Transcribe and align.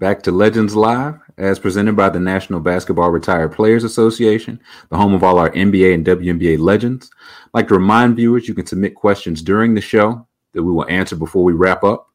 back 0.00 0.22
to 0.22 0.32
Legends 0.32 0.74
Live, 0.74 1.20
as 1.36 1.58
presented 1.58 1.94
by 1.94 2.08
the 2.08 2.18
National 2.18 2.58
Basketball 2.58 3.10
Retired 3.10 3.52
Players 3.52 3.84
Association, 3.84 4.58
the 4.88 4.96
home 4.96 5.12
of 5.12 5.22
all 5.22 5.38
our 5.38 5.50
NBA 5.50 5.92
and 5.92 6.06
WNBA 6.06 6.58
legends. 6.58 7.10
I'd 7.20 7.50
like 7.52 7.68
to 7.68 7.74
remind 7.74 8.16
viewers 8.16 8.48
you 8.48 8.54
can 8.54 8.64
submit 8.64 8.94
questions 8.94 9.42
during 9.42 9.74
the 9.74 9.80
show 9.82 10.26
that 10.54 10.62
we 10.62 10.72
will 10.72 10.88
answer 10.88 11.16
before 11.16 11.44
we 11.44 11.52
wrap 11.52 11.84
up. 11.84 12.08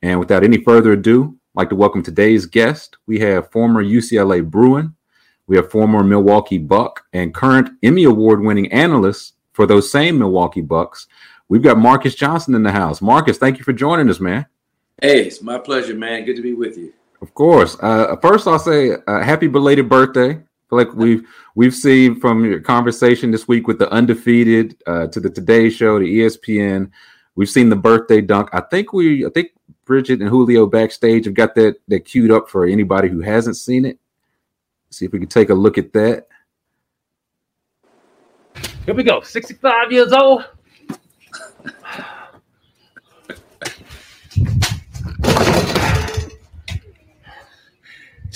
And 0.00 0.20
without 0.20 0.44
any 0.44 0.62
further 0.62 0.92
ado, 0.92 1.36
I'd 1.56 1.60
like 1.60 1.68
to 1.70 1.74
welcome 1.74 2.04
today's 2.04 2.46
guest. 2.46 2.98
We 3.08 3.18
have 3.18 3.50
former 3.50 3.82
UCLA 3.82 4.48
Bruin, 4.48 4.94
we 5.48 5.56
have 5.56 5.72
former 5.72 6.04
Milwaukee 6.04 6.58
Buck, 6.58 7.04
and 7.12 7.34
current 7.34 7.68
Emmy 7.82 8.04
Award 8.04 8.42
winning 8.42 8.70
analyst 8.70 9.34
for 9.54 9.66
those 9.66 9.90
same 9.90 10.20
Milwaukee 10.20 10.60
Bucks. 10.60 11.08
We've 11.48 11.62
got 11.62 11.78
Marques 11.78 12.14
Johnson 12.14 12.54
in 12.54 12.62
the 12.62 12.70
house. 12.70 13.02
Marques, 13.02 13.38
thank 13.38 13.58
you 13.58 13.64
for 13.64 13.72
joining 13.72 14.08
us, 14.08 14.20
man. 14.20 14.46
Hey, 15.02 15.26
it's 15.26 15.42
my 15.42 15.58
pleasure, 15.58 15.94
man. 15.94 16.24
Good 16.24 16.36
to 16.36 16.42
be 16.42 16.54
with 16.54 16.78
you. 16.78 16.92
Of 17.24 17.32
course. 17.32 17.78
Uh, 17.80 18.16
first, 18.16 18.46
I'll 18.46 18.58
say 18.58 18.96
uh, 19.06 19.22
happy 19.22 19.46
belated 19.46 19.88
birthday. 19.88 20.38
Like 20.70 20.92
we've 20.92 21.26
we've 21.54 21.74
seen 21.74 22.20
from 22.20 22.44
your 22.44 22.60
conversation 22.60 23.30
this 23.30 23.48
week 23.48 23.66
with 23.66 23.78
the 23.78 23.90
undefeated 23.90 24.76
uh, 24.86 25.06
to 25.06 25.20
the 25.20 25.30
Today 25.30 25.70
Show 25.70 25.98
to 25.98 26.04
ESPN. 26.04 26.90
We've 27.34 27.48
seen 27.48 27.70
the 27.70 27.76
birthday 27.76 28.20
dunk. 28.20 28.50
I 28.52 28.60
think 28.60 28.92
we, 28.92 29.24
I 29.24 29.30
think 29.30 29.52
Bridget 29.86 30.20
and 30.20 30.28
Julio 30.28 30.66
backstage 30.66 31.24
have 31.24 31.32
got 31.32 31.54
that 31.54 31.76
that 31.88 32.00
queued 32.00 32.30
up 32.30 32.50
for 32.50 32.66
anybody 32.66 33.08
who 33.08 33.22
hasn't 33.22 33.56
seen 33.56 33.86
it. 33.86 33.98
See 34.90 35.06
if 35.06 35.12
we 35.12 35.18
can 35.18 35.28
take 35.28 35.48
a 35.48 35.54
look 35.54 35.78
at 35.78 35.94
that. 35.94 36.28
Here 38.84 38.94
we 38.94 39.02
go. 39.02 39.22
65 39.22 39.92
years 39.92 40.12
old. 40.12 40.44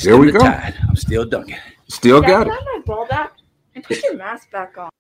There 0.03 0.17
we 0.17 0.29
Still 0.29 0.41
go. 0.41 0.47
tied. 0.47 0.75
I'm 0.89 0.97
still 0.97 1.25
dunking. 1.25 1.57
Still 1.89 2.21
Dad, 2.21 2.29
got 2.29 2.47
it. 2.47 2.51
I 2.51 2.77
my 2.77 2.83
ball 2.87 3.07
back? 3.09 3.33
And 3.75 3.83
put 3.83 4.01
your 4.05 4.17
mask 4.17 4.51
back 4.51 4.77
on. 4.79 4.91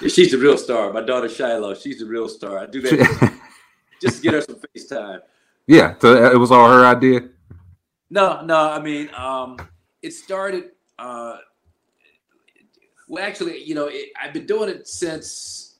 She's 0.08 0.30
the 0.30 0.38
real 0.38 0.56
star. 0.56 0.92
My 0.92 1.02
daughter 1.02 1.28
Shiloh. 1.28 1.74
She's 1.74 1.98
the 1.98 2.06
real 2.06 2.28
star. 2.28 2.58
I 2.58 2.66
do 2.66 2.80
that 2.82 3.38
just 4.00 4.16
to 4.16 4.22
get 4.22 4.34
her 4.34 4.40
some 4.40 4.56
FaceTime. 4.74 5.20
yeah, 5.66 5.94
so 6.00 6.32
it 6.32 6.38
was 6.38 6.50
all 6.50 6.68
her 6.70 6.86
idea. 6.86 7.28
No, 8.08 8.42
no. 8.44 8.70
I 8.70 8.80
mean, 8.80 9.10
um, 9.14 9.58
it 10.00 10.12
started. 10.12 10.70
Uh, 10.98 11.36
well, 13.08 13.24
actually, 13.24 13.62
you 13.62 13.74
know, 13.74 13.88
it, 13.90 14.08
I've 14.20 14.32
been 14.32 14.46
doing 14.46 14.70
it 14.70 14.88
since 14.88 15.76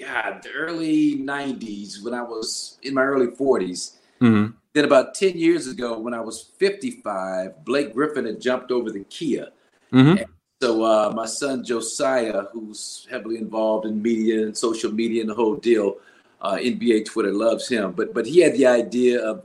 God, 0.00 0.40
the 0.42 0.50
early 0.52 1.16
'90s 1.16 2.02
when 2.02 2.14
I 2.14 2.22
was 2.22 2.78
in 2.82 2.94
my 2.94 3.02
early 3.02 3.28
40s. 3.28 3.96
Mhm. 4.20 4.54
Then 4.72 4.84
about 4.84 5.14
10 5.14 5.36
years 5.38 5.66
ago, 5.68 5.98
when 5.98 6.12
I 6.14 6.20
was 6.20 6.50
55, 6.58 7.64
Blake 7.64 7.94
Griffin 7.94 8.26
had 8.26 8.40
jumped 8.40 8.70
over 8.70 8.90
the 8.90 9.04
Kia. 9.04 9.48
Mhm. 9.92 10.24
So 10.62 10.82
uh, 10.84 11.12
my 11.14 11.26
son 11.26 11.64
Josiah, 11.64 12.44
who's 12.52 13.06
heavily 13.10 13.36
involved 13.36 13.86
in 13.86 14.00
media 14.00 14.42
and 14.42 14.56
social 14.56 14.92
media 14.92 15.20
and 15.20 15.30
the 15.30 15.34
whole 15.34 15.56
deal, 15.56 15.96
uh, 16.40 16.56
NBA 16.56 17.04
Twitter 17.04 17.32
loves 17.32 17.68
him. 17.68 17.92
But 17.92 18.14
but 18.14 18.26
he 18.26 18.40
had 18.40 18.54
the 18.54 18.66
idea 18.66 19.20
of 19.22 19.44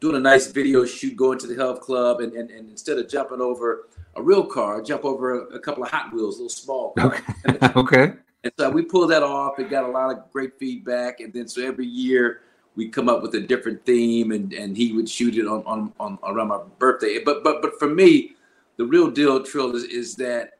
doing 0.00 0.16
a 0.16 0.20
nice 0.20 0.48
video 0.48 0.84
shoot, 0.84 1.16
going 1.16 1.38
to 1.38 1.46
the 1.46 1.54
health 1.54 1.80
club, 1.80 2.20
and, 2.20 2.32
and, 2.32 2.50
and 2.50 2.68
instead 2.70 2.98
of 2.98 3.08
jumping 3.08 3.40
over 3.40 3.88
a 4.16 4.22
real 4.22 4.44
car, 4.44 4.82
jump 4.82 5.04
over 5.04 5.40
a, 5.40 5.56
a 5.56 5.60
couple 5.60 5.82
of 5.82 5.90
Hot 5.90 6.12
Wheels, 6.12 6.36
little 6.36 6.48
small 6.48 6.92
cars. 6.98 7.20
okay. 7.76 8.14
And 8.44 8.52
so 8.58 8.70
we 8.70 8.82
pulled 8.82 9.10
that 9.10 9.22
off. 9.22 9.60
It 9.60 9.70
got 9.70 9.84
a 9.84 9.88
lot 9.88 10.10
of 10.10 10.28
great 10.32 10.58
feedback. 10.58 11.20
And 11.20 11.32
then 11.32 11.46
so 11.46 11.62
every 11.62 11.86
year 11.86 12.40
we 12.76 12.88
come 12.88 13.08
up 13.08 13.22
with 13.22 13.34
a 13.34 13.40
different 13.40 13.84
theme 13.84 14.32
and, 14.32 14.52
and 14.52 14.76
he 14.76 14.92
would 14.92 15.08
shoot 15.08 15.36
it 15.36 15.46
on, 15.46 15.62
on, 15.66 15.92
on 16.00 16.18
around 16.24 16.48
my 16.48 16.60
birthday. 16.78 17.22
But 17.22 17.44
but 17.44 17.60
but 17.62 17.78
for 17.78 17.88
me, 17.88 18.34
the 18.76 18.84
real 18.84 19.10
deal, 19.10 19.42
Trill, 19.42 19.76
is, 19.76 19.84
is 19.84 20.16
that, 20.16 20.58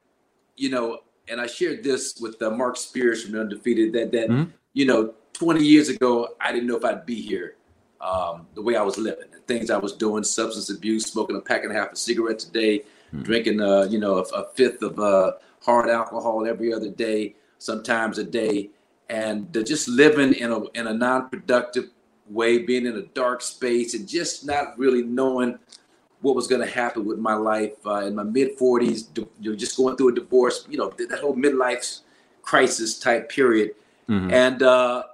you 0.56 0.70
know, 0.70 1.00
and 1.28 1.40
I 1.40 1.46
shared 1.46 1.82
this 1.82 2.18
with 2.20 2.40
uh, 2.42 2.50
Marc 2.50 2.76
Spears 2.76 3.22
from 3.22 3.32
the 3.32 3.40
Undefeated 3.40 3.92
that 3.94 4.12
that, 4.12 4.28
Mhm. 4.28 4.50
you 4.74 4.84
know, 4.86 5.14
20 5.32 5.64
years 5.64 5.88
ago, 5.88 6.28
I 6.40 6.52
didn't 6.52 6.68
know 6.68 6.76
if 6.76 6.84
I'd 6.84 7.06
be 7.06 7.20
here. 7.20 7.56
Um, 8.00 8.46
the 8.54 8.62
way 8.62 8.74
I 8.76 8.82
was 8.82 8.98
living, 8.98 9.26
the 9.32 9.38
things 9.40 9.70
I 9.70 9.76
was 9.78 9.92
doing, 9.92 10.24
substance 10.24 10.70
abuse, 10.70 11.06
smoking 11.06 11.36
a 11.36 11.40
pack 11.40 11.62
and 11.62 11.72
a 11.72 11.74
half 11.74 11.92
of 11.92 11.98
cigarettes 11.98 12.44
a 12.48 12.50
day, 12.50 12.82
drinking, 13.22 13.60
uh, 13.60 13.84
you 13.88 14.00
know, 14.00 14.16
a, 14.18 14.22
a 14.40 14.48
fifth 14.54 14.82
of 14.82 14.98
uh, 14.98 15.32
hard 15.60 15.88
alcohol 15.88 16.44
every 16.46 16.72
other 16.74 16.90
day, 16.90 17.36
sometimes 17.58 18.18
a 18.18 18.24
day, 18.24 18.70
and 19.08 19.52
just 19.64 19.86
living 19.88 20.32
in 20.34 20.50
a 20.50 20.64
in 20.70 20.86
a 20.88 20.94
non-productive 20.94 21.90
way, 22.28 22.58
being 22.58 22.86
in 22.86 22.96
a 22.96 23.02
dark 23.02 23.42
space, 23.42 23.94
and 23.94 24.08
just 24.08 24.46
not 24.46 24.78
really 24.78 25.02
knowing 25.02 25.58
what 26.20 26.36
was 26.36 26.46
going 26.46 26.60
to 26.60 26.72
happen 26.72 27.04
with 27.04 27.18
my 27.18 27.34
life 27.34 27.74
uh, 27.84 28.06
in 28.06 28.14
my 28.14 28.22
mid 28.22 28.56
40s. 28.58 29.08
You 29.40 29.50
know, 29.50 29.56
just 29.56 29.76
going 29.76 29.96
through 29.96 30.10
a 30.10 30.14
divorce, 30.14 30.66
you 30.68 30.78
know, 30.78 30.92
that 30.98 31.18
whole 31.20 31.34
midlife 31.34 32.00
crisis 32.42 32.98
type 32.98 33.28
period, 33.28 33.72
Mhm. 34.08 34.32
and 34.32 34.62
uh, 34.62 35.04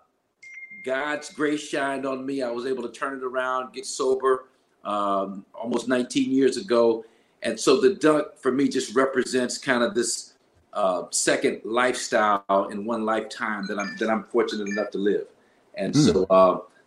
God's 0.85 1.33
grace 1.33 1.61
shined 1.61 2.07
on 2.07 2.25
me. 2.25 2.43
I 2.43 2.51
was 2.51 2.67
able 2.67 2.83
to 2.83 2.89
turn 2.91 3.19
it 3.19 3.25
around, 3.25 3.73
get 3.75 3.85
sober 3.87 4.47
um, 4.85 5.45
almost 5.55 5.89
19 5.89 6.31
years 6.31 6.57
ago. 6.57 7.05
And 7.43 7.59
so 7.59 7.81
the 7.81 7.95
duck 7.95 8.39
for 8.39 8.51
me 8.51 8.69
just 8.69 8.95
represents 8.97 9.59
kind 9.59 9.83
of 9.83 9.95
this 9.95 10.35
uh, 10.73 11.03
second 11.11 11.61
lifestyle 11.65 12.69
in 12.71 12.85
one 12.85 13.05
lifetime 13.05 13.67
that 13.67 13.79
I'm 13.79 13.97
that 13.99 14.09
I'm 14.09 14.25
fortunate 14.25 14.69
enough 14.69 14.91
to 14.91 14.99
live. 14.99 15.27
And 15.75 15.95
so 15.95 16.27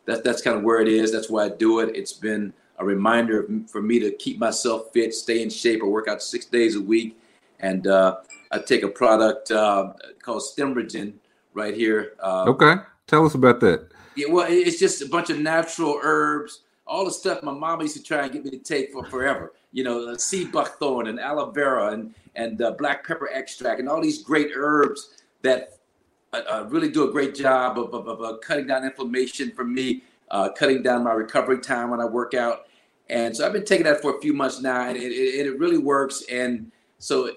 uh, 0.08 0.12
that's 0.12 0.22
that's 0.22 0.42
kind 0.42 0.58
of 0.58 0.64
where 0.64 0.82
it 0.82 0.88
is. 0.88 1.12
That's 1.12 1.30
why 1.30 1.46
I 1.46 1.50
do 1.50 1.80
it. 1.80 1.96
It's 1.96 2.14
been 2.14 2.54
a 2.78 2.86
reminder 2.86 3.48
for 3.68 3.82
me 3.82 4.00
to 4.00 4.12
keep 4.12 4.40
myself 4.40 4.92
fit, 4.94 5.14
stay 5.14 5.44
in 5.44 5.50
shape. 5.50 5.82
I 5.84 5.86
work 5.86 6.08
out 6.08 6.22
six 6.22 6.46
days 6.46 6.76
a 6.76 6.82
week, 6.82 7.20
and 7.60 7.86
uh, 7.88 8.18
I 8.52 8.60
take 8.60 8.84
a 8.84 8.88
product 8.88 9.52
uh, 9.52 9.94
called 10.22 10.42
Stemregen 10.42 11.14
right 11.54 11.76
here. 11.76 12.14
Uh, 12.20 12.46
Okay. 12.48 12.76
Tell 13.08 13.26
us 13.26 13.36
about 13.36 13.60
that. 13.60 13.90
yeah, 14.16 14.28
well, 14.30 14.48
it's 14.50 14.80
just 14.80 15.02
a 15.02 15.06
bunch 15.06 15.30
of 15.30 15.38
natural 15.38 16.00
herbs, 16.02 16.62
all 16.88 17.04
the 17.04 17.12
stuff 17.12 17.44
my 17.44 17.52
mama 17.52 17.84
used 17.84 17.98
to 17.98 18.04
try 18.04 18.24
and 18.24 18.32
get 18.32 18.44
me 18.46 18.52
to 18.52 18.58
take 18.58 18.92
for 18.94 19.04
forever. 19.06 19.52
You 19.74 19.84
know, 19.84 20.16
sea 20.16 20.46
buckthorn 20.46 21.08
and 21.08 21.20
aloe 21.20 21.52
vera 21.52 21.92
and 21.94 22.14
and 22.36 22.62
uh, 22.62 22.72
black 22.72 23.06
pepper 23.06 23.30
extract 23.34 23.80
and 23.82 23.90
all 23.90 24.02
these 24.02 24.24
great 24.24 24.52
herbs 24.56 25.22
that 25.42 25.74
uh, 26.34 26.66
really 26.70 26.90
do 26.90 27.08
a 27.08 27.12
great 27.12 27.36
job 27.36 27.78
of, 27.78 27.94
of, 27.94 28.08
of 28.08 28.22
uh, 28.22 28.38
cutting 28.38 28.68
down 28.68 28.86
inflammation 28.86 29.52
for 29.52 29.64
me, 29.64 30.04
uh, 30.30 30.50
cutting 30.50 30.82
down 30.82 31.04
my 31.04 31.12
recovery 31.12 31.60
time 31.60 31.90
when 31.90 32.00
I 32.00 32.06
work 32.06 32.34
out. 32.34 32.68
And 33.10 33.36
so 33.36 33.46
I've 33.46 33.54
been 33.54 33.66
taking 33.66 33.86
that 33.86 34.02
for 34.02 34.16
a 34.16 34.22
few 34.22 34.34
months 34.34 34.62
now, 34.62 34.88
and 34.88 34.96
it, 34.96 35.12
it, 35.12 35.46
it 35.46 35.60
really 35.60 35.78
works. 35.78 36.24
And 36.32 36.72
so 37.00 37.32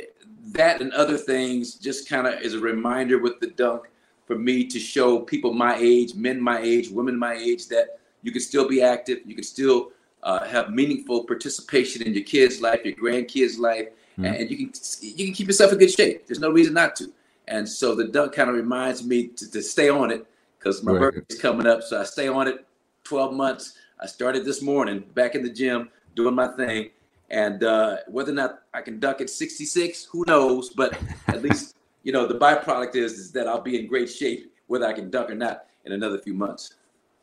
that 0.52 0.80
and 0.80 0.92
other 0.92 1.16
things 1.16 1.74
just 1.74 2.08
kind 2.08 2.26
of 2.26 2.34
is 2.40 2.54
a 2.54 2.60
reminder 2.60 3.18
with 3.18 3.40
the 3.40 3.48
dunk 3.48 3.86
for 4.26 4.38
me 4.38 4.64
to 4.66 4.78
show 4.78 5.18
people 5.18 5.52
my 5.52 5.76
age, 5.76 6.14
men 6.14 6.40
my 6.40 6.60
age, 6.60 6.88
women 6.88 7.18
my 7.18 7.34
age, 7.34 7.66
that 7.68 7.98
you 8.22 8.30
can 8.30 8.40
still 8.40 8.68
be 8.68 8.80
active, 8.80 9.18
you 9.26 9.34
can 9.34 9.44
still 9.44 9.90
uh, 10.22 10.44
have 10.46 10.70
meaningful 10.70 11.24
participation 11.24 12.02
in 12.02 12.14
your 12.14 12.22
kids' 12.22 12.60
life, 12.60 12.80
your 12.84 12.94
grandkids' 12.94 13.58
life, 13.58 13.88
Mhm. 14.18 14.40
and 14.40 14.50
you 14.50 14.56
can 14.56 14.72
you 15.00 15.24
can 15.26 15.34
keep 15.34 15.48
yourself 15.48 15.72
in 15.72 15.78
good 15.78 15.90
shape. 15.90 16.24
There's 16.26 16.38
no 16.38 16.50
reason 16.50 16.72
not 16.72 16.94
to. 16.96 17.12
And 17.48 17.68
so 17.68 17.94
the 17.94 18.08
dunk 18.08 18.32
kind 18.32 18.48
of 18.48 18.56
reminds 18.56 19.04
me 19.04 19.28
to, 19.28 19.50
to 19.50 19.62
stay 19.62 19.88
on 19.88 20.10
it 20.10 20.26
because 20.58 20.82
my 20.82 20.92
Right. 20.92 21.12
birthday's 21.14 21.40
coming 21.40 21.66
up. 21.66 21.82
So 21.82 22.00
I 22.00 22.04
stay 22.04 22.28
on 22.28 22.48
it 22.48 22.66
12 23.04 23.34
months. 23.34 23.74
I 24.00 24.06
started 24.06 24.44
this 24.44 24.62
morning 24.62 25.04
back 25.14 25.34
in 25.34 25.42
the 25.42 25.50
gym 25.50 25.90
doing 26.16 26.34
my 26.34 26.48
thing. 26.48 26.90
And 27.30 27.64
uh, 27.64 27.98
whether 28.08 28.32
or 28.32 28.34
not 28.34 28.60
I 28.72 28.80
can 28.80 28.98
dunk 29.00 29.20
at 29.20 29.30
66, 29.30 30.04
who 30.04 30.24
knows? 30.26 30.70
But 30.70 30.98
at 31.28 31.42
least, 31.46 31.76
you 32.02 32.12
know, 32.12 32.26
the 32.26 32.38
byproduct 32.38 32.96
is, 32.96 33.14
is 33.14 33.32
that 33.32 33.46
I'll 33.46 33.60
be 33.60 33.78
in 33.78 33.86
great 33.86 34.10
shape 34.10 34.52
whether 34.66 34.86
I 34.86 34.92
can 34.92 35.10
dunk 35.10 35.30
or 35.30 35.34
not 35.34 35.66
in 35.84 35.92
another 35.92 36.18
few 36.18 36.34
months. 36.34 36.74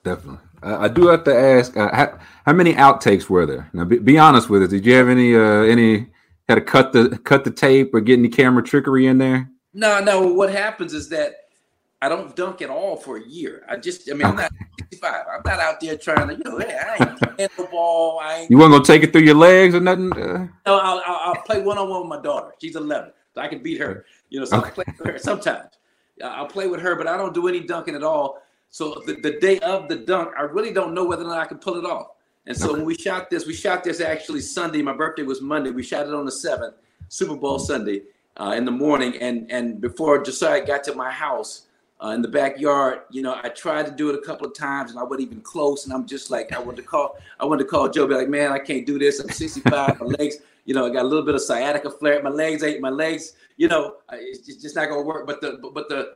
Definitely. 0.03 0.39
Uh, 0.63 0.77
I 0.79 0.87
do 0.87 1.07
have 1.07 1.23
to 1.23 1.35
ask, 1.35 1.75
uh, 1.77 1.93
how, 1.93 2.19
how 2.45 2.53
many 2.53 2.73
outtakes 2.73 3.29
were 3.29 3.45
there? 3.45 3.69
Now, 3.73 3.85
be, 3.85 3.97
be 3.97 4.17
honest 4.17 4.49
with 4.49 4.63
us. 4.63 4.69
Did 4.69 4.85
you 4.85 4.93
have 4.93 5.09
any 5.09 5.35
uh, 5.35 5.63
any 5.63 6.07
Got 6.51 6.55
to 6.55 6.61
cut 6.61 6.91
the 6.91 7.17
cut 7.23 7.45
the 7.45 7.51
tape 7.51 7.93
or 7.93 8.01
get 8.01 8.19
any 8.19 8.27
camera 8.27 8.61
trickery 8.61 9.07
in 9.07 9.19
there. 9.19 9.49
No, 9.73 9.99
no. 9.99 10.27
What 10.27 10.51
happens 10.51 10.93
is 10.93 11.09
that 11.09 11.35
I 12.01 12.09
don't 12.09 12.35
dunk 12.35 12.61
at 12.61 12.69
all 12.69 12.95
for 12.95 13.17
a 13.17 13.23
year. 13.23 13.63
I 13.69 13.77
just, 13.77 14.09
I 14.09 14.13
mean, 14.13 14.25
I'm 14.25 14.35
not 14.35 14.51
65. 14.79 15.25
I'm 15.31 15.41
not 15.45 15.59
out 15.59 15.79
there 15.79 15.97
trying 15.97 16.27
to, 16.29 16.35
you 16.35 16.43
know, 16.43 16.57
hey, 16.57 16.77
I 16.77 16.95
ain't 16.95 17.19
playing 17.19 17.49
the 17.57 17.67
ball. 17.71 18.19
I 18.21 18.39
ain't. 18.39 18.51
You 18.51 18.57
weren't 18.57 18.71
gonna 18.71 18.83
take 18.83 19.03
it 19.03 19.11
through 19.11 19.21
your 19.21 19.35
legs 19.35 19.75
or 19.75 19.79
nothing. 19.79 20.11
Uh, 20.13 20.47
No, 20.65 20.79
I'll, 20.79 21.01
I'll, 21.05 21.33
I'll 21.33 21.41
play 21.43 21.61
one 21.61 21.77
on 21.77 21.89
one 21.89 22.01
with 22.01 22.09
my 22.09 22.21
daughter. 22.21 22.53
She's 22.59 22.75
11, 22.75 23.11
so 23.33 23.41
I 23.41 23.47
can 23.47 23.61
beat 23.61 23.79
her. 23.79 24.05
You 24.29 24.39
know, 24.39 24.45
so 24.45 24.57
I'll 24.57 24.71
play 24.71 24.85
with 24.87 25.07
her 25.07 25.17
sometimes. 25.19 25.69
I'll 26.23 26.47
play 26.47 26.67
with 26.67 26.81
her, 26.81 26.95
but 26.95 27.07
I 27.07 27.17
don't 27.17 27.33
do 27.33 27.47
any 27.47 27.61
dunking 27.61 27.95
at 27.95 28.03
all. 28.03 28.41
So 28.69 29.01
the, 29.05 29.15
the 29.15 29.39
day 29.39 29.59
of 29.59 29.87
the 29.89 29.97
dunk, 29.97 30.31
I 30.37 30.43
really 30.43 30.71
don't 30.71 30.93
know 30.93 31.03
whether 31.03 31.23
or 31.23 31.27
not 31.27 31.39
I 31.39 31.45
can 31.45 31.57
pull 31.57 31.77
it 31.77 31.85
off. 31.85 32.07
And 32.47 32.57
so 32.57 32.73
when 32.73 32.85
we 32.85 32.95
shot 32.95 33.29
this, 33.29 33.45
we 33.45 33.53
shot 33.53 33.83
this 33.83 34.01
actually 34.01 34.41
Sunday. 34.41 34.81
My 34.81 34.93
birthday 34.93 35.23
was 35.23 35.41
Monday. 35.41 35.69
We 35.71 35.83
shot 35.83 36.07
it 36.07 36.13
on 36.13 36.25
the 36.25 36.31
seventh, 36.31 36.75
Super 37.07 37.35
Bowl 37.35 37.59
Sunday, 37.59 38.03
uh, 38.37 38.53
in 38.57 38.65
the 38.65 38.71
morning. 38.71 39.15
And 39.17 39.49
and 39.51 39.79
before 39.81 40.23
Josiah 40.23 40.65
got 40.65 40.83
to 40.85 40.95
my 40.95 41.11
house 41.11 41.67
uh, 42.03 42.09
in 42.09 42.21
the 42.21 42.27
backyard, 42.27 43.01
you 43.11 43.21
know, 43.21 43.39
I 43.43 43.49
tried 43.49 43.85
to 43.85 43.91
do 43.91 44.09
it 44.09 44.15
a 44.15 44.21
couple 44.21 44.47
of 44.47 44.53
times, 44.55 44.91
and 44.91 44.99
I 44.99 45.03
wasn't 45.03 45.21
even 45.29 45.41
close. 45.41 45.85
And 45.85 45.93
I'm 45.93 46.05
just 46.05 46.31
like, 46.31 46.51
I 46.53 46.59
wanted 46.59 46.77
to 46.77 46.87
call, 46.87 47.17
I 47.39 47.45
wanted 47.45 47.63
to 47.63 47.69
call 47.69 47.89
Joe, 47.89 48.07
be 48.07 48.15
like, 48.15 48.29
man, 48.29 48.51
I 48.51 48.59
can't 48.59 48.85
do 48.85 48.97
this. 48.97 49.19
I'm 49.19 49.29
65, 49.29 49.99
my 49.99 50.05
legs, 50.05 50.37
you 50.65 50.73
know, 50.73 50.85
I 50.85 50.89
got 50.89 51.03
a 51.03 51.07
little 51.07 51.25
bit 51.25 51.35
of 51.35 51.41
sciatica 51.41 51.89
flare. 51.91 52.21
My 52.23 52.29
legs 52.29 52.63
ain't, 52.63 52.81
my 52.81 52.89
legs, 52.89 53.33
you 53.57 53.67
know, 53.67 53.97
it's 54.11 54.45
just, 54.45 54.61
just 54.61 54.75
not 54.75 54.89
gonna 54.89 55.01
work. 55.01 55.27
But 55.27 55.41
the 55.41 55.59
but, 55.61 55.73
but 55.73 55.89
the 55.89 56.15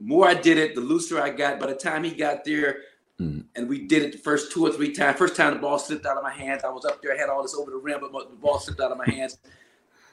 more 0.00 0.26
I 0.26 0.34
did 0.34 0.58
it, 0.58 0.74
the 0.74 0.80
looser 0.80 1.20
I 1.20 1.30
got. 1.30 1.60
By 1.60 1.66
the 1.66 1.74
time 1.74 2.04
he 2.04 2.12
got 2.12 2.44
there, 2.44 2.78
Mm. 3.20 3.44
and 3.54 3.68
we 3.68 3.86
did 3.86 4.02
it 4.02 4.12
the 4.12 4.18
first 4.18 4.50
two 4.50 4.66
or 4.66 4.72
three 4.72 4.94
times. 4.94 5.18
First 5.18 5.36
time 5.36 5.52
the 5.52 5.60
ball 5.60 5.78
slipped 5.78 6.06
out 6.06 6.16
of 6.16 6.22
my 6.22 6.32
hands. 6.32 6.62
I 6.64 6.70
was 6.70 6.86
up 6.86 7.02
there, 7.02 7.14
I 7.14 7.18
had 7.18 7.28
all 7.28 7.42
this 7.42 7.54
over 7.54 7.70
the 7.70 7.76
rim, 7.76 8.00
but 8.00 8.30
the 8.30 8.36
ball 8.36 8.58
slipped 8.58 8.80
out 8.80 8.90
of 8.92 8.96
my 8.96 9.04
hands. 9.10 9.36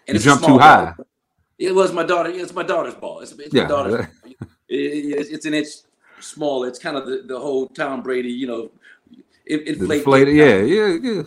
You 0.10 0.16
it's 0.16 0.26
jumped 0.26 0.44
too 0.46 0.58
high. 0.58 0.94
ball. 0.98 1.08
It 1.58 1.74
was 1.74 1.92
my 1.94 2.04
daughter. 2.04 2.30
It's 2.30 2.54
my 2.54 2.64
daughter's 2.64 2.96
ball. 2.96 3.22
It's, 3.22 3.32
it's 3.34 3.54
Yeah. 3.54 3.64
my 3.64 3.70
daughter's. 3.70 4.08
It- 4.26 4.36
it- 4.70 5.32
it's 5.32 5.46
an 5.46 5.54
inch 5.54 5.68
small. 6.20 6.64
It's 6.66 6.80
kind 6.80 6.98
of 6.98 7.06
the, 7.08 7.24
the 7.26 7.40
whole 7.40 7.68
Tom 7.68 8.02
Brady, 8.04 8.30
you 8.30 8.48
know, 8.48 8.72
it, 9.46 9.80
The 9.80 9.94
inflate. 9.94 10.28
yeah, 10.28 10.58
yeah, 10.62 10.98
yeah. 11.02 11.24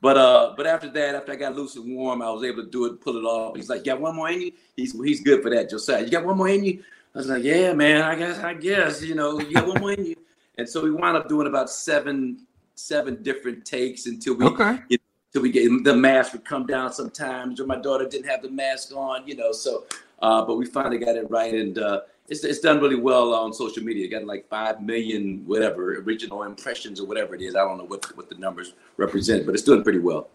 But 0.00 0.16
uh, 0.16 0.54
but 0.56 0.66
after 0.66 0.88
that, 0.90 1.14
after 1.14 1.32
I 1.32 1.36
got 1.36 1.54
loose 1.56 1.76
and 1.76 1.94
warm, 1.94 2.20
I 2.22 2.30
was 2.30 2.42
able 2.42 2.64
to 2.64 2.70
do 2.70 2.86
it, 2.86 3.00
pull 3.00 3.16
it 3.16 3.22
off. 3.24 3.54
He's 3.56 3.68
like, 3.68 3.80
"You 3.86 3.92
got 3.92 4.00
one 4.00 4.16
more 4.16 4.28
in 4.30 4.40
you?" 4.40 4.52
He's 4.76 4.92
he's 5.02 5.20
good 5.22 5.42
for 5.42 5.50
that, 5.50 5.70
Josiah. 5.70 6.02
You 6.02 6.10
got 6.10 6.24
one 6.24 6.36
more 6.36 6.48
in 6.48 6.64
you? 6.64 6.82
I 7.14 7.18
was 7.18 7.28
like, 7.28 7.42
"Yeah, 7.42 7.72
man. 7.74 8.02
I 8.02 8.14
guess 8.14 8.38
I 8.40 8.54
guess 8.54 9.02
you 9.02 9.14
know 9.14 9.38
you 9.40 9.52
got 9.52 9.66
one 9.66 9.80
more 9.80 9.92
in 9.92 10.04
you." 10.06 10.16
And 10.58 10.68
so 10.68 10.82
we 10.82 10.90
wound 10.90 11.16
up 11.16 11.28
doing 11.28 11.46
about 11.46 11.70
seven 11.70 12.38
seven 12.74 13.22
different 13.22 13.64
takes 13.64 14.06
until 14.06 14.34
we 14.34 14.44
Okay. 14.46 14.78
you 14.88 14.98
till 15.34 15.42
we 15.42 15.50
get 15.50 15.68
the 15.84 15.94
mask 15.94 16.32
would 16.32 16.44
come 16.44 16.64
down 16.64 16.92
sometimes, 16.92 17.60
or 17.60 17.66
my 17.66 17.76
daughter 17.76 18.08
didn't 18.08 18.28
have 18.28 18.40
the 18.40 18.50
mask 18.50 18.92
on, 18.94 19.26
you 19.26 19.36
know. 19.36 19.50
So, 19.52 19.84
uh, 20.22 20.44
but 20.44 20.56
we 20.56 20.64
finally 20.64 20.98
got 20.98 21.16
it 21.16 21.28
right, 21.28 21.52
and 21.52 21.76
uh, 21.76 22.00
it's 22.28 22.44
it's 22.44 22.60
done 22.60 22.80
really 22.80 22.96
well 22.96 23.34
on 23.34 23.52
social 23.52 23.82
media. 23.82 24.06
It 24.06 24.10
got 24.10 24.24
like 24.24 24.48
five 24.48 24.80
million 24.80 25.42
whatever 25.44 25.96
original 25.96 26.44
impressions 26.44 27.00
or 27.00 27.06
whatever 27.06 27.34
it 27.34 27.42
is. 27.42 27.56
I 27.56 27.60
don't 27.64 27.78
know 27.78 27.84
what 27.84 28.16
what 28.16 28.28
the 28.30 28.36
numbers 28.36 28.74
represent, 28.96 29.44
but 29.44 29.54
it's 29.54 29.64
doing 29.64 29.82
pretty 29.82 29.98
well. 29.98 30.30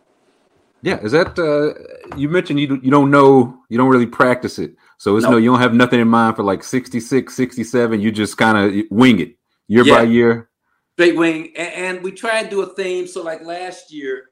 Yeah, 0.82 1.00
is 1.00 1.14
that 1.14 1.40
uh 1.40 2.18
you 2.18 2.30
mentioned 2.30 2.60
you 2.60 2.80
you 2.84 2.92
don't 2.92 3.10
know 3.10 3.58
you 3.70 3.78
don't 3.78 3.90
really 3.90 4.06
practice 4.06 4.60
it. 4.60 4.76
So 4.98 5.16
it's 5.16 5.24
no, 5.24 5.32
No. 5.32 5.38
you 5.38 5.50
don't 5.52 5.62
have 5.62 5.74
nothing 5.74 6.02
in 6.02 6.10
mind 6.10 6.36
for 6.36 6.44
like 6.44 6.62
66, 6.62 7.34
67, 7.34 8.02
you 8.02 8.12
just 8.12 8.38
kind 8.38 8.58
of 8.58 8.86
wing 8.92 9.20
it 9.22 9.38
year 9.70 9.86
by 9.86 10.04
year. 10.04 10.50
Straight 10.96 11.16
wing, 11.16 11.54
and, 11.56 11.74
and 11.74 12.04
we 12.04 12.12
try 12.12 12.40
and 12.42 12.50
do 12.50 12.62
a 12.62 12.74
theme. 12.76 13.08
So 13.08 13.24
like 13.24 13.42
last 13.42 13.94
year 13.94 14.29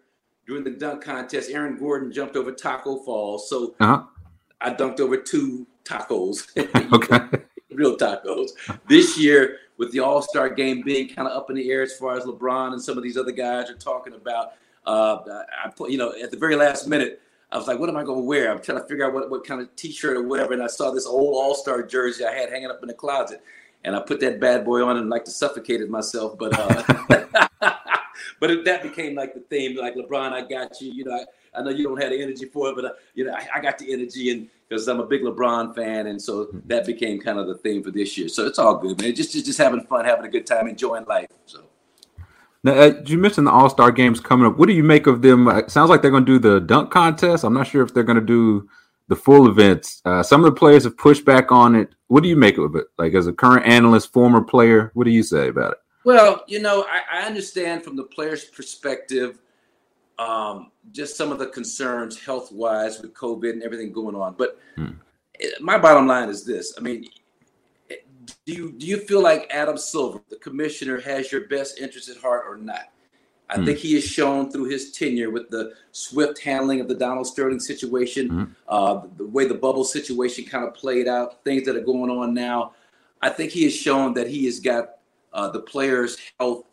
during 0.47 0.63
the 0.63 0.71
dunk 0.71 1.03
contest, 1.03 1.49
Aaron 1.51 1.77
Gordon 1.77 2.11
jumped 2.11 2.35
over 2.35 2.51
Tacko 2.51 3.03
Falls, 3.03 3.49
so 3.49 3.75
Uh-huh. 3.79 4.03
I 4.61 4.73
dunked 4.73 4.99
over 4.99 5.17
two 5.17 5.67
tacos. 5.83 6.47
Okay. 6.93 7.19
real 7.71 7.95
tacos. 7.97 8.49
This 8.87 9.17
year, 9.19 9.57
with 9.77 9.91
the 9.91 9.99
All 9.99 10.21
Star 10.23 10.49
game 10.49 10.81
being 10.83 11.07
kind 11.09 11.27
of 11.27 11.37
up 11.37 11.49
in 11.51 11.55
the 11.55 11.69
air 11.69 11.83
as 11.83 11.95
far 11.95 12.17
as 12.17 12.23
LeBron 12.23 12.73
and 12.73 12.81
some 12.81 12.97
of 12.97 13.03
these 13.03 13.17
other 13.17 13.31
guys 13.31 13.69
are 13.69 13.75
talking 13.75 14.13
about, 14.13 14.53
uh, 14.87 15.17
I 15.63 15.69
put, 15.69 15.91
you 15.91 15.97
know, 15.99 16.13
at 16.21 16.31
the 16.31 16.37
very 16.37 16.55
last 16.55 16.87
minute, 16.87 17.21
I 17.51 17.57
was 17.57 17.67
like, 17.67 17.77
what 17.77 17.87
am 17.89 17.95
I 17.95 18.03
going 18.03 18.19
to 18.19 18.25
wear? 18.25 18.51
I'm 18.51 18.61
trying 18.61 18.79
to 18.79 18.87
figure 18.87 19.05
out 19.05 19.13
what, 19.13 19.29
what 19.29 19.45
kind 19.45 19.61
of 19.61 19.73
t 19.75 19.91
shirt 19.91 20.17
or 20.17 20.23
whatever. 20.23 20.53
And 20.53 20.63
I 20.63 20.67
saw 20.67 20.91
this 20.91 21.05
old 21.05 21.35
All 21.35 21.53
Star 21.53 21.83
jersey 21.83 22.25
I 22.25 22.31
had 22.33 22.49
hanging 22.49 22.69
up 22.71 22.79
in 22.81 22.87
the 22.87 22.93
closet. 22.93 23.41
And 23.83 23.95
I 23.95 23.99
put 24.01 24.19
that 24.21 24.39
bad 24.39 24.65
boy 24.65 24.83
on 24.83 24.97
and 24.97 25.09
like 25.09 25.23
to 25.25 25.31
suffocate 25.31 25.81
it 25.81 25.89
myself. 25.89 26.37
But 26.37 26.57
uh, 26.57 27.46
but 28.39 28.51
it, 28.51 28.65
that 28.65 28.83
became 28.83 29.15
like 29.15 29.33
the 29.33 29.41
theme, 29.41 29.75
like 29.77 29.95
LeBron, 29.95 30.31
I 30.31 30.41
got 30.41 30.79
you. 30.81 30.91
You 30.91 31.05
know, 31.05 31.13
I, 31.13 31.59
I 31.59 31.63
know 31.63 31.69
you 31.71 31.83
don't 31.83 32.01
have 32.01 32.11
the 32.11 32.21
energy 32.21 32.45
for 32.45 32.69
it, 32.69 32.75
but 32.75 32.85
uh, 32.85 32.91
you 33.15 33.25
know, 33.25 33.33
I, 33.33 33.47
I 33.55 33.59
got 33.61 33.77
the 33.77 33.91
energy, 33.91 34.31
and 34.31 34.47
because 34.67 34.87
I'm 34.87 34.99
a 34.99 35.05
big 35.05 35.21
LeBron 35.21 35.75
fan, 35.75 36.07
and 36.07 36.21
so 36.21 36.49
that 36.65 36.85
became 36.85 37.19
kind 37.19 37.39
of 37.39 37.47
the 37.47 37.55
theme 37.55 37.83
for 37.83 37.91
this 37.91 38.17
year. 38.17 38.27
So 38.27 38.45
it's 38.45 38.59
all 38.59 38.77
good, 38.77 39.01
man. 39.01 39.15
Just 39.15 39.31
just, 39.31 39.45
just 39.45 39.57
having 39.57 39.81
fun, 39.81 40.05
having 40.05 40.25
a 40.25 40.29
good 40.29 40.45
time, 40.45 40.67
enjoying 40.67 41.05
life. 41.05 41.29
So 41.45 41.63
Now, 42.63 42.73
uh, 42.73 43.01
you 43.05 43.17
mentioned 43.17 43.47
the 43.47 43.51
All 43.51 43.69
Star 43.69 43.91
games 43.91 44.19
coming 44.19 44.45
up. 44.45 44.57
What 44.57 44.67
do 44.67 44.73
you 44.73 44.83
make 44.83 45.07
of 45.07 45.21
them? 45.21 45.47
Uh, 45.47 45.59
It 45.59 45.71
sounds 45.71 45.89
like 45.89 46.01
they're 46.01 46.11
going 46.11 46.25
to 46.25 46.39
do 46.39 46.39
the 46.39 46.59
dunk 46.59 46.91
contest. 46.91 47.43
I'm 47.43 47.53
not 47.53 47.67
sure 47.67 47.83
if 47.83 47.93
they're 47.93 48.03
going 48.03 48.19
to 48.19 48.25
do 48.25 48.69
the 49.07 49.15
full 49.15 49.47
events. 49.47 50.01
Uh, 50.03 50.21
some 50.21 50.43
of 50.43 50.53
the 50.53 50.59
players 50.59 50.83
have 50.83 50.97
pushed 50.97 51.23
back 51.23 51.51
on 51.51 51.75
it. 51.75 51.89
What 52.07 52.23
do 52.23 52.29
you 52.29 52.35
make 52.35 52.57
of 52.57 52.75
it? 52.75 52.87
Like 52.97 53.13
as 53.13 53.27
a 53.27 53.33
current 53.33 53.65
analyst, 53.65 54.11
former 54.11 54.41
player, 54.41 54.91
what 54.95 55.05
do 55.05 55.11
you 55.11 55.23
say 55.23 55.47
about 55.47 55.71
it? 55.73 55.77
Well, 56.07 56.45
you 56.47 56.61
know, 56.61 56.85
I, 56.89 57.19
I 57.19 57.25
understand 57.25 57.83
from 57.83 57.97
the 57.97 58.03
player's 58.03 58.45
perspective, 58.45 59.39
um, 60.17 60.71
just 60.93 61.17
some 61.17 61.33
of 61.33 61.37
the 61.37 61.47
concerns 61.47 62.17
health 62.17 62.49
wise 62.49 63.01
with 63.01 63.13
COVID 63.13 63.51
and 63.51 63.61
everything 63.61 63.91
going 63.91 64.15
on. 64.15 64.35
But 64.37 64.57
Hmm. 64.77 64.93
my 65.59 65.77
bottom 65.77 66.07
line 66.07 66.29
is 66.29 66.45
this: 66.45 66.73
I 66.77 66.81
mean, 66.81 67.09
do 67.89 68.53
you 68.53 68.71
do 68.71 68.85
you 68.85 68.99
feel 68.99 69.21
like 69.21 69.49
Adam 69.49 69.77
Silver, 69.77 70.23
the 70.29 70.37
commissioner, 70.37 70.97
has 71.01 71.29
your 71.29 71.41
best 71.49 71.77
interest 71.77 72.07
at 72.07 72.15
heart 72.15 72.45
or 72.47 72.55
not? 72.55 72.85
I 73.49 73.57
Hmm. 73.57 73.65
think 73.65 73.79
he 73.79 73.93
has 73.95 74.05
shown 74.05 74.49
through 74.49 74.69
his 74.69 74.91
tenure 74.93 75.29
with 75.29 75.49
the 75.49 75.73
swift 75.91 76.39
handling 76.39 76.79
of 76.79 76.87
the 76.87 76.95
Donald 76.95 77.27
Sterling 77.27 77.59
situation, 77.59 78.29
Hmm. 78.29 78.43
uh, 78.69 79.01
the 79.17 79.27
way 79.27 79.45
the 79.45 79.55
bubble 79.55 79.83
situation 79.83 80.45
kind 80.45 80.63
of 80.65 80.73
played 80.73 81.09
out, 81.09 81.43
things 81.43 81.65
that 81.65 81.75
are 81.75 81.81
going 81.93 82.09
on 82.09 82.33
now. 82.33 82.75
I 83.21 83.29
think 83.29 83.51
he 83.51 83.65
has 83.65 83.75
shown 83.75 84.13
that 84.13 84.27
he 84.27 84.45
has 84.45 84.61
got 84.61 84.96
uh, 85.37 85.49
the 85.49 85.61
players' 85.61 86.17
health 86.39 86.65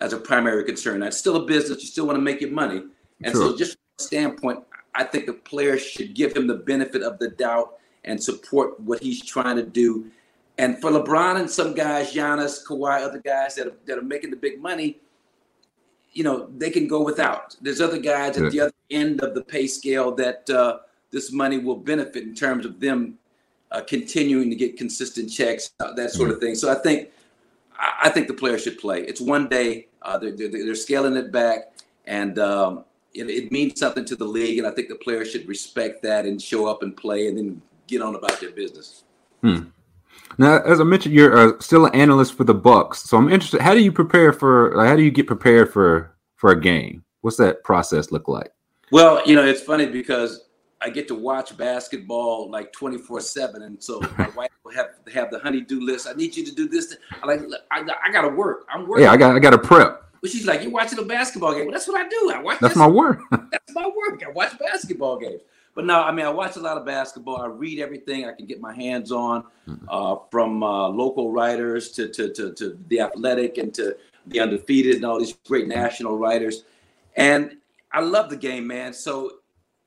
as 0.00 0.12
a 0.12 0.16
primary 0.16 0.64
concern. 0.64 1.00
Now, 1.00 1.06
it's 1.06 1.16
still 1.18 1.36
a 1.36 1.46
business; 1.46 1.80
you 1.82 1.86
still 1.86 2.06
want 2.06 2.16
to 2.16 2.22
make 2.22 2.40
your 2.40 2.50
money, 2.50 2.82
and 3.22 3.32
Sure. 3.32 3.50
so 3.52 3.56
just 3.56 3.72
from 3.74 3.80
that 3.98 4.02
standpoint, 4.04 4.64
I 4.94 5.04
think 5.04 5.26
the 5.26 5.34
players 5.34 5.82
should 5.82 6.14
give 6.14 6.36
him 6.36 6.46
the 6.46 6.54
benefit 6.72 7.02
of 7.02 7.18
the 7.18 7.28
doubt 7.28 7.78
and 8.04 8.22
support 8.22 8.80
what 8.80 9.02
he's 9.02 9.24
trying 9.24 9.56
to 9.56 9.62
do. 9.62 10.06
And 10.58 10.80
for 10.80 10.90
LeBron 10.90 11.38
and 11.40 11.50
some 11.50 11.74
guys, 11.74 12.14
Giannis, 12.14 12.64
Kawhi, 12.66 13.02
other 13.02 13.18
guys 13.18 13.56
that 13.56 13.66
are, 13.66 13.74
that 13.86 13.98
are 13.98 14.02
making 14.02 14.30
the 14.30 14.36
big 14.36 14.60
money, 14.60 14.98
you 16.12 16.24
know, 16.24 16.48
they 16.56 16.70
can 16.70 16.86
go 16.86 17.02
without. 17.02 17.54
There's 17.60 17.80
other 17.82 17.98
guys 17.98 18.38
Yeah. 18.38 18.46
at 18.46 18.52
the 18.52 18.60
other 18.60 18.72
end 18.90 19.20
of 19.22 19.34
the 19.34 19.42
pay 19.42 19.66
scale 19.66 20.12
that 20.12 20.48
uh, 20.48 20.78
this 21.10 21.30
money 21.30 21.58
will 21.58 21.76
benefit 21.76 22.22
in 22.22 22.34
terms 22.34 22.64
of 22.64 22.80
them 22.80 23.18
uh, 23.70 23.82
continuing 23.82 24.48
to 24.48 24.56
get 24.56 24.78
consistent 24.78 25.30
checks, 25.30 25.72
uh, 25.80 25.92
that 25.94 26.10
sort 26.12 26.30
of 26.30 26.38
thing. 26.40 26.54
So 26.54 26.70
I 26.70 26.76
think 26.76 27.10
I 27.78 28.10
think 28.10 28.28
the 28.28 28.34
players 28.34 28.62
should 28.62 28.78
play. 28.78 29.02
It's 29.02 29.20
one 29.20 29.48
day. 29.48 29.88
Uh, 30.02 30.18
they're, 30.18 30.32
they're, 30.36 30.48
they're 30.48 30.74
scaling 30.74 31.16
it 31.16 31.32
back, 31.32 31.72
and 32.06 32.38
um, 32.38 32.84
it, 33.12 33.28
it 33.28 33.52
means 33.52 33.78
something 33.78 34.04
to 34.06 34.16
the 34.16 34.24
league. 34.24 34.58
And 34.58 34.66
I 34.66 34.70
think 34.70 34.88
the 34.88 34.96
players 34.96 35.30
should 35.30 35.48
respect 35.48 36.02
that 36.02 36.26
and 36.26 36.40
show 36.40 36.66
up 36.66 36.82
and 36.82 36.96
play, 36.96 37.28
and 37.28 37.36
then 37.36 37.62
get 37.86 38.02
on 38.02 38.14
about 38.14 38.40
their 38.40 38.50
business. 38.50 39.04
Now, 40.38 40.60
as 40.62 40.80
I 40.80 40.84
mentioned, 40.84 41.14
you're 41.14 41.36
uh, 41.36 41.60
still 41.60 41.86
an 41.86 41.94
analyst 41.94 42.34
for 42.34 42.44
the 42.44 42.54
Bucks, 42.54 43.02
so 43.02 43.16
I'm 43.16 43.30
interested. 43.30 43.60
How 43.60 43.74
do 43.74 43.82
you 43.82 43.92
prepare 43.92 44.32
for? 44.32 44.74
Like, 44.76 44.88
how 44.88 44.96
do 44.96 45.02
you 45.02 45.10
get 45.10 45.26
prepared 45.26 45.72
for 45.72 46.14
for 46.36 46.50
a 46.50 46.60
game? 46.60 47.04
What's 47.22 47.36
that 47.38 47.64
process 47.64 48.12
look 48.12 48.28
like? 48.28 48.52
Well, 48.92 49.22
you 49.26 49.34
know, 49.34 49.44
it's 49.44 49.62
funny 49.62 49.86
because 49.86 50.46
I 50.80 50.90
get 50.90 51.08
to 51.08 51.14
watch 51.14 51.56
basketball 51.56 52.50
like 52.50 52.72
24 52.72 53.20
7. 53.20 53.62
And 53.62 53.82
so 53.82 54.00
my 54.18 54.28
wife 54.36 54.50
have, 54.74 54.90
have 55.12 55.30
the 55.30 55.38
honeydew 55.38 55.80
list. 55.80 56.06
I 56.08 56.12
need 56.14 56.36
you 56.36 56.44
to 56.44 56.54
do 56.54 56.68
this. 56.68 56.96
I 57.22 57.26
like, 57.26 57.40
I, 57.70 57.84
I 58.04 58.12
got 58.12 58.22
to 58.22 58.28
work. 58.28 58.66
I'm 58.72 58.86
working. 58.86 59.04
Yeah, 59.04 59.12
I 59.12 59.16
got 59.16 59.34
I 59.34 59.38
got 59.38 59.50
to 59.50 59.58
prep. 59.58 60.04
But 60.20 60.30
she's 60.30 60.46
like, 60.46 60.62
You're 60.62 60.72
watching 60.72 60.98
a 60.98 61.02
basketball 61.02 61.54
game. 61.54 61.66
Well, 61.66 61.72
that's 61.72 61.86
what 61.88 62.00
I 62.00 62.08
do. 62.08 62.32
I 62.34 62.40
watch 62.40 62.58
That's 62.60 62.74
this- 62.74 62.78
my 62.78 62.86
work. 62.86 63.20
that's 63.30 63.74
my 63.74 63.86
work. 63.86 64.22
I 64.26 64.30
watch 64.30 64.58
basketball 64.58 65.18
games. 65.18 65.42
But 65.74 65.84
no, 65.84 66.02
I 66.02 66.10
mean, 66.10 66.24
I 66.24 66.30
watch 66.30 66.56
a 66.56 66.60
lot 66.60 66.78
of 66.78 66.86
basketball. 66.86 67.42
I 67.42 67.46
read 67.48 67.80
everything 67.80 68.24
I 68.24 68.32
can 68.32 68.46
get 68.46 68.62
my 68.62 68.74
hands 68.74 69.12
on, 69.12 69.44
uh, 69.88 70.16
from 70.30 70.62
uh, 70.62 70.88
local 70.88 71.30
writers 71.32 71.90
to, 71.92 72.08
to 72.08 72.32
to 72.32 72.54
to 72.54 72.78
the 72.88 73.00
athletic 73.00 73.58
and 73.58 73.74
to 73.74 73.94
the 74.26 74.40
undefeated 74.40 74.96
and 74.96 75.04
all 75.04 75.18
these 75.18 75.34
great 75.46 75.68
national 75.68 76.16
writers. 76.16 76.64
And 77.16 77.58
I 77.92 78.00
love 78.00 78.30
the 78.30 78.36
game, 78.36 78.66
man. 78.66 78.94
So 78.94 79.32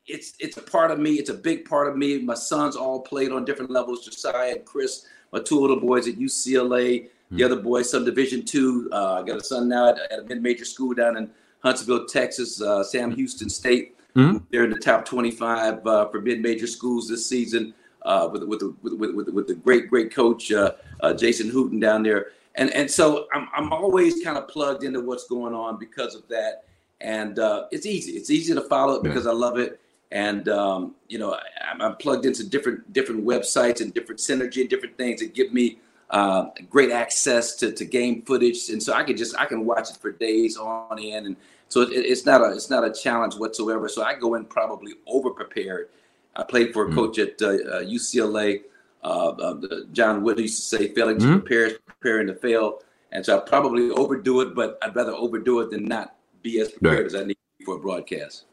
it's 0.10 0.34
it's 0.40 0.58
a 0.58 0.62
part 0.62 0.92
of 0.92 1.00
me. 1.00 1.14
It's 1.14 1.30
a 1.30 1.34
big 1.34 1.66
part 1.66 1.88
of 1.88 1.96
me. 1.96 2.20
My 2.20 2.34
sons 2.34 2.76
all 2.76 3.02
played 3.02 3.32
on 3.32 3.46
different 3.46 3.72
levels. 3.72 4.04
Josiah 4.06 4.56
and 4.56 4.66
Kris, 4.66 5.06
my 5.32 5.40
two 5.40 5.60
little 5.60 5.80
boys 5.80 6.08
at 6.08 6.16
UCLA. 6.16 7.10
The 7.32 7.44
other 7.44 7.58
boys, 7.58 7.92
some 7.92 8.06
Division 8.06 8.44
two. 8.44 8.90
Uh, 8.92 9.22
I 9.22 9.24
got 9.24 9.38
a 9.38 9.44
son 9.44 9.70
now 9.70 9.90
at, 9.90 10.00
at 10.12 10.20
a 10.20 10.24
mid-major 10.24 10.66
school 10.66 10.96
down 10.96 11.16
in 11.16 11.30
Huntsville, 11.60 12.08
Texas, 12.08 12.60
uh, 12.60 12.84
Sam 12.84 13.12
Houston 13.12 13.50
State. 13.50 13.96
Mhm. 14.16 14.42
They're 14.50 14.64
in 14.64 14.72
the 14.72 14.80
top 14.80 15.06
25 15.06 15.86
uh, 15.86 16.10
for 16.10 16.22
mid-major 16.22 16.66
schools 16.66 17.08
this 17.08 17.28
season 17.28 17.76
uh, 18.02 18.30
with 18.32 18.44
with 18.44 18.60
the, 18.62 18.74
with, 18.82 19.14
with, 19.14 19.30
with, 19.30 19.48
the 19.48 19.54
great 19.54 19.90
great 19.90 20.12
coach 20.14 20.52
uh, 20.52 20.72
uh, 21.02 21.14
Jason 21.14 21.52
Hooten 21.52 21.80
down 21.80 22.02
there. 22.02 22.32
And 22.56 22.74
and 22.74 22.90
so 22.90 23.28
I'm 23.32 23.48
I'm 23.56 23.72
always 23.72 24.24
kind 24.24 24.38
of 24.38 24.48
plugged 24.48 24.84
into 24.84 25.02
what's 25.02 25.28
going 25.28 25.54
on 25.54 25.78
because 25.78 26.16
of 26.16 26.28
that. 26.30 26.64
And 27.02 27.38
uh, 27.38 27.68
it's 27.72 27.86
easy. 27.86 28.14
It's 28.14 28.32
easy 28.32 28.56
to 28.56 28.62
follow 28.62 28.96
it 28.96 29.04
because 29.04 29.28
I 29.28 29.32
love 29.32 29.60
it. 29.60 29.80
And 30.12 30.50
um, 30.50 30.96
you 31.08 31.20
know, 31.20 31.34
I, 31.34 31.42
I'm- 31.70 31.82
I'm 31.82 31.96
plugged 31.98 32.26
into 32.26 32.44
different 32.48 32.92
different 32.94 33.24
websites 33.26 33.82
and 33.82 33.94
different 33.94 34.20
synergy 34.20 34.62
and 34.62 34.70
different 34.70 34.98
things 34.98 35.22
that 35.22 35.34
give 35.36 35.54
me 35.54 35.80
uh, 36.10 36.46
great 36.70 36.90
access 36.92 37.56
to, 37.58 37.72
to 37.72 37.86
game 37.86 38.24
footage. 38.24 38.70
And 38.70 38.82
so 38.82 38.94
I 38.94 39.04
can 39.04 39.16
just 39.16 39.36
I 39.38 39.46
can 39.46 39.66
watch 39.66 39.90
it 39.92 39.98
for 39.98 40.12
days 40.12 40.58
on 40.58 40.98
end. 41.00 41.28
And 41.28 41.36
so 41.68 41.82
it, 41.82 41.90
it's 41.92 42.26
not 42.26 42.42
a 42.42 42.52
it's 42.54 42.70
not 42.72 42.84
a 42.84 42.92
challenge 42.92 43.36
whatsoever. 43.36 43.88
So 43.88 44.02
I 44.04 44.16
go 44.16 44.34
in 44.36 44.46
probably 44.46 44.94
over 45.08 45.30
prepared. 45.30 45.90
I 46.36 46.44
played 46.44 46.74
for 46.74 46.86
a 46.86 46.90
Mhm. 46.90 46.96
coach 46.96 47.20
at 47.20 47.40
uh, 47.42 47.48
uh, 47.48 47.82
UCLA. 47.82 48.62
Uh, 49.04 49.30
uh, 49.30 49.62
John 49.94 50.24
Wood 50.24 50.40
used 50.40 50.58
to 50.58 50.78
say, 50.78 50.94
"Failing 50.94 51.20
to 51.20 51.26
Mhm. 51.26 51.40
prepare 51.42 51.66
is 51.68 51.78
preparing 51.86 52.28
to 52.28 52.36
fail." 52.36 52.82
And 53.12 53.26
so 53.26 53.38
I 53.38 53.42
probably 53.42 53.90
overdo 53.92 54.42
it, 54.42 54.54
but 54.56 54.78
I'd 54.82 54.96
rather 54.96 55.14
overdo 55.14 55.60
it 55.62 55.70
than 55.72 55.86
not 55.86 56.16
be 56.42 56.60
as 56.60 56.72
prepared 56.72 56.98
Right. 56.98 57.06
as 57.06 57.16
I 57.16 57.24
need 57.26 57.38
for 57.66 57.76
a 57.76 57.80
broadcast. 57.80 58.46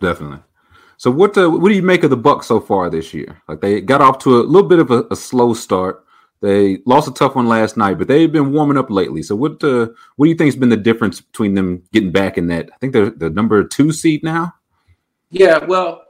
Definitely. 0.00 0.38
So 1.00 1.10
what 1.10 1.34
what 1.34 1.66
do 1.70 1.74
you 1.74 1.82
make 1.82 2.04
of 2.04 2.10
the 2.10 2.16
Bucks 2.18 2.46
so 2.46 2.60
far 2.60 2.90
this 2.90 3.14
year? 3.14 3.40
Like 3.48 3.62
they 3.62 3.80
got 3.80 4.02
off 4.02 4.18
to 4.18 4.38
a 4.38 4.42
little 4.42 4.68
bit 4.68 4.80
of 4.80 4.90
a, 4.90 5.06
a 5.10 5.16
slow 5.16 5.54
start. 5.54 6.04
They 6.42 6.80
lost 6.84 7.08
a 7.08 7.10
tough 7.10 7.36
one 7.36 7.48
last 7.48 7.78
night, 7.78 7.96
but 7.96 8.06
they've 8.06 8.30
been 8.30 8.52
warming 8.52 8.76
up 8.76 8.90
lately. 8.90 9.22
So 9.22 9.34
what 9.34 9.64
uh, 9.64 9.88
what 10.16 10.26
do 10.26 10.28
you 10.28 10.36
think 10.36 10.48
has 10.48 10.56
been 10.56 10.68
the 10.68 10.76
difference 10.76 11.22
between 11.22 11.54
them 11.54 11.82
getting 11.94 12.12
back 12.12 12.36
in 12.36 12.48
that? 12.48 12.68
I 12.70 12.76
think 12.76 12.92
they're 12.92 13.08
the 13.08 13.30
number 13.30 13.64
two 13.64 13.92
seed 13.92 14.22
now. 14.22 14.52
Yeah, 15.30 15.64
well, 15.64 16.04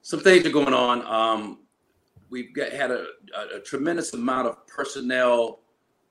some 0.00 0.20
things 0.20 0.46
are 0.46 0.50
going 0.50 0.72
on. 0.72 1.02
Um, 1.04 1.58
we've 2.30 2.54
got 2.54 2.72
had 2.72 2.90
a, 2.90 3.08
a, 3.36 3.56
a 3.56 3.60
tremendous 3.60 4.14
amount 4.14 4.48
of 4.48 4.66
personnel 4.66 5.60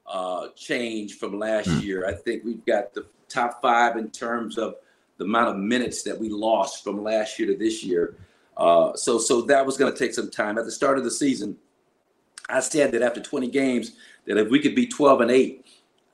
uh, 0.06 0.50
change 0.56 1.18
from 1.18 1.40
last 1.40 1.70
Mm. 1.70 1.82
year. 1.82 2.08
I 2.08 2.14
think 2.14 2.44
we've 2.44 2.64
got 2.68 2.94
the 2.94 3.08
top 3.30 3.64
five 3.64 3.98
in 3.98 4.12
terms 4.12 4.60
of 4.60 4.76
the 5.18 5.24
amount 5.26 5.50
of 5.50 5.58
minutes 5.58 6.04
that 6.04 6.20
we 6.20 6.30
lost 6.30 6.84
from 6.84 7.04
last 7.04 7.40
year 7.40 7.48
to 7.48 7.58
this 7.58 7.84
year. 7.84 8.16
Uh, 8.58 8.94
so, 8.96 9.18
so 9.18 9.42
that 9.42 9.66
was 9.66 9.78
going 9.78 9.92
to 9.92 9.98
take 9.98 10.14
some 10.14 10.30
time. 10.30 10.58
At 10.58 10.66
the 10.66 10.72
start 10.72 10.98
of 10.98 11.04
the 11.04 11.12
season, 11.12 11.58
I 12.50 12.60
said 12.60 12.92
that 12.92 13.02
after 13.02 13.22
20 13.22 13.50
games, 13.50 13.94
that 14.26 14.38
if 14.38 14.50
we 14.50 14.60
could 14.60 14.76
be 14.76 14.88
12 14.88 15.22
and 15.22 15.32
eight, 15.32 15.66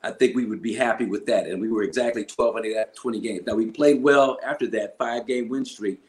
I 0.02 0.10
think 0.10 0.34
we 0.34 0.44
would 0.44 0.62
be 0.62 0.74
happy 0.74 1.04
with 1.04 1.26
that. 1.26 1.46
And 1.46 1.60
we 1.60 1.68
were 1.68 1.82
exactly 1.82 2.24
12 2.24 2.56
and 2.56 2.66
eight 2.66 2.76
after 2.76 2.94
20 2.94 3.20
games. 3.20 3.46
Now 3.46 3.54
we 3.54 3.66
played 3.70 4.02
well 4.02 4.38
after 4.44 4.66
that 4.68 4.98
five 4.98 5.26
game 5.26 5.48
win 5.48 5.64
streak. 5.64 6.00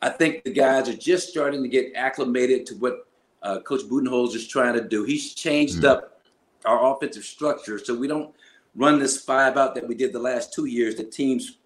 I 0.00 0.10
think 0.10 0.44
the 0.44 0.52
guys 0.52 0.88
are 0.88 0.96
just 0.96 1.28
starting 1.28 1.62
to 1.62 1.68
get 1.68 1.92
acclimated 1.94 2.66
to 2.66 2.74
what 2.76 3.08
uh, 3.42 3.60
Coach 3.60 3.82
Budenholzer 3.82 4.36
is 4.36 4.48
trying 4.48 4.74
to 4.74 4.82
do. 4.82 5.04
He's 5.04 5.34
changed 5.34 5.78
Mhm. 5.82 5.88
up 5.88 6.20
our 6.64 6.92
offensive 6.92 7.24
structure 7.24 7.78
so 7.78 7.94
we 7.94 8.08
don't 8.08 8.34
run 8.74 8.98
this 8.98 9.18
five 9.22 9.56
out 9.56 9.74
that 9.74 9.86
we 9.86 9.94
did 9.94 10.12
the 10.12 10.18
last 10.18 10.52
two 10.52 10.64
years 10.64 10.96
that 10.96 11.12
teams 11.12 11.58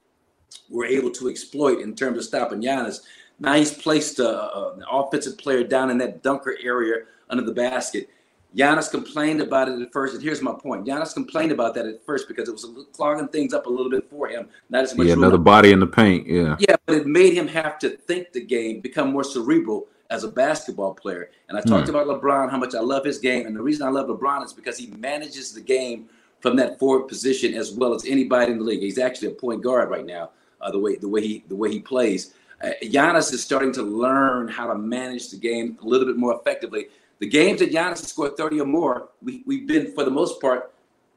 were 0.69 0.85
able 0.85 1.11
to 1.11 1.29
exploit 1.29 1.81
in 1.81 1.95
terms 1.95 2.19
of 2.19 2.25
stopping 2.25 2.61
Giannis. 2.63 3.01
Now 3.39 3.55
he's 3.55 3.73
placed 3.73 4.19
a, 4.19 4.29
a- 4.29 4.75
an 4.75 4.85
offensive 4.91 5.39
player 5.39 5.65
down 5.65 5.91
in 5.91 5.99
that 5.99 6.23
dunker 6.23 6.57
area 6.63 7.05
under 7.29 7.45
the 7.45 7.53
basket. 7.55 8.09
Giannis 8.57 8.91
complained 8.91 9.41
about 9.41 9.69
it 9.69 9.81
at 9.81 9.93
first, 9.93 10.13
and 10.15 10.23
here's 10.23 10.43
my 10.43 10.53
point. 10.53 10.85
Giannis 10.85 11.15
complained 11.15 11.53
about 11.53 11.73
that 11.77 11.87
at 11.87 12.05
first 12.05 12.27
because 12.27 12.49
it 12.49 12.53
was 12.53 12.67
clogging 12.93 13.29
things 13.29 13.55
up 13.55 13.67
a 13.67 13.71
little 13.71 13.91
bit 13.91 14.11
for 14.11 14.27
him. 14.29 14.49
Not 14.71 14.83
as 14.83 14.97
much 14.97 15.07
Yeah, 15.07 15.15
room 15.15 15.23
another 15.23 15.39
body 15.39 15.71
in 15.71 15.79
the 15.79 15.87
paint. 15.87 16.27
Yeah. 16.27 16.57
yeah, 16.59 16.75
but 16.87 16.97
it 16.97 17.07
made 17.07 17.33
him 17.33 17.47
have 17.47 17.79
to 17.79 17.91
think 17.91 18.33
the 18.33 18.41
game, 18.45 18.81
become 18.81 19.13
more 19.13 19.23
cerebral 19.23 19.87
as 20.11 20.25
a 20.25 20.29
basketball 20.29 20.93
player. 20.95 21.31
And 21.49 21.57
I 21.57 21.61
talked 21.61 21.89
Hmm. 21.89 21.95
about 21.95 22.09
LeBron, 22.09 22.51
how 22.51 22.59
much 22.59 22.75
I 22.75 22.81
love 22.81 23.05
his 23.05 23.19
game. 23.21 23.47
And 23.47 23.55
the 23.55 23.63
reason 23.63 23.87
I 23.87 23.91
love 23.91 24.09
LeBron 24.09 24.45
is 24.45 24.53
because 24.53 24.77
he 24.77 24.89
manages 24.99 25.53
the 25.53 25.61
game 25.61 26.09
from 26.41 26.57
that 26.57 26.81
forward 26.81 27.07
position 27.07 27.55
as 27.55 27.71
well 27.71 27.95
as 27.95 28.05
anybody 28.05 28.51
in 28.51 28.59
the 28.59 28.65
league. 28.65 28.81
He's 28.81 28.99
actually 28.99 29.29
a 29.29 29.33
point 29.37 29.63
guard 29.63 29.89
right 29.91 30.05
now, 30.05 30.31
uh, 30.61 30.71
the 30.71 30.79
way 30.79 30.97
the 30.97 31.09
way 31.09 31.21
he 31.27 31.45
the 31.49 31.57
way 31.57 31.71
he 31.71 31.81
plays. 31.81 32.35
Uh, 32.63 32.71
Giannis 32.83 33.33
is 33.33 33.43
starting 33.43 33.73
to 33.73 33.83
learn 33.83 34.47
how 34.49 34.67
to 34.67 34.77
manage 34.77 35.31
the 35.31 35.37
game 35.39 35.79
a 35.83 35.87
little 35.87 36.07
bit 36.07 36.17
more 36.19 36.35
effectively. 36.39 36.89
The 37.19 37.27
games 37.27 37.61
that 37.61 37.71
Giannis 37.73 38.01
has 38.01 38.09
scored 38.09 38.37
30 38.37 38.61
or 38.61 38.67
more, 38.67 39.09
we, 39.23 39.43
we've 39.47 39.67
been, 39.67 39.93
for 39.95 40.05
the 40.05 40.11
most 40.11 40.41
part, 40.43 40.71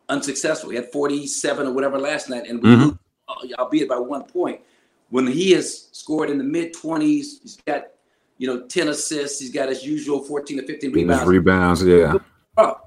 unsuccessful. 0.09 0.69
He 0.69 0.75
had 0.77 0.89
47 0.91 1.67
or 1.67 1.73
whatever 1.73 1.97
last 2.00 2.29
night, 2.29 2.47
and 2.47 2.62
we 2.62 2.69
Mhm. 2.69 2.79
lose, 2.81 2.93
uh, 3.27 3.59
albeit 3.62 3.89
by 3.89 3.97
one 4.00 4.23
point. 4.23 4.62
When 5.09 5.27
he 5.27 5.51
has 5.51 5.89
scored 5.91 6.29
in 6.29 6.38
the 6.38 6.43
mid 6.45 6.73
20s, 6.73 7.39
he's 7.41 7.57
got, 7.65 7.88
you 8.38 8.47
know, 8.47 8.62
10 8.62 8.88
assists, 8.88 9.39
he's 9.39 9.51
got 9.51 9.67
his 9.69 9.85
usual 9.85 10.21
14 10.23 10.57
to 10.57 10.65
15 10.65 10.91
Rebounds. 10.93 11.25
rebounds. 11.25 11.83
Yeah. 11.83 12.13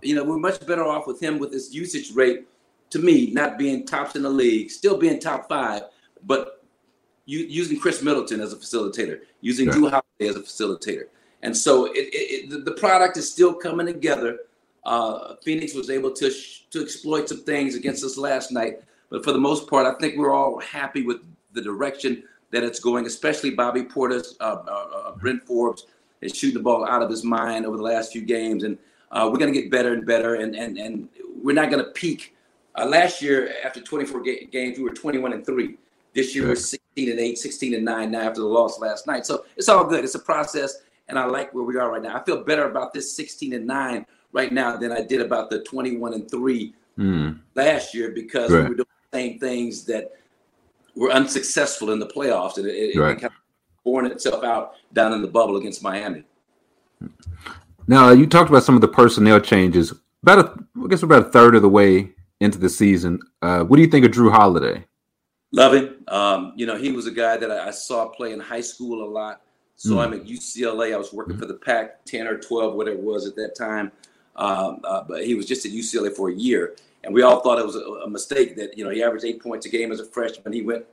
You 0.02 0.14
know, 0.14 0.24
we're 0.24 0.38
much 0.38 0.64
better 0.66 0.84
off 0.84 1.06
with 1.06 1.20
him 1.20 1.38
with 1.38 1.52
his 1.52 1.74
usage 1.74 2.14
rate, 2.14 2.46
to 2.90 2.98
me, 3.00 3.32
not 3.32 3.58
being 3.58 3.84
tops 3.84 4.14
in 4.16 4.22
the 4.22 4.30
league, 4.30 4.70
still 4.70 4.96
being 4.96 5.18
top 5.18 5.48
five, 5.48 5.82
but 6.26 6.62
you, 7.24 7.38
using 7.40 7.78
Khris 7.80 8.02
Middleton 8.02 8.40
as 8.40 8.52
a 8.52 8.56
facilitator, 8.56 9.20
using 9.40 9.66
Yeah. 9.66 9.72
Jrue 9.74 9.90
Holiday 9.90 10.28
as 10.28 10.36
a 10.36 10.40
facilitator. 10.40 11.04
And 11.42 11.56
so 11.56 11.86
it, 11.86 11.92
it, 11.98 12.52
it, 12.54 12.64
the- 12.64 12.72
product 12.72 13.16
is 13.16 13.30
still 13.30 13.54
coming 13.54 13.86
together. 13.86 14.40
Uh, 14.84 15.34
Phoenix 15.42 15.74
was 15.74 15.90
able 15.90 16.12
to 16.12 16.30
sh- 16.30 16.62
to 16.70 16.80
exploit 16.82 17.28
some 17.28 17.42
things 17.42 17.74
against 17.74 18.04
us 18.04 18.16
last 18.16 18.52
night, 18.52 18.80
but 19.10 19.24
for 19.24 19.32
the 19.32 19.38
most 19.38 19.68
part, 19.68 19.84
I 19.86 19.98
think 19.98 20.16
we're 20.16 20.32
all 20.32 20.60
happy 20.60 21.02
with 21.02 21.18
the 21.52 21.60
direction 21.60 22.22
that 22.52 22.62
it's 22.62 22.78
going. 22.78 23.04
Especially 23.06 23.50
Bobby 23.50 23.82
Portis, 23.82 24.36
uh, 24.40 24.44
uh, 24.44 25.08
uh, 25.08 25.12
Bryn 25.16 25.40
Forbes 25.40 25.86
is 26.20 26.36
shooting 26.36 26.54
the 26.54 26.62
ball 26.62 26.86
out 26.86 27.02
of 27.02 27.10
his 27.10 27.24
mind 27.24 27.66
over 27.66 27.76
the 27.76 27.82
last 27.82 28.12
few 28.12 28.22
games, 28.22 28.62
and 28.62 28.78
uh, 29.10 29.28
we're 29.30 29.38
going 29.38 29.52
to 29.52 29.60
get 29.60 29.70
better 29.72 29.92
and 29.92 30.06
better. 30.06 30.36
And 30.36 30.54
and 30.54 30.78
and 30.78 31.08
we're 31.42 31.54
not 31.54 31.68
going 31.70 31.84
to 31.84 31.90
peak. 31.90 32.36
Uh, 32.76 32.86
last 32.86 33.20
year, 33.20 33.52
after 33.64 33.80
24 33.80 34.20
ga- 34.22 34.44
games, 34.46 34.78
we 34.78 34.84
were 34.84 34.90
21 34.90 35.32
and 35.32 35.44
three. 35.44 35.78
This 36.16 36.34
year, 36.34 36.48
we're 36.48 36.54
16 36.56 37.10
and 37.10 37.20
8, 37.20 37.36
16 37.36 37.74
and 37.74 37.84
9 37.84 38.10
now 38.10 38.20
after 38.22 38.40
the 38.40 38.46
loss 38.46 38.80
last 38.80 39.06
night. 39.06 39.26
So 39.26 39.44
it's 39.54 39.68
all 39.68 39.84
good. 39.84 40.02
It's 40.02 40.14
a 40.14 40.18
process, 40.18 40.78
and 41.08 41.18
I 41.18 41.26
like 41.26 41.52
where 41.52 41.62
we 41.62 41.76
are 41.76 41.92
right 41.92 42.02
now. 42.02 42.16
I 42.16 42.24
feel 42.24 42.42
better 42.42 42.70
about 42.70 42.94
this 42.94 43.14
16 43.14 43.52
and 43.52 43.66
9 43.66 44.06
right 44.32 44.50
now 44.50 44.78
than 44.78 44.92
I 44.92 45.02
did 45.02 45.20
about 45.20 45.50
the 45.50 45.62
21 45.62 46.14
and 46.14 46.28
3 46.30 46.74
Mm. 46.98 47.40
last 47.54 47.92
year 47.92 48.12
because 48.12 48.50
Right. 48.50 48.62
we 48.62 48.68
were 48.70 48.74
doing 48.76 48.86
the 49.12 49.18
same 49.18 49.38
things 49.38 49.84
that 49.84 50.12
were 50.94 51.10
unsuccessful 51.10 51.90
in 51.92 51.98
the 51.98 52.06
playoffs. 52.06 52.56
And 52.56 52.66
it, 52.66 52.72
it, 52.74 52.98
Right. 52.98 53.10
it 53.18 53.20
kind 53.20 53.24
of 53.34 53.84
borne 53.84 54.06
itself 54.06 54.42
out 54.42 54.72
down 54.94 55.12
in 55.12 55.20
the 55.20 55.28
bubble 55.28 55.58
against 55.58 55.82
Miami. 55.82 56.24
Now 57.86 58.12
you 58.12 58.26
talked 58.26 58.48
about 58.48 58.62
some 58.64 58.74
of 58.76 58.80
the 58.80 58.88
personnel 58.88 59.40
changes. 59.40 59.92
About 60.22 60.38
a, 60.38 60.64
I 60.82 60.86
guess 60.88 61.02
we're 61.02 61.14
about 61.14 61.28
a 61.28 61.30
third 61.30 61.54
of 61.54 61.60
the 61.60 61.68
way 61.68 62.12
into 62.40 62.56
the 62.56 62.70
season. 62.70 63.20
Uh, 63.42 63.62
what 63.64 63.76
do 63.76 63.82
you 63.82 63.88
think 63.88 64.06
of 64.06 64.12
Jrue 64.12 64.32
Holiday? 64.32 64.86
Love 65.56 65.74
him. 65.74 65.94
Um, 66.08 66.52
you 66.54 66.66
know, 66.66 66.76
he 66.76 66.92
was 66.92 67.06
a 67.06 67.10
guy 67.10 67.36
that 67.38 67.50
I, 67.50 67.68
I 67.68 67.70
saw 67.70 68.08
play 68.08 68.32
in 68.32 68.40
high 68.40 68.60
school 68.60 69.02
a 69.02 69.08
lot. 69.10 69.40
Saw 69.76 70.02
him 70.02 70.12
at 70.14 70.24
UCLA. 70.24 70.94
I 70.94 70.96
was 70.96 71.12
working 71.12 71.36
for 71.36 71.46
the 71.46 71.54
Pac 71.54 72.04
10 72.04 72.26
or 72.26 72.38
12, 72.38 72.74
whatever 72.74 72.96
it 72.96 73.02
was 73.02 73.26
at 73.26 73.36
that 73.36 73.54
time. 73.56 73.90
Um, 74.36 74.80
uh, 74.84 75.02
but 75.08 75.24
he 75.24 75.34
was 75.34 75.46
just 75.46 75.64
at 75.66 75.72
UCLA 75.72 76.14
for 76.14 76.28
a 76.30 76.34
year. 76.34 76.76
And 77.04 77.14
we 77.14 77.22
all 77.22 77.40
thought 77.40 77.58
it 77.58 77.64
was 77.66 77.76
a, 77.76 77.80
a 77.80 78.08
mistake 78.08 78.56
that, 78.56 78.76
you 78.76 78.84
know, 78.84 78.90
he 78.90 79.02
averaged 79.02 79.24
eight 79.24 79.42
points 79.42 79.64
a 79.66 79.68
game 79.68 79.92
as 79.92 80.00
a 80.00 80.04
freshman. 80.04 80.52
He 80.52 80.62
went 80.62 80.84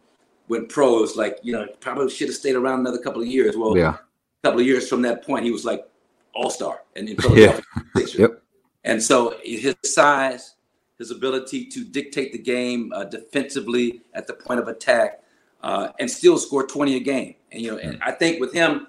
went 0.50 0.70
pro. 0.70 0.98
It 0.98 1.02
was 1.02 1.16
like, 1.16 1.40
you 1.44 1.54
know, 1.54 1.66
probably 1.80 2.10
should 2.10 2.28
have 2.28 2.36
stayed 2.36 2.56
around 2.56 2.82
another 2.82 3.00
couple 3.00 3.22
of 3.22 3.28
years. 3.28 3.56
Well, 3.58 3.78
Yeah. 3.78 3.96
a 3.96 4.48
couple 4.48 4.60
of 4.60 4.66
years 4.66 4.88
from 4.90 5.02
that 5.04 5.26
point, 5.26 5.46
he 5.46 5.52
was 5.52 5.64
like 5.66 5.88
all 6.36 6.50
star 6.50 6.82
and 6.96 7.08
in 7.10 7.18
Philadelphia. 7.18 7.62
Sixers. 7.96 8.20
Yep. 8.20 8.42
And 8.86 9.02
so 9.02 9.36
his 9.44 9.76
size, 9.86 10.56
his 11.04 11.12
ability 11.12 11.66
to 11.66 11.84
dictate 11.84 12.32
the 12.32 12.38
game 12.38 12.92
uh, 12.96 13.04
defensively 13.04 14.02
at 14.14 14.26
the 14.26 14.34
point 14.34 14.60
of 14.60 14.68
attack, 14.70 15.22
uh, 15.62 15.90
and 16.00 16.10
still 16.10 16.38
score 16.38 16.66
20 16.66 16.96
a 16.96 17.00
game. 17.00 17.36
And 17.52 17.62
you 17.62 17.72
know, 17.72 17.78
and 17.78 18.02
I 18.02 18.12
think 18.12 18.40
with 18.40 18.54
him, 18.54 18.88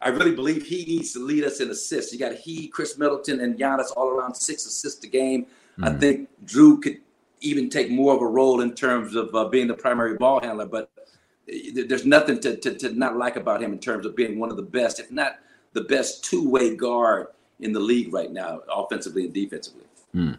I 0.00 0.08
really 0.08 0.34
believe 0.34 0.66
he 0.66 0.84
needs 0.84 1.12
to 1.12 1.20
lead 1.20 1.44
us 1.44 1.60
in 1.60 1.70
assists. 1.70 2.12
You 2.12 2.18
got 2.18 2.34
he, 2.34 2.66
Khris 2.66 2.98
Middleton, 2.98 3.40
and 3.40 3.56
Giannis 3.56 3.92
all 3.96 4.08
around 4.08 4.34
six 4.34 4.66
assists 4.66 5.04
a 5.04 5.08
game. 5.08 5.46
I 5.80 5.90
Mhm. 5.90 6.00
think 6.00 6.28
Jrue 6.44 6.82
could 6.82 6.98
even 7.40 7.70
take 7.70 7.88
more 7.90 8.12
of 8.14 8.20
a 8.20 8.26
role 8.26 8.60
in 8.60 8.74
terms 8.74 9.14
of 9.14 9.32
uh, 9.34 9.44
being 9.44 9.68
the 9.68 9.74
primary 9.74 10.16
ball 10.16 10.40
handler. 10.40 10.66
But 10.66 10.90
uh, 10.96 11.84
there's 11.88 12.04
nothing 12.04 12.40
to, 12.40 12.56
to, 12.56 12.74
to 12.74 12.92
not 12.92 13.16
like 13.16 13.36
about 13.36 13.62
him 13.62 13.72
in 13.72 13.78
terms 13.78 14.04
of 14.04 14.16
being 14.16 14.38
one 14.40 14.50
of 14.50 14.56
the 14.56 14.62
best, 14.62 14.98
if 14.98 15.10
not 15.10 15.38
the 15.72 15.82
best 15.82 16.24
two-way 16.24 16.76
guard 16.76 17.28
in 17.60 17.72
the 17.72 17.80
league 17.80 18.12
right 18.12 18.32
now, 18.32 18.60
offensively 18.68 19.24
and 19.24 19.32
defensively. 19.32 19.86
Uh, 20.18 20.34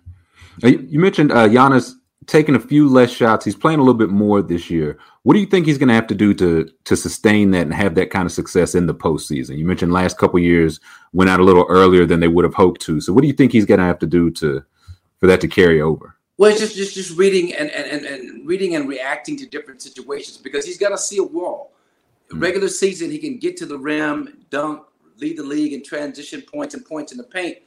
You 0.57 0.85
you 0.89 0.99
mentioned 0.99 1.31
uh, 1.31 1.47
Giannis 1.47 1.93
taking 2.27 2.55
a 2.55 2.59
few 2.59 2.87
less 2.87 3.11
shots. 3.11 3.45
He's 3.45 3.55
playing 3.55 3.79
a 3.79 3.81
little 3.81 3.97
bit 3.97 4.09
more 4.09 4.41
this 4.41 4.69
year. 4.69 4.97
What 5.23 5.33
do 5.33 5.39
you 5.39 5.45
think 5.45 5.65
he's 5.65 5.77
going 5.77 5.89
to 5.89 5.95
have 5.95 6.07
to 6.07 6.15
do 6.15 6.33
to 6.35 6.69
to 6.85 6.95
sustain 6.95 7.51
that 7.51 7.61
and 7.61 7.73
have 7.73 7.95
that 7.95 8.11
kind 8.11 8.25
of 8.25 8.31
success 8.31 8.75
in 8.75 8.85
the 8.87 8.95
postseason? 8.95 9.57
You 9.57 9.65
mentioned 9.65 9.91
last 9.91 10.17
couple 10.17 10.39
years 10.39 10.79
went 11.13 11.29
out 11.29 11.39
a 11.39 11.43
little 11.43 11.65
earlier 11.69 12.05
than 12.05 12.19
they 12.19 12.27
would 12.27 12.45
have 12.45 12.53
hoped 12.53 12.81
to. 12.81 13.01
So 13.01 13.13
what 13.13 13.21
do 13.21 13.27
you 13.27 13.33
think 13.33 13.51
he's 13.51 13.65
going 13.65 13.79
to 13.79 13.85
have 13.85 13.99
to 13.99 14.07
do 14.07 14.31
to 14.31 14.63
for 15.19 15.27
that 15.27 15.41
to 15.41 15.47
carry 15.47 15.81
over? 15.81 16.15
Well, 16.37 16.51
it's 16.51 16.59
just 16.59 16.75
just 16.75 16.95
just 16.95 17.17
reading 17.17 17.53
and 17.53 17.69
and, 17.71 18.05
and, 18.05 18.47
reading 18.47 18.75
and 18.75 18.87
reacting 18.87 19.37
to 19.37 19.45
different 19.45 19.81
situations 19.81 20.37
because 20.37 20.65
he's 20.65 20.77
got 20.77 20.89
to 20.89 20.97
see 20.97 21.17
a 21.17 21.23
wall. 21.23 21.71
The 22.29 22.35
regular 22.35 22.69
season, 22.69 23.11
he 23.11 23.19
can 23.19 23.37
get 23.37 23.57
to 23.57 23.65
the 23.65 23.77
rim, 23.77 24.45
dunk, 24.49 24.83
lead 25.17 25.37
the 25.37 25.43
league 25.43 25.73
in 25.73 25.83
transition 25.83 26.41
points 26.41 26.73
and 26.73 26.85
points 26.85 27.11
in 27.11 27.17
the 27.17 27.23
paint. 27.23 27.57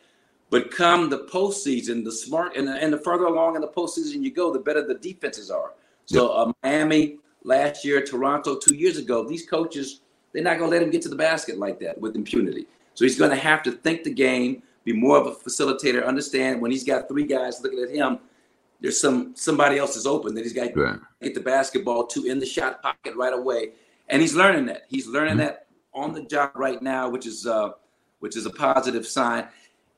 But 0.56 0.70
come 0.70 1.10
the 1.10 1.18
postseason, 1.18 2.02
the 2.02 2.10
smart 2.10 2.56
and, 2.56 2.66
and 2.66 2.90
the 2.90 2.96
further 2.96 3.26
along 3.26 3.56
in 3.56 3.60
the 3.60 3.68
postseason 3.68 4.22
you 4.22 4.30
go, 4.30 4.50
the 4.50 4.58
better 4.58 4.80
the 4.86 4.94
defenses 4.94 5.50
are. 5.50 5.74
So 6.06 6.30
uh, 6.32 6.52
Miami 6.62 7.18
last 7.44 7.84
year, 7.84 8.00
Toronto 8.02 8.56
two 8.56 8.74
years 8.74 8.96
ago, 8.96 9.22
these 9.22 9.44
coaches 9.44 10.00
they're 10.32 10.42
not 10.42 10.56
going 10.56 10.70
to 10.70 10.74
let 10.74 10.82
him 10.82 10.88
get 10.88 11.02
to 11.02 11.10
the 11.10 11.16
basket 11.16 11.58
like 11.58 11.78
that 11.80 12.00
with 12.00 12.16
impunity. 12.16 12.66
So 12.94 13.04
he's 13.04 13.18
going 13.18 13.32
to 13.32 13.36
have 13.36 13.62
to 13.64 13.72
think 13.72 14.02
the 14.04 14.14
game, 14.14 14.62
be 14.84 14.94
more 14.94 15.18
of 15.18 15.26
a 15.26 15.32
facilitator, 15.32 16.06
understand 16.06 16.62
when 16.62 16.70
he's 16.70 16.84
got 16.84 17.06
three 17.06 17.26
guys 17.26 17.60
looking 17.60 17.82
at 17.82 17.90
him, 17.90 18.18
there's 18.80 18.98
some 18.98 19.34
somebody 19.36 19.76
else 19.76 19.94
is 19.94 20.06
open 20.06 20.34
that 20.36 20.42
he's 20.42 20.54
got 20.54 20.72
to 20.72 20.80
Right. 20.80 20.98
get 21.20 21.34
the 21.34 21.40
basketball 21.40 22.06
to 22.06 22.24
in 22.24 22.38
the 22.38 22.46
shot 22.46 22.80
pocket 22.80 23.14
right 23.14 23.34
away. 23.34 23.72
And 24.08 24.22
he's 24.22 24.34
learning 24.34 24.64
that. 24.66 24.84
He's 24.88 25.06
learning 25.06 25.36
that 25.36 25.66
on 25.92 26.14
the 26.14 26.22
job 26.22 26.52
right 26.54 26.80
now, 26.80 27.10
which 27.10 27.26
is 27.26 27.46
uh, 27.46 27.72
which 28.20 28.38
is 28.38 28.46
a 28.46 28.50
positive 28.50 29.06
sign. 29.06 29.48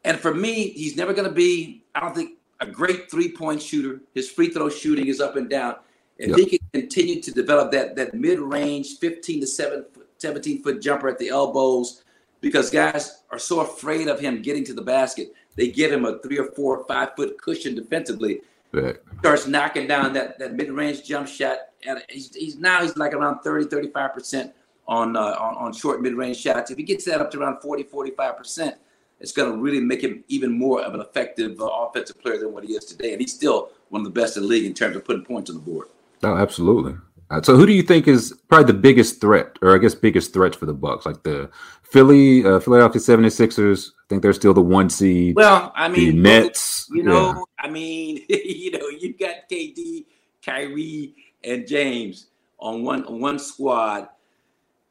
And 0.08 0.18
for 0.18 0.32
me, 0.32 0.70
he's 0.70 0.96
never 0.96 1.12
going 1.12 1.28
to 1.28 1.34
be. 1.34 1.84
I 1.94 2.00
don't 2.00 2.14
think 2.14 2.38
a 2.60 2.66
great 2.66 3.10
three 3.10 3.30
point 3.30 3.60
shooter. 3.60 4.00
His 4.14 4.30
free 4.30 4.48
throw 4.48 4.70
shooting 4.70 5.06
is 5.06 5.20
up 5.20 5.36
and 5.36 5.50
down. 5.50 5.76
If 6.16 6.30
Yep. 6.30 6.38
he 6.38 6.46
can 6.46 6.68
continue 6.72 7.20
to 7.20 7.30
develop 7.30 7.70
that 7.72 7.94
that 7.96 8.14
mid 8.14 8.38
range, 8.38 8.98
15 9.00 9.42
to 9.42 9.46
7, 9.46 9.84
17 10.16 10.62
foot 10.62 10.80
jumper 10.80 11.08
at 11.08 11.18
the 11.18 11.28
elbows, 11.28 12.04
because 12.40 12.70
guys 12.70 13.22
are 13.30 13.38
so 13.38 13.60
afraid 13.60 14.08
of 14.08 14.18
him 14.18 14.40
getting 14.40 14.64
to 14.64 14.72
the 14.72 14.80
basket, 14.80 15.34
they 15.56 15.68
give 15.68 15.92
him 15.92 16.06
a 16.06 16.18
three 16.20 16.38
or 16.38 16.46
four, 16.52 16.86
five 16.86 17.10
foot 17.14 17.38
cushion 17.40 17.74
defensively. 17.74 18.40
Right. 18.72 18.96
Starts 19.18 19.46
knocking 19.46 19.86
down 19.86 20.14
that, 20.14 20.38
that 20.38 20.54
mid 20.54 20.70
range 20.70 21.04
jump 21.04 21.28
shot. 21.28 21.58
And 21.86 22.02
he's, 22.08 22.34
he's 22.34 22.56
now 22.56 22.80
he's 22.80 22.96
like 22.96 23.12
around 23.12 23.40
30, 23.40 23.66
35 23.66 24.14
percent 24.14 24.52
on, 24.86 25.16
uh, 25.16 25.20
on 25.20 25.54
on 25.56 25.72
short 25.74 26.00
mid 26.00 26.14
range 26.14 26.38
shots. 26.38 26.70
If 26.70 26.78
he 26.78 26.82
gets 26.82 27.04
that 27.04 27.20
up 27.20 27.30
to 27.32 27.40
around 27.40 27.60
40, 27.60 27.82
45 27.82 28.38
percent, 28.38 28.76
it's 29.20 29.32
going 29.32 29.52
to 29.52 29.58
really 29.58 29.80
make 29.80 30.02
him 30.02 30.24
even 30.28 30.56
more 30.56 30.82
of 30.82 30.94
an 30.94 31.00
effective 31.00 31.60
uh, 31.60 31.66
offensive 31.66 32.20
player 32.20 32.38
than 32.38 32.52
what 32.52 32.64
he 32.64 32.74
is 32.74 32.84
today. 32.84 33.12
And 33.12 33.20
he's 33.20 33.34
still 33.34 33.70
one 33.88 34.00
of 34.00 34.04
the 34.04 34.20
best 34.20 34.36
in 34.36 34.42
the 34.44 34.48
league 34.48 34.64
in 34.64 34.74
terms 34.74 34.96
of 34.96 35.04
putting 35.04 35.24
points 35.24 35.50
on 35.50 35.56
the 35.56 35.62
board. 35.62 35.88
Oh, 36.22 36.36
absolutely. 36.36 36.94
Uh, 37.30 37.42
so, 37.42 37.56
who 37.56 37.66
do 37.66 37.72
you 37.72 37.82
think 37.82 38.08
is 38.08 38.32
probably 38.48 38.72
the 38.72 38.78
biggest 38.78 39.20
threat, 39.20 39.58
or 39.60 39.74
I 39.74 39.78
guess 39.78 39.94
biggest 39.94 40.32
threats 40.32 40.56
for 40.56 40.64
the 40.64 40.72
Bucks? 40.72 41.04
Like 41.04 41.22
the 41.24 41.50
Philly, 41.82 42.44
uh, 42.44 42.58
Philadelphia 42.58 43.00
76ers. 43.00 43.90
I 43.90 43.92
think 44.08 44.22
they're 44.22 44.32
still 44.32 44.54
the 44.54 44.62
one 44.62 44.88
seed. 44.88 45.36
Well, 45.36 45.72
I 45.76 45.88
the 45.88 46.06
mean, 46.06 46.22
Nets. 46.22 46.86
You 46.90 47.02
know, 47.02 47.26
yeah. 47.26 47.42
I 47.58 47.70
mean, 47.70 48.24
you 48.28 48.70
know, 48.70 48.88
you 48.88 49.12
got 49.12 49.48
KD, 49.50 50.06
Kyrie, 50.44 51.14
and 51.44 51.66
James 51.66 52.28
on 52.58 52.82
one 52.82 53.04
on 53.04 53.20
one 53.20 53.38
squad. 53.38 54.08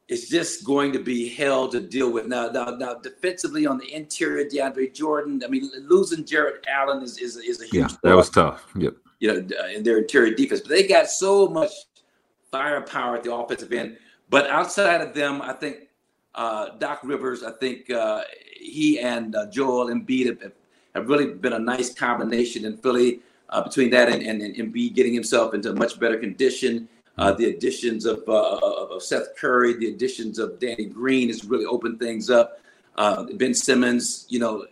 It's 0.08 0.28
just 0.28 0.64
going 0.64 0.92
to 0.94 0.98
be 0.98 1.28
hell 1.28 1.68
to 1.68 1.80
deal 1.80 2.10
with. 2.10 2.26
Now, 2.26 2.48
now, 2.48 2.70
now, 2.70 2.94
defensively 2.94 3.66
on 3.66 3.76
the 3.76 3.92
interior, 3.94 4.48
DeAndre 4.48 4.94
Jordan. 4.94 5.42
I 5.44 5.48
mean, 5.48 5.70
losing 5.82 6.24
Jarrett 6.24 6.64
Allen 6.66 7.02
is 7.02 7.18
is, 7.18 7.36
is 7.36 7.60
a 7.60 7.66
huge. 7.66 7.92
yeah, 7.92 7.96
that 8.02 8.16
was 8.16 8.30
tough. 8.30 8.66
Yep. 8.74 8.94
you 9.20 9.28
know, 9.28 9.56
uh, 9.60 9.66
in 9.66 9.82
their 9.82 9.98
interior 9.98 10.34
defense. 10.34 10.62
But 10.62 10.70
they 10.70 10.86
got 10.86 11.08
so 11.10 11.46
much 11.48 11.70
firepower 12.50 13.16
at 13.16 13.24
the 13.24 13.34
offensive 13.34 13.70
end. 13.72 13.98
But 14.30 14.48
outside 14.48 15.02
of 15.02 15.12
them, 15.12 15.42
I 15.42 15.52
think 15.52 15.88
uh, 16.34 16.70
Doc 16.78 17.00
Rivers, 17.02 17.42
I 17.42 17.52
think 17.52 17.90
uh, 17.90 18.22
he 18.58 19.00
and 19.00 19.36
uh, 19.36 19.46
Joel 19.50 19.88
Embiid 19.88 20.26
have, 20.26 20.52
have 20.94 21.08
really 21.08 21.34
been 21.34 21.52
a 21.52 21.58
nice 21.58 21.92
combination 21.92 22.64
in 22.64 22.78
Philly. 22.78 23.20
Uh, 23.50 23.62
between 23.62 23.88
that 23.88 24.10
and, 24.10 24.22
and, 24.22 24.42
and 24.42 24.54
Embiid 24.56 24.94
getting 24.94 25.14
himself 25.14 25.54
into 25.54 25.72
much 25.72 25.98
better 25.98 26.18
condition, 26.18 26.86
uh, 27.18 27.32
the 27.32 27.46
additions 27.46 28.06
of, 28.06 28.22
uh, 28.28 28.58
of 28.58 29.02
Seth 29.02 29.36
Curry, 29.36 29.74
the 29.74 29.88
additions 29.88 30.38
of 30.38 30.58
Danny 30.58 30.86
Green 30.86 31.28
has 31.28 31.44
really 31.44 31.66
opened 31.66 31.98
things 31.98 32.30
up. 32.30 32.60
Uh, 32.96 33.24
ben 33.34 33.54
Simmons, 33.54 34.26
you 34.28 34.38
know, 34.38 34.66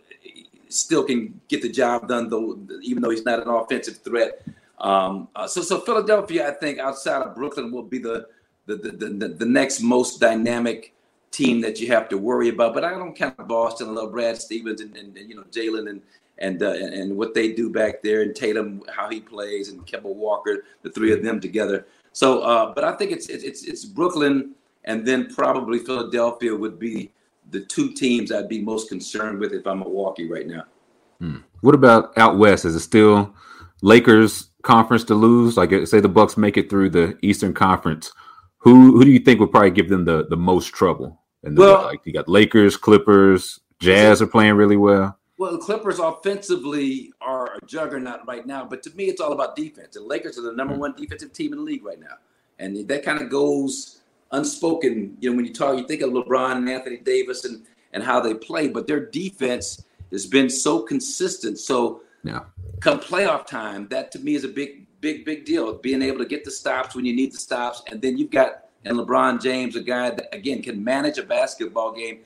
still 0.69 1.03
can 1.03 1.39
get 1.47 1.61
the 1.61 1.69
job 1.69 2.07
done, 2.07 2.29
though, 2.29 2.57
even 2.81 3.01
though 3.01 3.09
he's 3.09 3.25
not 3.25 3.41
an 3.41 3.49
offensive 3.49 3.97
threat. 3.97 4.43
Um, 4.79 5.27
uh, 5.35 5.47
so, 5.47 5.61
so 5.61 5.79
Philadelphia, 5.79 6.47
I 6.47 6.51
think, 6.51 6.79
outside 6.79 7.21
of 7.21 7.35
Brooklyn, 7.35 7.71
will 7.71 7.83
be 7.83 7.99
the 7.99 8.27
the, 8.65 8.75
the 8.75 8.91
the 8.91 9.27
the 9.29 9.45
next 9.45 9.81
most 9.81 10.19
dynamic 10.19 10.93
team 11.31 11.61
that 11.61 11.79
you 11.79 11.87
have 11.87 12.09
to 12.09 12.17
worry 12.17 12.49
about. 12.49 12.73
But 12.73 12.83
I 12.83 12.91
don't 12.91 13.15
count 13.15 13.47
Boston. 13.47 13.89
I 13.89 13.91
love 13.91 14.11
Brad 14.11 14.37
Stevens 14.37 14.81
and, 14.81 14.95
and, 14.95 15.17
and, 15.17 15.29
you 15.29 15.35
know 15.35 15.43
Jaylen 15.43 15.89
and 15.89 16.01
and, 16.39 16.61
uh, 16.61 16.71
and 16.71 16.93
and 16.93 17.17
what 17.17 17.33
they 17.33 17.53
do 17.53 17.69
back 17.71 18.01
there, 18.03 18.21
and 18.21 18.35
Tatum, 18.35 18.83
how 18.93 19.09
he 19.09 19.19
plays, 19.19 19.69
and 19.69 19.85
Kemba 19.87 20.13
Walker, 20.13 20.65
the 20.83 20.91
three 20.91 21.11
of 21.11 21.23
them 21.23 21.39
together. 21.39 21.87
So, 22.17 22.39
uh, 22.39 22.73
but 22.73 22.83
I 22.83 22.93
think 22.93 23.11
it's 23.11 23.27
it's 23.29 23.63
it's, 23.63 23.85
Brooklyn, 23.85 24.55
and 24.85 25.05
then 25.05 25.31
probably 25.35 25.77
Philadelphia 25.77 26.55
would 26.55 26.79
be 26.79 27.11
the 27.51 27.59
two 27.65 27.93
teams 27.93 28.31
I'd 28.31 28.49
be 28.49 28.59
most 28.59 28.89
concerned 28.89 29.37
with 29.37 29.53
if 29.53 29.67
I'm 29.67 29.81
Milwaukee 29.81 30.27
right 30.27 30.47
now. 30.47 30.63
What 31.61 31.75
about 31.75 32.17
out 32.17 32.39
west? 32.39 32.65
Is 32.65 32.73
it 32.73 32.79
still 32.79 33.35
Lakers 33.83 34.49
conference 34.63 35.03
to 35.03 35.13
lose? 35.13 35.57
Like, 35.57 35.69
say 35.85 35.99
the 35.99 36.09
Bucks 36.09 36.37
make 36.37 36.57
it 36.57 36.71
through 36.71 36.89
the 36.89 37.19
Eastern 37.21 37.53
Conference, 37.53 38.11
who 38.57 38.97
who 38.97 39.05
do 39.05 39.11
you 39.11 39.19
think 39.19 39.39
would 39.39 39.51
probably 39.51 39.69
give 39.69 39.89
them 39.89 40.05
the 40.05 40.25
the 40.27 40.37
most 40.37 40.73
trouble? 40.73 41.21
And 41.43 41.55
Well- 41.55 41.83
like 41.83 42.01
you 42.03 42.13
got 42.13 42.27
Lakers, 42.27 42.77
Clippers, 42.77 43.59
Jazz 43.79 44.23
are 44.23 44.27
playing 44.27 44.55
really 44.55 44.77
well. 44.77 45.16
Well, 45.37 45.51
the 45.51 45.59
Clippers 45.59 45.99
offensively 45.99 47.13
are 47.21 47.55
a 47.55 47.65
juggernaut 47.65 48.21
right 48.25 48.45
now, 48.45 48.65
but 48.65 48.81
to 48.83 48.89
me, 48.91 49.05
it's 49.05 49.21
all 49.21 49.33
about 49.33 49.55
defense. 49.55 49.93
The 49.93 50.01
Lakers 50.01 50.37
are 50.37 50.41
the 50.41 50.53
number 50.53 50.75
mm. 50.75 50.79
one 50.79 50.95
defensive 50.95 51.31
team 51.31 51.53
in 51.53 51.59
the 51.59 51.63
league 51.63 51.85
right 51.85 51.99
now, 51.99 52.17
and 52.59 52.87
that 52.87 53.03
kind 53.03 53.21
of 53.21 53.29
goes 53.29 54.01
unspoken. 54.31 55.15
You 55.19 55.29
know, 55.29 55.35
when 55.35 55.45
you 55.45 55.53
talk, 55.53 55.77
you 55.77 55.87
think 55.87 56.01
of 56.01 56.09
LeBron 56.09 56.57
and 56.57 56.69
Anthony 56.69 56.97
Davis 56.97 57.45
and 57.45 57.65
and 57.93 58.03
how 58.03 58.19
they 58.19 58.33
play, 58.33 58.67
but 58.67 58.85
their 58.85 58.99
defense 58.99 59.83
has 60.11 60.25
been 60.25 60.49
so 60.49 60.81
consistent. 60.81 61.57
So, 61.57 62.01
Yeah. 62.23 62.41
come 62.81 62.99
playoff 62.99 63.45
time, 63.47 63.87
that 63.89 64.11
to 64.11 64.19
me 64.19 64.35
is 64.35 64.43
a 64.43 64.49
big, 64.49 64.85
big, 64.99 65.23
big 65.23 65.45
deal. 65.45 65.73
Being 65.73 66.01
able 66.01 66.19
to 66.19 66.25
get 66.25 66.43
the 66.43 66.51
stops 66.51 66.95
when 66.95 67.05
you 67.05 67.15
need 67.15 67.31
the 67.31 67.37
stops, 67.37 67.81
and 67.87 68.01
then 68.01 68.17
you've 68.17 68.31
got 68.31 68.65
and 68.85 68.97
LeBron 68.97 69.41
James, 69.41 69.75
a 69.75 69.81
guy 69.81 70.11
that 70.11 70.33
again 70.33 70.61
can 70.61 70.83
manage 70.83 71.17
a 71.17 71.23
basketball 71.23 71.91
game 71.91 72.19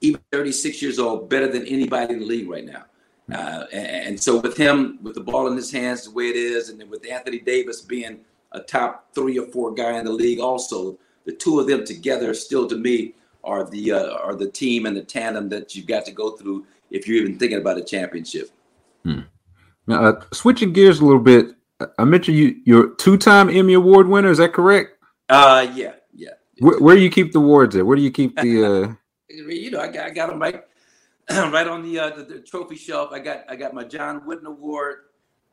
even 0.00 0.20
36 0.32 0.80
years 0.82 0.98
old, 0.98 1.28
better 1.28 1.48
than 1.48 1.66
anybody 1.66 2.14
in 2.14 2.20
the 2.20 2.26
league 2.26 2.48
right 2.48 2.64
now. 2.64 2.84
Uh, 3.32 3.66
and, 3.72 4.18
so 4.18 4.38
with 4.38 4.56
him, 4.56 4.98
with 5.02 5.14
the 5.14 5.20
ball 5.20 5.48
in 5.48 5.56
his 5.56 5.70
hands 5.70 6.04
the 6.04 6.10
way 6.10 6.28
it 6.28 6.36
is, 6.36 6.70
and 6.70 6.80
then 6.80 6.88
with 6.88 7.06
Anthony 7.10 7.38
Davis 7.38 7.82
being 7.82 8.20
a 8.52 8.60
top 8.60 9.08
three 9.14 9.38
or 9.38 9.46
four 9.48 9.74
guy 9.74 9.98
in 9.98 10.06
the 10.06 10.12
league, 10.12 10.40
also 10.40 10.98
the 11.26 11.32
two 11.32 11.60
of 11.60 11.66
them 11.66 11.84
together, 11.84 12.32
still 12.32 12.66
to 12.66 12.76
me, 12.76 13.14
are 13.44 13.68
the 13.68 13.92
uh, 13.92 14.14
are 14.16 14.34
the 14.34 14.50
team 14.50 14.86
and 14.86 14.96
the 14.96 15.02
tandem 15.02 15.48
that 15.50 15.76
you've 15.76 15.86
got 15.86 16.04
to 16.06 16.12
go 16.12 16.32
through 16.36 16.66
if 16.90 17.06
you're 17.06 17.22
even 17.22 17.38
thinking 17.38 17.58
about 17.58 17.78
a 17.78 17.84
championship. 17.84 18.50
Now, 19.86 20.04
uh, 20.04 20.24
switching 20.32 20.72
gears 20.72 21.00
a 21.00 21.04
little 21.04 21.20
bit, 21.20 21.54
I- 21.98 22.04
mentioned 22.04 22.36
you 22.36 22.56
you're 22.64 22.94
two-time 22.96 23.48
Emmy 23.48 23.74
Award 23.74 24.08
winner. 24.08 24.30
Is 24.30 24.38
that 24.38 24.52
correct? 24.52 24.98
Uh, 25.28 25.66
yeah, 25.74 25.92
yeah. 26.14 26.30
Where, 26.58 26.78
where 26.78 26.96
do 26.96 27.02
you 27.02 27.10
keep 27.10 27.32
the 27.32 27.38
awards 27.38 27.76
at? 27.76 27.86
Where 27.86 27.96
do 27.96 28.02
you 28.02 28.10
keep 28.10 28.36
the? 28.36 28.96
You 29.28 29.70
know, 29.70 29.80
I 29.80 29.88
got, 29.88 30.06
I 30.06 30.10
got 30.10 30.30
them 30.30 30.40
right, 30.40 30.64
right 31.30 31.66
on 31.66 31.82
the, 31.82 31.98
uh, 31.98 32.16
the 32.16 32.22
the 32.22 32.40
trophy 32.40 32.76
shelf. 32.76 33.10
I 33.12 33.18
got 33.18 33.44
I 33.48 33.56
got 33.56 33.74
my 33.74 33.84
John 33.84 34.24
Wooden 34.24 34.46
Award. 34.46 35.00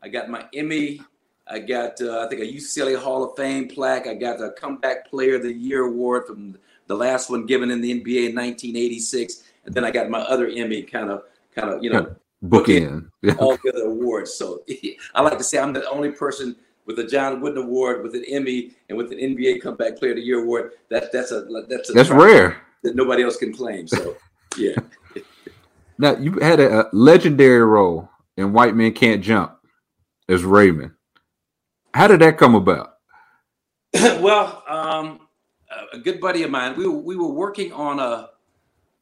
I 0.02 0.08
got 0.08 0.30
my 0.30 0.46
Emmy. 0.54 1.02
I 1.48 1.60
got 1.60 2.02
uh, 2.02 2.26
I 2.26 2.30
think 2.30 2.42
a 2.42 2.46
UCLA 2.46 2.98
Hall 2.98 3.24
of 3.24 3.36
Fame 3.38 3.68
plaque. 3.68 4.08
I 4.08 4.14
got 4.14 4.40
the 4.40 4.52
Comeback 4.52 5.10
Player 5.10 5.36
of 5.36 5.44
the 5.44 5.54
Year 5.54 5.86
award 5.86 6.26
from 6.26 6.58
the 6.88 6.96
last 6.96 7.30
one 7.30 7.46
given 7.46 7.70
in 7.72 7.82
the 7.82 7.92
NBA 7.92 8.30
in 8.30 8.36
1986, 8.36 9.44
and 9.66 9.74
then 9.74 9.84
I 9.84 9.92
got 9.92 10.10
my 10.10 10.20
other 10.20 10.48
Emmy 10.48 10.82
kind 10.82 11.10
of 11.10 11.24
kind 11.54 11.70
of 11.70 11.84
you 11.84 11.92
know 11.92 12.16
bookend. 12.46 13.10
Yeah. 13.22 13.34
all 13.40 13.58
the 13.58 13.74
other 13.74 13.86
awards. 13.86 14.34
So 14.34 14.64
I 15.16 15.22
like 15.22 15.38
to 15.38 15.44
say 15.44 15.60
I'm 15.60 15.74
the 15.74 15.88
only 15.90 16.12
person 16.12 16.56
with 16.86 17.00
a 17.00 17.04
John 17.04 17.42
Wooden 17.42 17.64
Award, 17.64 18.04
with 18.04 18.16
an 18.16 18.24
Emmy, 18.28 18.72
and 18.90 18.98
with 18.98 19.12
an 19.12 19.18
NBA 19.18 19.62
Comeback 19.62 19.98
Player 19.98 20.12
of 20.12 20.18
the 20.18 20.24
Year 20.24 20.42
award. 20.42 20.72
That 20.90 21.12
that's 21.12 21.32
a 21.32 21.46
that's 21.68 21.90
a 21.90 21.94
That's 21.94 22.10
rare. 22.10 22.62
That 22.84 22.96
nobody 22.96 23.24
else 23.24 23.38
can 23.38 23.54
claim. 23.54 23.88
So 23.88 24.16
yeah. 24.58 24.76
Now 25.98 26.18
you 26.18 26.34
had 26.42 26.60
a, 26.60 26.82
a 26.82 26.90
legendary 26.92 27.64
role 27.64 28.10
in 28.36 28.52
White 28.52 28.76
Men 28.76 28.92
Can't 28.92 29.24
Jump 29.24 29.56
as 30.28 30.44
Raymond. 30.44 30.92
How 31.94 32.08
did 32.08 32.20
that 32.20 32.38
come 32.38 32.54
about? 32.54 32.96
well, 33.94 34.62
um, 34.68 35.22
a- 35.94 35.98
good 36.00 36.20
buddy 36.20 36.44
of 36.44 36.52
mine, 36.52 36.76
we 36.76 36.86
were, 36.86 36.98
we 36.98 37.16
were 37.16 37.32
working 37.32 37.72
on 37.72 38.00
a, 38.00 38.30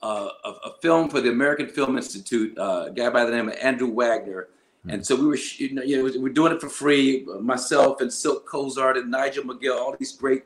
a, 0.04 0.08
a 0.08 0.50
a 0.66 0.72
film 0.84 1.10
for 1.10 1.20
the 1.20 1.30
American 1.30 1.68
Film 1.68 1.98
Institute, 1.98 2.56
uh, 2.60 2.86
a 2.90 2.92
guy 2.92 3.10
by 3.10 3.26
the 3.26 3.32
name 3.32 3.50
of 3.50 3.56
Andrew 3.56 3.90
Wagner. 3.90 4.50
And 4.90 5.06
so 5.06 5.16
we 5.16 5.26
were, 5.26 5.38
you 5.58 5.74
know, 5.74 5.82
you 5.82 5.98
know, 5.98 6.04
we 6.04 6.18
we're 6.18 6.34
doing 6.34 6.52
it 6.52 6.60
for 6.60 6.70
free. 6.70 7.26
Myself 7.40 8.02
and 8.02 8.12
Silk 8.12 8.46
Cozart 8.46 8.98
and 8.98 9.10
Nigel 9.10 9.46
McGill, 9.46 9.78
all 9.78 9.96
these 9.98 10.12
great, 10.12 10.44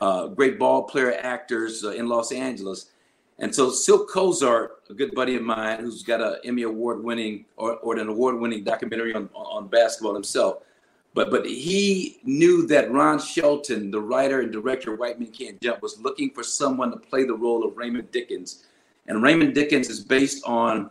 uh, 0.00 0.28
great 0.28 0.58
ball 0.58 0.84
player 0.84 1.14
actors 1.20 1.84
uh, 1.84 1.90
in 1.90 2.08
Los 2.08 2.32
Angeles. 2.32 2.90
And 3.38 3.54
so 3.54 3.70
Silk 3.70 4.10
Cozart, 4.10 4.82
a 4.90 4.94
good 4.94 5.14
buddy 5.14 5.36
of 5.36 5.42
mine, 5.42 5.80
who's 5.80 6.02
got 6.02 6.20
an 6.20 6.36
Emmy 6.44 6.62
award 6.62 7.02
winning 7.02 7.44
or, 7.56 7.76
or 7.78 7.96
an 7.98 8.08
award 8.08 8.38
winning 8.38 8.62
documentary 8.62 9.14
on, 9.14 9.28
on 9.34 9.68
basketball 9.68 10.14
himself, 10.14 10.62
but 11.14 11.30
but 11.30 11.44
he 11.46 12.20
knew 12.24 12.66
that 12.68 12.90
Ron 12.90 13.18
Shelton, 13.18 13.90
the 13.90 14.00
writer 14.00 14.40
and 14.40 14.52
director 14.52 14.94
of 14.94 15.00
White 15.00 15.18
Men 15.18 15.30
Can't 15.30 15.60
Jump, 15.60 15.82
was 15.82 16.00
looking 16.00 16.30
for 16.30 16.42
someone 16.42 16.90
to 16.90 16.96
play 16.96 17.24
the 17.24 17.34
role 17.34 17.64
of 17.64 17.76
Raymond 17.76 18.10
Dickens. 18.12 18.64
And 19.06 19.22
Raymond 19.22 19.54
Dickens 19.54 19.88
is 19.88 20.00
based 20.00 20.44
on 20.44 20.90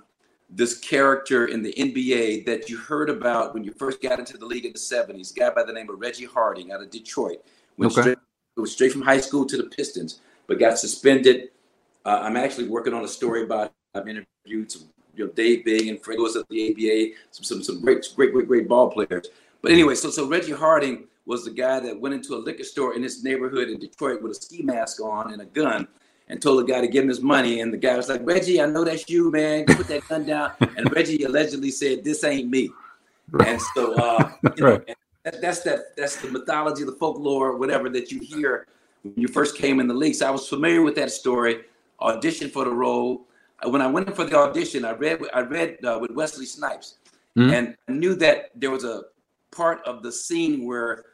this 0.49 0.77
character 0.77 1.47
in 1.47 1.63
the 1.63 1.73
NBA 1.73 2.45
that 2.45 2.69
you 2.69 2.77
heard 2.77 3.09
about 3.09 3.53
when 3.53 3.63
you 3.63 3.71
first 3.71 4.01
got 4.01 4.19
into 4.19 4.37
the 4.37 4.45
league 4.45 4.65
in 4.65 4.73
the 4.73 4.79
70s, 4.79 5.31
a 5.31 5.39
guy 5.39 5.49
by 5.49 5.63
the 5.63 5.71
name 5.71 5.89
of 5.89 5.99
Reggie 5.99 6.25
Harding 6.25 6.71
out 6.71 6.81
of 6.81 6.89
Detroit. 6.89 7.37
Went 7.77 7.97
Okay. 7.97 8.15
Straight, 8.51 8.61
was 8.61 8.71
straight 8.71 8.91
from 8.91 9.01
high 9.01 9.19
school 9.19 9.45
to 9.45 9.57
the 9.57 9.63
Pistons, 9.63 10.19
but 10.47 10.59
got 10.59 10.77
suspended. 10.77 11.49
Uh, 12.05 12.19
I'm 12.21 12.37
actually 12.37 12.67
working 12.67 12.93
on 12.93 13.03
a 13.03 13.07
story 13.07 13.43
about 13.43 13.71
I've 13.93 14.07
interviewed 14.07 14.71
some, 14.71 14.83
you 15.15 15.25
know, 15.25 15.31
Dave 15.33 15.65
Bing 15.65 15.89
and 15.89 16.01
Fred 16.01 16.19
was 16.19 16.35
at 16.35 16.47
the 16.49 16.71
ABA, 16.71 17.15
some 17.31 17.43
some 17.43 17.63
some 17.63 17.81
great 17.81 18.07
great 18.15 18.33
great 18.33 18.47
great 18.47 18.67
ball 18.67 18.89
players. 18.89 19.27
But 19.61 19.71
anyway, 19.71 19.95
so 19.95 20.09
so 20.09 20.27
Reggie 20.27 20.53
Harding 20.53 21.05
was 21.25 21.45
the 21.45 21.51
guy 21.51 21.79
that 21.79 21.99
went 21.99 22.15
into 22.15 22.35
a 22.35 22.37
liquor 22.37 22.63
store 22.63 22.95
in 22.95 23.03
his 23.03 23.23
neighborhood 23.23 23.69
in 23.69 23.79
Detroit 23.79 24.21
with 24.21 24.31
a 24.31 24.35
ski 24.35 24.63
mask 24.63 25.01
on 25.01 25.33
and 25.33 25.41
a 25.41 25.45
gun 25.45 25.87
and 26.29 26.41
told 26.41 26.59
the 26.59 26.71
guy 26.71 26.81
to 26.81 26.87
give 26.87 27.03
him 27.03 27.09
his 27.09 27.21
money. 27.21 27.59
And 27.61 27.71
the 27.71 27.77
guy 27.77 27.95
was 27.95 28.09
like, 28.09 28.21
Reggie, 28.23 28.61
I 28.61 28.65
know 28.65 28.83
that's 28.83 29.07
you, 29.09 29.29
man. 29.31 29.65
Put 29.65 29.87
that 29.87 30.07
gun 30.07 30.25
down. 30.25 30.51
And 30.77 30.91
Reggie 30.95 31.23
allegedly 31.23 31.71
said, 31.71 32.03
This 32.03 32.23
ain't 32.23 32.49
me. 32.49 32.71
And 33.45 33.61
so 33.75 33.93
uh, 33.95 34.31
you 34.57 34.63
know, 34.63 34.71
Right. 34.71 34.83
and 34.87 34.95
that, 35.23 35.41
that's 35.41 35.59
that 35.61 35.95
that's 35.95 36.15
the 36.17 36.29
mythology, 36.29 36.83
the 36.83 36.91
folklore, 36.93 37.57
whatever 37.57 37.89
that 37.89 38.11
you 38.11 38.19
hear 38.19 38.67
when 39.03 39.13
you 39.15 39.27
first 39.27 39.55
came 39.55 39.79
in 39.79 39.87
the 39.87 39.93
league. 39.93 40.15
So 40.15 40.27
I 40.27 40.31
was 40.31 40.47
familiar 40.47 40.81
with 40.81 40.95
that 40.95 41.11
story, 41.11 41.61
auditioned 42.01 42.51
for 42.51 42.65
the 42.65 42.71
role. 42.73 43.27
When 43.63 43.81
I 43.81 43.87
went 43.87 44.07
in 44.07 44.13
for 44.15 44.25
the 44.25 44.35
audition, 44.37 44.85
I 44.85 44.91
read 44.91 45.21
I 45.33 45.41
read 45.41 45.83
uh, 45.85 45.97
with 46.01 46.11
Wesley 46.11 46.45
Snipes, 46.45 46.95
Mhm. 47.37 47.51
and 47.53 47.75
I 47.87 47.91
knew 47.91 48.15
that 48.15 48.49
there 48.55 48.71
was 48.71 48.83
a 48.83 49.03
part 49.51 49.81
of 49.85 50.01
the 50.01 50.11
scene 50.11 50.65
where 50.65 51.05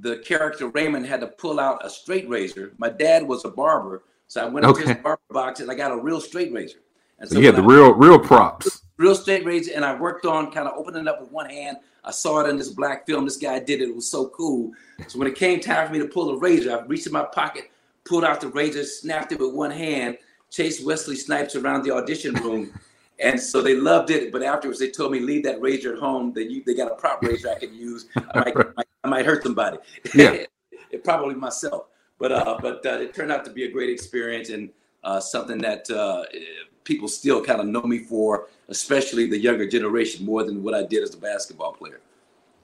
the 0.00 0.18
character 0.18 0.68
Raymond 0.68 1.06
had 1.06 1.20
to 1.20 1.26
pull 1.26 1.58
out 1.58 1.84
a 1.84 1.90
straight 1.90 2.28
razor. 2.28 2.72
My 2.78 2.88
dad 2.90 3.26
was 3.26 3.44
a 3.44 3.48
barber, 3.50 4.04
so 4.28 4.40
I 4.40 4.44
went 4.44 4.64
into 4.64 4.82
his 4.86 4.96
barber 5.02 5.20
box 5.30 5.58
and 5.58 5.68
I 5.68 5.74
got 5.74 5.90
a 5.90 5.96
real 5.96 6.20
straight 6.20 6.52
razor. 6.52 6.78
And 7.18 7.28
So 7.28 7.38
you 7.40 7.46
had 7.46 7.56
the 7.56 7.62
I- 7.62 7.66
real 7.66 7.92
real 7.94 8.18
props. 8.20 8.79
Real 9.00 9.12
estate 9.12 9.44
razor, 9.46 9.72
and 9.74 9.84
I 9.84 9.94
worked 9.94 10.26
on 10.26 10.52
kind 10.52 10.68
of 10.68 10.76
opening 10.76 11.02
it 11.02 11.08
up 11.08 11.20
with 11.20 11.32
one 11.32 11.48
hand. 11.48 11.78
I 12.04 12.10
saw 12.10 12.40
it 12.40 12.48
in 12.50 12.56
this 12.56 12.68
black 12.68 13.06
film. 13.06 13.24
This 13.24 13.38
guy 13.38 13.58
did 13.58 13.80
it. 13.80 13.88
It 13.88 13.94
was 13.94 14.08
so 14.08 14.28
cool. 14.28 14.72
So 15.08 15.18
when 15.18 15.26
it 15.26 15.34
came 15.34 15.58
time 15.60 15.86
for 15.86 15.92
me 15.92 15.98
to 16.00 16.06
pull 16.06 16.26
the 16.26 16.36
razor, 16.36 16.76
I 16.78 16.86
reached 16.86 17.06
in 17.06 17.12
my 17.12 17.24
pocket, 17.24 17.70
pulled 18.04 18.24
out 18.24 18.40
the 18.40 18.48
razor, 18.48 18.84
snapped 18.84 19.32
it 19.32 19.40
with 19.40 19.54
one 19.54 19.70
hand, 19.70 20.18
chased 20.50 20.84
Wesley 20.84 21.16
Snipes 21.16 21.56
around 21.56 21.82
the 21.82 21.90
audition 21.90 22.34
room. 22.34 22.72
And 23.18 23.38
so 23.40 23.60
they 23.60 23.74
loved 23.76 24.10
it, 24.10 24.32
but 24.32 24.42
afterwards 24.42 24.78
they 24.78 24.90
told 24.90 25.12
me 25.12 25.20
leave 25.20 25.44
that 25.44 25.60
razor 25.60 25.94
at 25.94 25.98
home. 25.98 26.32
That 26.34 26.50
you 26.50 26.62
they 26.64 26.74
got 26.74 26.92
a 26.92 26.94
prop 26.94 27.22
razor 27.22 27.50
I 27.50 27.58
can 27.58 27.74
use. 27.74 28.06
I 28.16 28.38
might, 28.40 28.54
might- 28.76 28.86
I 29.02 29.08
might 29.08 29.24
hurt 29.24 29.42
somebody. 29.42 29.78
Yeah. 30.14 30.44
it 30.90 31.04
probably 31.04 31.34
myself. 31.34 31.86
But 32.18 32.32
uh, 32.32 32.58
but 32.60 32.84
uh, 32.84 33.00
it 33.00 33.14
turned 33.14 33.32
out 33.32 33.44
to 33.46 33.50
be 33.50 33.64
a 33.64 33.70
great 33.70 33.88
experience 33.88 34.50
and 34.50 34.68
uh, 35.04 35.20
something 35.20 35.58
that 35.58 35.90
uh, 35.90 36.24
people 36.84 37.08
still 37.08 37.42
kind 37.42 37.60
of 37.60 37.66
know 37.66 37.82
me 37.82 37.98
for, 37.98 38.46
especially 38.68 39.26
the 39.26 39.38
younger 39.38 39.68
generation, 39.68 40.24
more 40.24 40.44
than 40.44 40.62
what 40.62 40.74
I 40.74 40.82
did 40.82 41.02
as 41.02 41.14
a 41.14 41.18
basketball 41.18 41.72
player. 41.72 42.00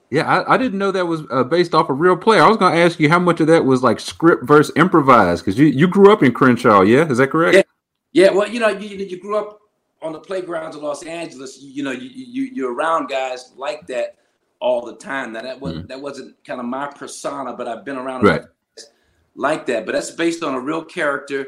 Yeah, 0.09 0.23
I, 0.23 0.53
I 0.53 0.57
didn't 0.57 0.79
know 0.79 0.91
that 0.91 1.05
was 1.05 1.23
uh, 1.31 1.43
based 1.43 1.75
off 1.75 1.89
a 1.89 1.93
real 1.93 2.15
player. 2.15 2.41
I 2.41 2.47
was 2.47 2.57
going 2.57 2.73
to 2.73 2.79
ask 2.79 2.99
you 2.99 3.09
how 3.09 3.19
much 3.19 3.41
of 3.41 3.47
that 3.47 3.65
was 3.65 3.83
like 3.83 3.99
script 3.99 4.45
versus 4.45 4.73
improvised 4.77 5.43
because 5.43 5.59
you, 5.59 5.65
you 5.65 5.87
grew 5.87 6.13
up 6.13 6.23
in 6.23 6.31
Crenshaw, 6.31 6.81
yeah? 6.81 7.07
Is 7.09 7.17
that 7.17 7.29
correct? 7.29 7.55
Yeah. 7.55 7.63
Yeah, 8.13 8.31
well, 8.31 8.47
you 8.49 8.59
know, 8.59 8.69
you, 8.69 8.97
you 8.97 9.19
grew 9.19 9.37
up 9.37 9.59
on 10.01 10.11
the 10.13 10.19
playgrounds 10.19 10.75
of 10.75 10.81
Los 10.81 11.03
Angeles. 11.03 11.61
You, 11.61 11.69
you 11.69 11.83
know, 11.83 11.91
you, 11.91 12.09
you 12.09 12.43
you're 12.53 12.73
around 12.73 13.09
guys 13.09 13.51
like 13.57 13.85
that 13.87 14.15
all 14.59 14.83
the 14.85 14.95
time. 14.95 15.33
Now 15.33 15.41
that 15.41 15.59
wasn't 15.59 15.87
that 15.89 16.01
wasn't 16.01 16.35
kind 16.43 16.59
of 16.59 16.65
my 16.65 16.87
persona, 16.87 17.53
but 17.53 17.67
I've 17.67 17.85
been 17.85 17.97
around 17.97 18.23
Right. 18.23 18.41
guys 18.41 18.87
like 19.35 19.65
that. 19.67 19.85
But 19.85 19.91
that's 19.91 20.09
based 20.09 20.41
on 20.41 20.55
a 20.55 20.59
real 20.59 20.83
character. 20.83 21.47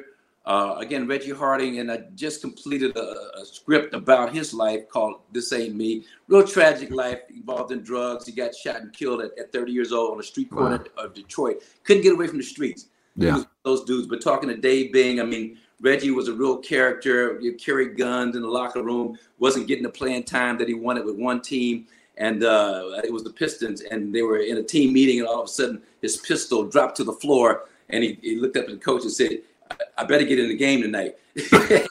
Uh, 0.49 0.75
again, 0.79 1.05
Reggie 1.05 1.29
Harding, 1.29 1.77
and 1.77 1.91
I 1.91 1.97
just 2.15 2.41
completed 2.41 2.97
a, 2.97 3.39
a 3.39 3.45
script 3.45 3.93
about 3.93 4.33
his 4.33 4.51
life 4.51 4.89
called 4.89 5.21
"This 5.31 5.53
Ain't 5.53 5.75
Me." 5.75 6.05
Real 6.27 6.45
tragic 6.45 6.89
life, 6.89 7.19
involved 7.29 7.71
in 7.71 7.83
drugs. 7.83 8.25
He 8.25 8.31
got 8.31 8.55
shot 8.55 8.77
and 8.77 8.91
killed 8.91 9.21
at, 9.21 9.37
at 9.37 9.53
30 9.53 9.71
years 9.71 9.91
old 9.91 10.13
on 10.13 10.19
a 10.19 10.23
street 10.23 10.49
corner 10.49 10.83
of 10.97 11.13
Detroit. 11.13 11.61
Couldn't 11.83 12.01
get 12.01 12.13
away 12.13 12.25
from 12.25 12.39
the 12.39 12.43
streets. 12.43 12.87
Yeah. 13.15 13.43
those 13.63 13.83
dudes. 13.83 14.07
But 14.07 14.23
talking 14.23 14.49
to 14.49 14.57
Dave 14.57 14.91
Bing, 14.91 15.21
I 15.21 15.23
mean, 15.23 15.59
Reggie 15.81 16.09
was 16.09 16.29
a 16.29 16.33
real 16.33 16.57
character. 16.57 17.39
He 17.39 17.51
carried 17.51 17.95
guns 17.95 18.35
in 18.35 18.41
the 18.41 18.47
locker 18.47 18.81
room, 18.81 19.19
wasn't 19.37 19.67
getting 19.67 19.83
the 19.83 19.89
playing 19.89 20.23
time 20.23 20.57
that 20.57 20.67
he 20.67 20.73
wanted 20.73 21.05
with 21.05 21.15
one 21.15 21.43
team. 21.43 21.85
And 22.17 22.43
uh, 22.43 23.01
it 23.03 23.13
was 23.13 23.23
the 23.23 23.29
Pistons, 23.29 23.81
and 23.81 24.15
they 24.15 24.23
were 24.23 24.39
in 24.39 24.57
a 24.57 24.63
team 24.63 24.93
meeting, 24.93 25.19
and 25.19 25.27
all 25.27 25.41
of 25.41 25.45
a 25.45 25.51
sudden 25.51 25.83
his 26.01 26.17
pistol 26.17 26.63
dropped 26.63 26.97
to 26.97 27.03
the 27.03 27.13
floor, 27.13 27.65
and 27.89 28.03
he, 28.03 28.17
he 28.21 28.35
looked 28.37 28.57
up 28.57 28.65
at 28.65 28.71
the 28.71 28.77
coach 28.77 29.03
and 29.03 29.11
said, 29.11 29.41
I, 29.97 30.05
better 30.05 30.23
get 30.23 30.39
in 30.39 30.49
the 30.49 30.57
game 30.57 30.81
tonight. 30.81 31.15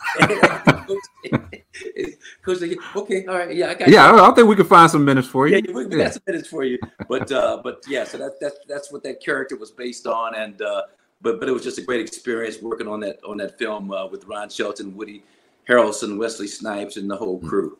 coach 2.44 2.62
okay, 2.96 3.26
all 3.26 3.36
right, 3.36 3.54
yeah, 3.54 3.70
I 3.70 3.74
got 3.74 3.88
Yeah, 3.88 4.10
I, 4.10 4.30
I 4.30 4.34
think 4.34 4.48
we 4.48 4.56
can 4.56 4.66
find 4.66 4.90
some 4.90 5.04
minutes 5.04 5.28
for 5.28 5.48
you. 5.48 5.56
yeah, 5.56 5.72
we, 5.72 5.84
got 5.86 6.14
some 6.14 6.22
minutes 6.26 6.48
for 6.48 6.64
you. 6.64 6.78
But 7.08 7.30
uh, 7.30 7.60
but 7.62 7.82
yeah, 7.88 8.04
so 8.04 8.18
that, 8.18 8.40
that's 8.40 8.56
that's 8.68 8.92
what 8.92 9.02
that 9.04 9.22
character 9.22 9.56
was 9.56 9.70
based 9.70 10.06
on, 10.06 10.34
and 10.34 10.60
uh, 10.62 10.82
but 11.20 11.40
but 11.40 11.48
it 11.48 11.52
was 11.52 11.62
just 11.62 11.78
a 11.78 11.82
great 11.82 12.00
experience 12.00 12.60
working 12.60 12.88
on 12.88 13.00
that 13.00 13.18
on 13.24 13.36
that 13.38 13.58
film 13.58 13.90
uh, 13.90 14.06
with 14.06 14.24
Ron 14.24 14.48
Shelton, 14.48 14.96
Woody 14.96 15.22
Harrelson, 15.68 16.18
Wesley 16.18 16.48
Snipes, 16.48 16.96
and 16.96 17.10
the 17.10 17.16
whole 17.16 17.38
crew. 17.38 17.78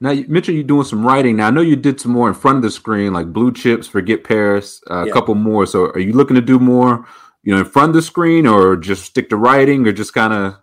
Now 0.00 0.10
you 0.10 0.26
mentioned 0.26 0.56
you're 0.56 0.66
doing 0.66 0.84
some 0.84 1.06
writing. 1.06 1.36
Now 1.36 1.48
I 1.48 1.50
know 1.50 1.60
you 1.60 1.76
did 1.76 2.00
some 2.00 2.12
more 2.12 2.28
in 2.28 2.34
front 2.34 2.56
of 2.56 2.62
the 2.62 2.70
screen, 2.70 3.12
like 3.12 3.32
Blue 3.32 3.52
Chips, 3.52 3.86
Forget 3.86 4.24
Paris, 4.24 4.82
uh, 4.90 5.06
a 5.08 5.12
couple 5.12 5.34
more. 5.36 5.64
So 5.66 5.86
are 5.90 6.00
you 6.00 6.12
looking 6.12 6.34
to 6.34 6.40
do 6.40 6.58
more, 6.58 7.06
you 7.42 7.52
know, 7.54 7.60
in 7.60 7.64
front 7.66 7.90
of 7.90 7.94
the 7.94 8.02
screen, 8.02 8.46
or 8.46 8.76
just 8.76 9.04
stick 9.04 9.28
to 9.30 9.36
writing, 9.36 9.86
or 9.86 9.92
just 9.92 10.14
kind 10.14 10.32
of 10.32 10.56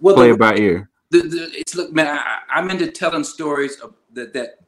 Well, 0.00 0.14
play 0.14 0.28
the- 0.28 0.34
it 0.34 0.38
by 0.38 0.56
ear? 0.56 0.90
the, 1.10 1.20
the, 1.22 1.48
it's 1.54 1.74
look, 1.76 1.92
man, 1.92 2.06
I, 2.08 2.40
I'm 2.50 2.70
into 2.70 2.90
telling 2.90 3.22
stories 3.24 3.78
of 3.80 3.94
that, 4.14 4.32
that 4.32 4.58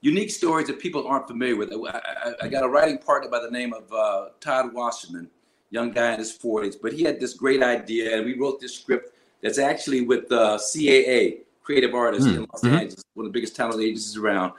unique 0.00 0.30
stories 0.30 0.66
that 0.66 0.80
people 0.80 1.06
aren't 1.06 1.28
familiar 1.28 1.54
with. 1.54 1.72
I, 1.72 1.76
I, 1.88 2.34
I 2.42 2.48
got 2.48 2.64
a 2.64 2.68
writing 2.68 2.98
partner 2.98 3.30
by 3.30 3.40
the 3.40 3.50
name 3.50 3.72
of 3.72 3.92
uh, 3.92 4.28
Todd 4.40 4.72
Wasserman, 4.74 5.30
young 5.70 5.92
guy 5.92 6.12
in 6.12 6.18
his 6.18 6.36
40s, 6.36 6.74
but 6.82 6.92
he 6.92 7.04
had 7.04 7.20
this 7.20 7.34
great 7.34 7.62
idea, 7.62 8.16
and 8.16 8.24
we 8.26 8.36
wrote 8.36 8.60
this 8.60 8.74
script 8.74 9.14
that's 9.42 9.58
actually 9.58 10.00
with 10.00 10.30
uh, 10.32 10.58
CAA, 10.58 11.38
Creative 11.62 11.94
Artists 11.94 12.26
in 12.26 12.40
Los 12.52 12.62
Mhm. 12.62 12.72
Angeles, 12.80 13.04
one 13.14 13.26
of 13.26 13.32
the 13.32 13.36
biggest 13.36 13.54
talent 13.54 13.80
agencies 13.80 14.16
around. 14.16 14.52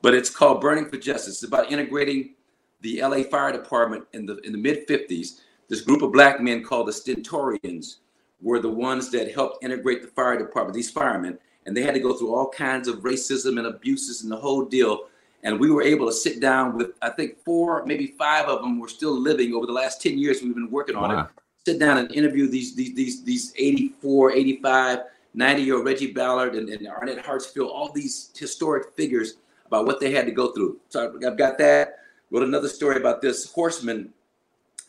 But 0.00 0.14
it's 0.14 0.30
called 0.30 0.60
Burning 0.60 0.86
for 0.88 0.96
Justice. 0.96 1.42
It's 1.42 1.44
about 1.44 1.72
integrating 1.72 2.34
the 2.82 3.00
LA 3.02 3.22
Fire 3.24 3.50
Department 3.52 4.04
in 4.12 4.26
the 4.26 4.36
in 4.40 4.52
the 4.52 4.58
mid 4.58 4.86
50s. 4.86 5.40
This 5.74 5.82
group 5.82 6.02
of 6.02 6.12
black 6.12 6.40
men 6.40 6.62
called 6.62 6.86
the 6.86 6.92
Stentorians 6.92 7.96
were 8.40 8.60
the 8.60 8.70
ones 8.70 9.10
that 9.10 9.34
helped 9.34 9.64
integrate 9.64 10.02
the 10.02 10.06
fire 10.06 10.38
department, 10.38 10.72
these 10.72 10.92
firemen, 10.92 11.36
and 11.66 11.76
they 11.76 11.82
had 11.82 11.94
to 11.94 12.00
go 12.00 12.14
through 12.14 12.32
all 12.32 12.48
kinds 12.48 12.86
of 12.86 13.00
racism 13.00 13.58
and 13.58 13.66
abuses 13.66 14.22
and 14.22 14.30
the 14.30 14.36
whole 14.36 14.64
deal. 14.64 15.08
And 15.42 15.58
we 15.58 15.72
were 15.72 15.82
able 15.82 16.06
to 16.06 16.12
sit 16.12 16.38
down 16.38 16.76
with, 16.76 16.92
I 17.02 17.10
think, 17.10 17.38
four, 17.44 17.84
maybe 17.86 18.14
five 18.16 18.46
of 18.46 18.60
them 18.60 18.78
were 18.78 18.86
still 18.86 19.20
living 19.20 19.52
over 19.52 19.66
the 19.66 19.72
last 19.72 20.00
10 20.00 20.16
years 20.16 20.42
we've 20.42 20.54
been 20.54 20.70
working 20.70 20.94
on 20.94 21.10
it. 21.10 21.26
Sit 21.66 21.80
down 21.80 21.98
and 21.98 22.12
interview 22.12 22.46
these 22.46 22.76
these 22.76 22.94
these 22.94 23.24
these 23.24 23.52
84, 23.56 24.30
85, 24.30 24.98
90 25.34 25.62
year 25.62 25.74
old 25.74 25.86
Reggie 25.86 26.12
Ballard 26.12 26.54
and, 26.54 26.68
and 26.68 26.86
Arnett 26.86 27.18
Hartsfield, 27.24 27.66
all 27.66 27.90
these 27.90 28.30
historic 28.38 28.94
figures 28.94 29.38
about 29.66 29.86
what 29.86 29.98
they 29.98 30.12
had 30.12 30.26
to 30.26 30.32
go 30.32 30.52
through. 30.52 30.78
So 30.88 31.12
I've 31.16 31.36
got 31.36 31.58
that. 31.58 31.96
Wrote 32.30 32.44
another 32.44 32.68
story 32.68 32.96
about 32.96 33.20
this 33.20 33.50
horseman 33.50 34.12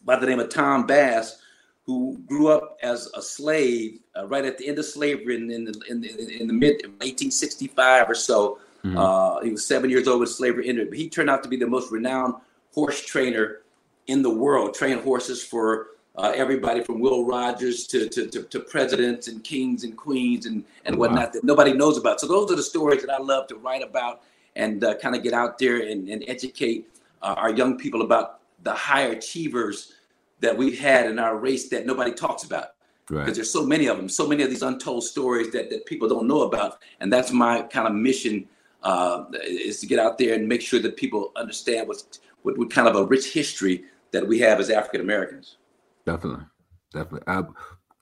by 0.05 0.15
the 0.17 0.25
name 0.25 0.39
of 0.39 0.49
Tom 0.49 0.85
Bass, 0.85 1.41
who 1.85 2.17
grew 2.27 2.47
up 2.47 2.77
as 2.81 3.09
a 3.15 3.21
slave 3.21 3.99
uh, 4.17 4.25
right 4.27 4.45
at 4.45 4.57
the 4.57 4.67
end 4.67 4.79
of 4.79 4.85
slavery 4.85 5.35
in, 5.35 5.51
in, 5.51 5.65
the, 5.65 5.81
in, 5.89 6.01
the, 6.01 6.41
in 6.41 6.47
the 6.47 6.53
mid 6.53 6.75
1865 6.83 8.09
or 8.09 8.15
so. 8.15 8.59
Mhm. 8.83 8.97
Uh, 8.97 9.43
he 9.43 9.49
was 9.51 9.65
seven 9.65 9.89
years 9.89 10.07
old 10.07 10.19
when 10.19 10.27
slavery 10.27 10.69
ended, 10.69 10.89
but 10.89 10.97
he 10.97 11.09
turned 11.09 11.29
out 11.29 11.41
to 11.43 11.49
be 11.49 11.57
the 11.57 11.65
most 11.67 11.91
renowned 11.91 12.35
horse 12.73 13.03
trainer 13.03 13.61
in 14.07 14.21
the 14.21 14.29
world, 14.29 14.75
trained 14.75 15.01
horses 15.01 15.43
for 15.43 15.87
uh, 16.17 16.31
everybody 16.35 16.81
from 16.83 16.99
Will 16.99 17.25
Rogers 17.25 17.87
to, 17.87 18.07
to, 18.09 18.27
to, 18.27 18.43
to 18.43 18.59
presidents 18.59 19.27
and 19.27 19.43
kings 19.43 19.83
and 19.83 19.97
queens 19.97 20.45
and, 20.45 20.63
and 20.85 20.95
Wow. 20.95 21.07
whatnot 21.07 21.33
that 21.33 21.43
nobody 21.43 21.73
knows 21.73 21.97
about. 21.97 22.21
So 22.21 22.27
those 22.27 22.51
are 22.51 22.55
the 22.55 22.63
stories 22.63 23.01
that 23.01 23.11
I 23.11 23.17
love 23.17 23.47
to 23.47 23.55
write 23.55 23.81
about 23.81 24.21
and 24.55 24.83
uh, 24.83 24.95
kind 24.97 25.15
of 25.15 25.23
get 25.23 25.33
out 25.33 25.57
there 25.57 25.77
and, 25.77 26.07
and 26.07 26.23
educate 26.27 26.87
uh, 27.21 27.33
our 27.37 27.49
young 27.51 27.77
people 27.77 28.01
about 28.03 28.39
the 28.63 28.73
high 28.73 29.07
achievers 29.17 29.93
that 30.39 30.57
we've 30.57 30.79
had 30.79 31.09
in 31.09 31.19
our 31.19 31.37
race 31.37 31.69
that 31.69 31.85
nobody 31.85 32.11
talks 32.11 32.43
about 32.43 32.69
because 33.07 33.25
Right. 33.25 33.35
there's 33.35 33.51
so 33.51 33.65
many 33.65 33.85
of 33.87 33.97
them, 33.97 34.09
so 34.09 34.27
many 34.27 34.41
of 34.43 34.49
these 34.49 34.63
untold 34.63 35.03
stories 35.03 35.51
that, 35.51 35.69
that 35.69 35.85
people 35.85 36.07
don't 36.09 36.27
know 36.27 36.41
about. 36.41 36.81
And 36.99 37.13
that's 37.13 37.31
my 37.31 37.61
kind 37.61 37.87
of 37.87 37.93
mission 37.93 38.47
uh, 38.83 39.25
is 39.43 39.79
to 39.81 39.85
get 39.87 39.99
out 39.99 40.17
there 40.17 40.33
and 40.33 40.47
make 40.47 40.61
sure 40.61 40.79
that 40.79 40.95
people 40.97 41.31
understand 41.35 41.87
what's 41.87 42.19
what, 42.41 42.57
what 42.57 42.69
kind 42.69 42.87
of 42.87 42.95
a 42.95 43.05
rich 43.05 43.33
history 43.33 43.83
that 44.11 44.27
we 44.27 44.39
have 44.39 44.59
as 44.59 44.69
African 44.69 45.01
Americans. 45.01 45.57
Definitely, 46.05 46.45
definitely. 46.93 47.21
I'll 47.27 47.55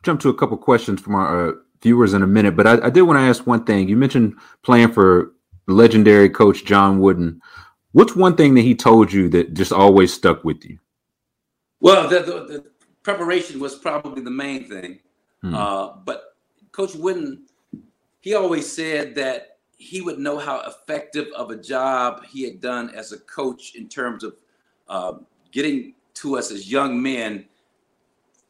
jump 0.04 0.19
to 0.22 0.30
a 0.30 0.34
couple 0.34 0.58
questions 0.58 1.02
from 1.02 1.15
our 1.15 1.50
uh, 1.50 1.54
viewers 1.82 2.13
in 2.13 2.22
a 2.24 2.28
minute, 2.28 2.56
but 2.56 2.67
I, 2.67 2.88
I 2.88 2.89
did 2.89 3.04
want 3.04 3.17
to 3.17 3.24
ask 3.24 3.48
one 3.48 3.63
thing. 3.63 3.88
You 3.88 3.96
mentioned 3.96 4.36
playing 4.62 4.91
for 4.91 5.32
legendary 5.67 6.30
coach 6.30 6.65
John 6.65 7.00
Wooden. 7.00 7.41
What's 7.93 8.15
one 8.15 8.36
thing 8.36 8.56
that 8.56 8.62
he 8.62 8.76
told 8.76 9.13
you 9.13 9.30
that 9.30 9.54
just 9.54 9.72
always 9.72 10.13
stuck 10.13 10.43
with 10.43 10.65
you? 10.65 10.80
Well, 11.84 12.08
the, 12.08 12.19
the, 12.22 12.32
the 12.46 12.65
preparation 13.04 13.60
was 13.60 13.76
probably 13.76 14.24
the 14.24 14.32
main 14.32 14.63
thing. 14.69 15.00
Hmm. 15.41 15.54
Uh, 15.54 15.98
but 16.06 16.38
Coach 16.72 16.96
Wooden, 16.96 17.43
he 18.22 18.34
always 18.34 18.72
said 18.72 19.15
that 19.15 19.58
he 19.78 20.00
would 20.00 20.17
know 20.17 20.38
how 20.38 20.62
effective 20.62 21.28
of 21.36 21.52
a 21.52 21.58
job 21.58 22.24
he 22.26 22.43
had 22.43 22.62
done 22.62 22.89
as 22.91 23.12
a 23.12 23.19
coach 23.19 23.76
in 23.76 23.89
terms 23.89 24.24
of 24.24 24.38
uh, 24.88 25.13
getting 25.52 25.93
to 26.13 26.38
us 26.38 26.52
as 26.52 26.72
young 26.72 27.02
men 27.02 27.46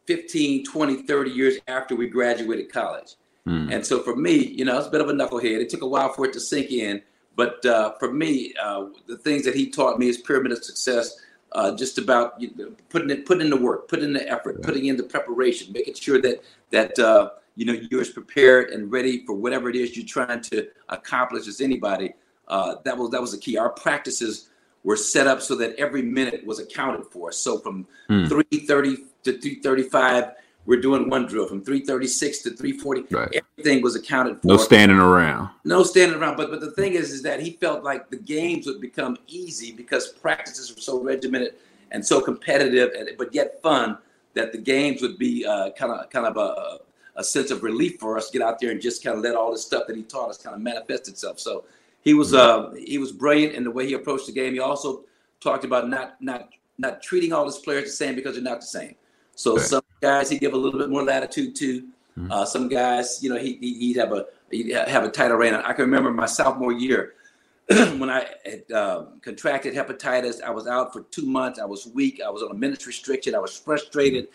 15, 0.05 0.65
20, 0.65 1.01
30 1.01 1.31
years 1.31 1.55
after 1.67 1.95
we 1.95 2.07
graduated 2.07 2.71
college. 2.71 3.15
Hmm. 3.45 3.71
And 3.71 3.83
so 3.83 4.03
for 4.03 4.15
me, 4.15 4.35
you 4.35 4.63
know, 4.63 4.77
it's 4.77 4.87
a 4.87 4.91
bit 4.91 5.01
of 5.01 5.09
a 5.09 5.13
knucklehead. 5.13 5.59
It 5.59 5.69
took 5.69 5.81
a 5.81 5.87
while 5.87 6.13
for 6.13 6.25
it 6.25 6.33
to 6.33 6.39
sink 6.39 6.69
in. 6.69 7.01
But 7.35 7.65
uh, 7.65 7.93
for 7.97 8.13
me, 8.13 8.53
uh, 8.61 8.89
the 9.07 9.17
things 9.17 9.43
that 9.45 9.55
he 9.55 9.71
taught 9.71 9.97
me 9.97 10.07
is 10.07 10.19
pyramid 10.19 10.51
of 10.51 10.63
success. 10.63 11.19
Uh, 11.53 11.75
just 11.75 11.99
about 11.99 12.33
you 12.41 12.49
know, 12.55 12.71
putting 12.89 13.11
it, 13.11 13.25
putting 13.27 13.41
in 13.45 13.49
the 13.51 13.55
work, 13.57 13.87
putting 13.87 14.05
in 14.05 14.13
the 14.13 14.27
effort, 14.27 14.61
putting 14.63 14.85
in 14.85 14.97
the 14.97 15.03
preparation, 15.03 15.71
making 15.71 15.93
sure 15.93 16.19
that 16.19 16.41
that 16.71 16.97
uh, 16.97 17.29
you 17.55 17.65
know 17.65 17.73
you're 17.73 18.01
as 18.01 18.09
prepared 18.09 18.71
and 18.71 18.91
ready 18.91 19.23
for 19.25 19.33
whatever 19.35 19.69
it 19.69 19.75
is 19.75 19.95
you're 19.95 20.05
trying 20.05 20.41
to 20.41 20.67
accomplish 20.89 21.47
as 21.47 21.61
anybody. 21.61 22.13
Uh, 22.47 22.75
that 22.83 22.97
was 22.97 23.11
that 23.11 23.21
was 23.21 23.31
the 23.31 23.37
key. 23.37 23.55
Our 23.57 23.69
practices 23.69 24.49
were 24.83 24.97
set 24.97 25.27
up 25.27 25.41
so 25.41 25.55
that 25.55 25.75
every 25.77 26.01
minute 26.01 26.45
was 26.45 26.59
accounted 26.59 27.05
for. 27.11 27.31
So 27.31 27.59
from 27.59 27.85
Hmm. 28.07 28.25
3:30 28.25 28.97
to 29.23 29.33
3:35, 29.37 30.33
we're 30.65 30.81
doing 30.81 31.09
one 31.09 31.25
drill. 31.25 31.47
From 31.47 31.61
3:36 31.63 32.41
to 32.43 32.51
3:40, 32.51 33.05
Right. 33.11 33.41
everything 33.59 33.81
was 33.81 33.95
accounted 33.95 34.41
for 34.41 34.47
No 34.47 34.57
standing 34.57 34.97
around. 34.97 35.49
no 35.65 35.83
standing 35.83 36.17
around. 36.17 36.37
But 36.37 36.51
but 36.51 36.61
the 36.61 36.71
thing 36.71 36.93
is, 36.93 37.11
is 37.11 37.21
that 37.23 37.39
he 37.41 37.51
felt 37.51 37.83
like 37.83 38.09
the 38.09 38.17
games 38.17 38.65
would 38.67 38.81
become 38.81 39.17
easy 39.27 39.71
because 39.71 40.09
practices 40.09 40.73
were 40.73 40.81
so 40.81 40.99
regimented 40.99 41.55
and 41.91 42.05
so 42.05 42.19
competitive, 42.21 42.91
and, 42.97 43.09
but 43.17 43.33
yet 43.33 43.61
fun. 43.61 43.97
That 44.35 44.51
the 44.51 44.57
games 44.57 45.03
would 45.03 45.19
be 45.19 45.43
kind 45.77 45.91
of 45.91 46.09
kind 46.09 46.25
of 46.25 46.37
a, 46.37 46.79
a 47.17 47.23
sense 47.23 47.51
of 47.51 47.61
relief 47.61 47.99
for 47.99 48.17
us 48.17 48.31
to 48.31 48.39
get 48.39 48.43
out 48.47 48.59
there 48.59 48.71
and 48.71 48.81
just 48.81 49.03
kind 49.03 49.15
of 49.15 49.23
let 49.23 49.35
all 49.35 49.51
this 49.51 49.63
stuff 49.63 49.83
that 49.85 49.95
he 49.95 50.01
taught 50.01 50.29
us 50.31 50.37
kind 50.39 50.55
of 50.55 50.61
manifest 50.63 51.07
itself. 51.07 51.39
So 51.39 51.65
he 52.01 52.15
was 52.15 52.33
uh, 52.33 52.71
he 52.83 52.97
was 52.97 53.11
brilliant 53.11 53.53
in 53.53 53.63
the 53.63 53.69
way 53.69 53.85
he 53.85 53.93
approached 53.93 54.25
the 54.25 54.31
game. 54.31 54.53
He 54.53 54.59
also 54.59 55.03
talked 55.39 55.65
about 55.65 55.87
not 55.87 56.19
not 56.19 56.49
not 56.79 57.03
treating 57.03 57.31
all 57.31 57.45
his 57.45 57.59
players 57.59 57.83
the 57.83 57.91
same 57.91 58.15
because 58.15 58.33
they're 58.33 58.43
not 58.43 58.61
the 58.61 58.65
same. 58.65 58.95
So 59.35 59.55
Right. 59.57 59.65
some 59.65 59.81
guys 60.01 60.29
he 60.29 60.37
give 60.37 60.53
a 60.53 60.57
little 60.57 60.79
bit 60.79 60.89
more 60.89 61.03
latitude 61.03 61.55
to. 61.57 61.83
Mhm. 62.17 62.31
Uh, 62.31 62.45
some 62.45 62.67
guys, 62.67 63.19
you 63.23 63.29
know, 63.29 63.37
he, 63.37 63.53
he 63.59 63.73
he'd 63.79 63.97
have 63.97 64.11
a 64.13 64.25
he'd 64.51 64.71
have 64.71 65.03
a 65.03 65.09
tighter 65.09 65.35
rein. 65.37 65.53
I 65.55 65.73
can 65.73 65.85
remember 65.85 66.11
my 66.11 66.27
sophomore 66.27 66.71
year 66.71 67.13
when 67.67 68.09
I 68.09 68.27
had 68.45 68.71
um, 68.71 69.19
contracted 69.21 69.73
hepatitis. 69.73 70.41
I 70.43 70.51
was 70.51 70.67
out 70.67 70.93
for 70.93 71.01
two 71.09 71.25
months. 71.25 71.59
I 71.59 71.65
was 71.65 71.87
weak. 71.87 72.21
I 72.25 72.29
was 72.29 72.43
on 72.43 72.51
a 72.51 72.53
minutes 72.53 72.85
restriction. 72.85 73.33
I 73.33 73.39
was 73.39 73.57
frustrated. 73.57 74.27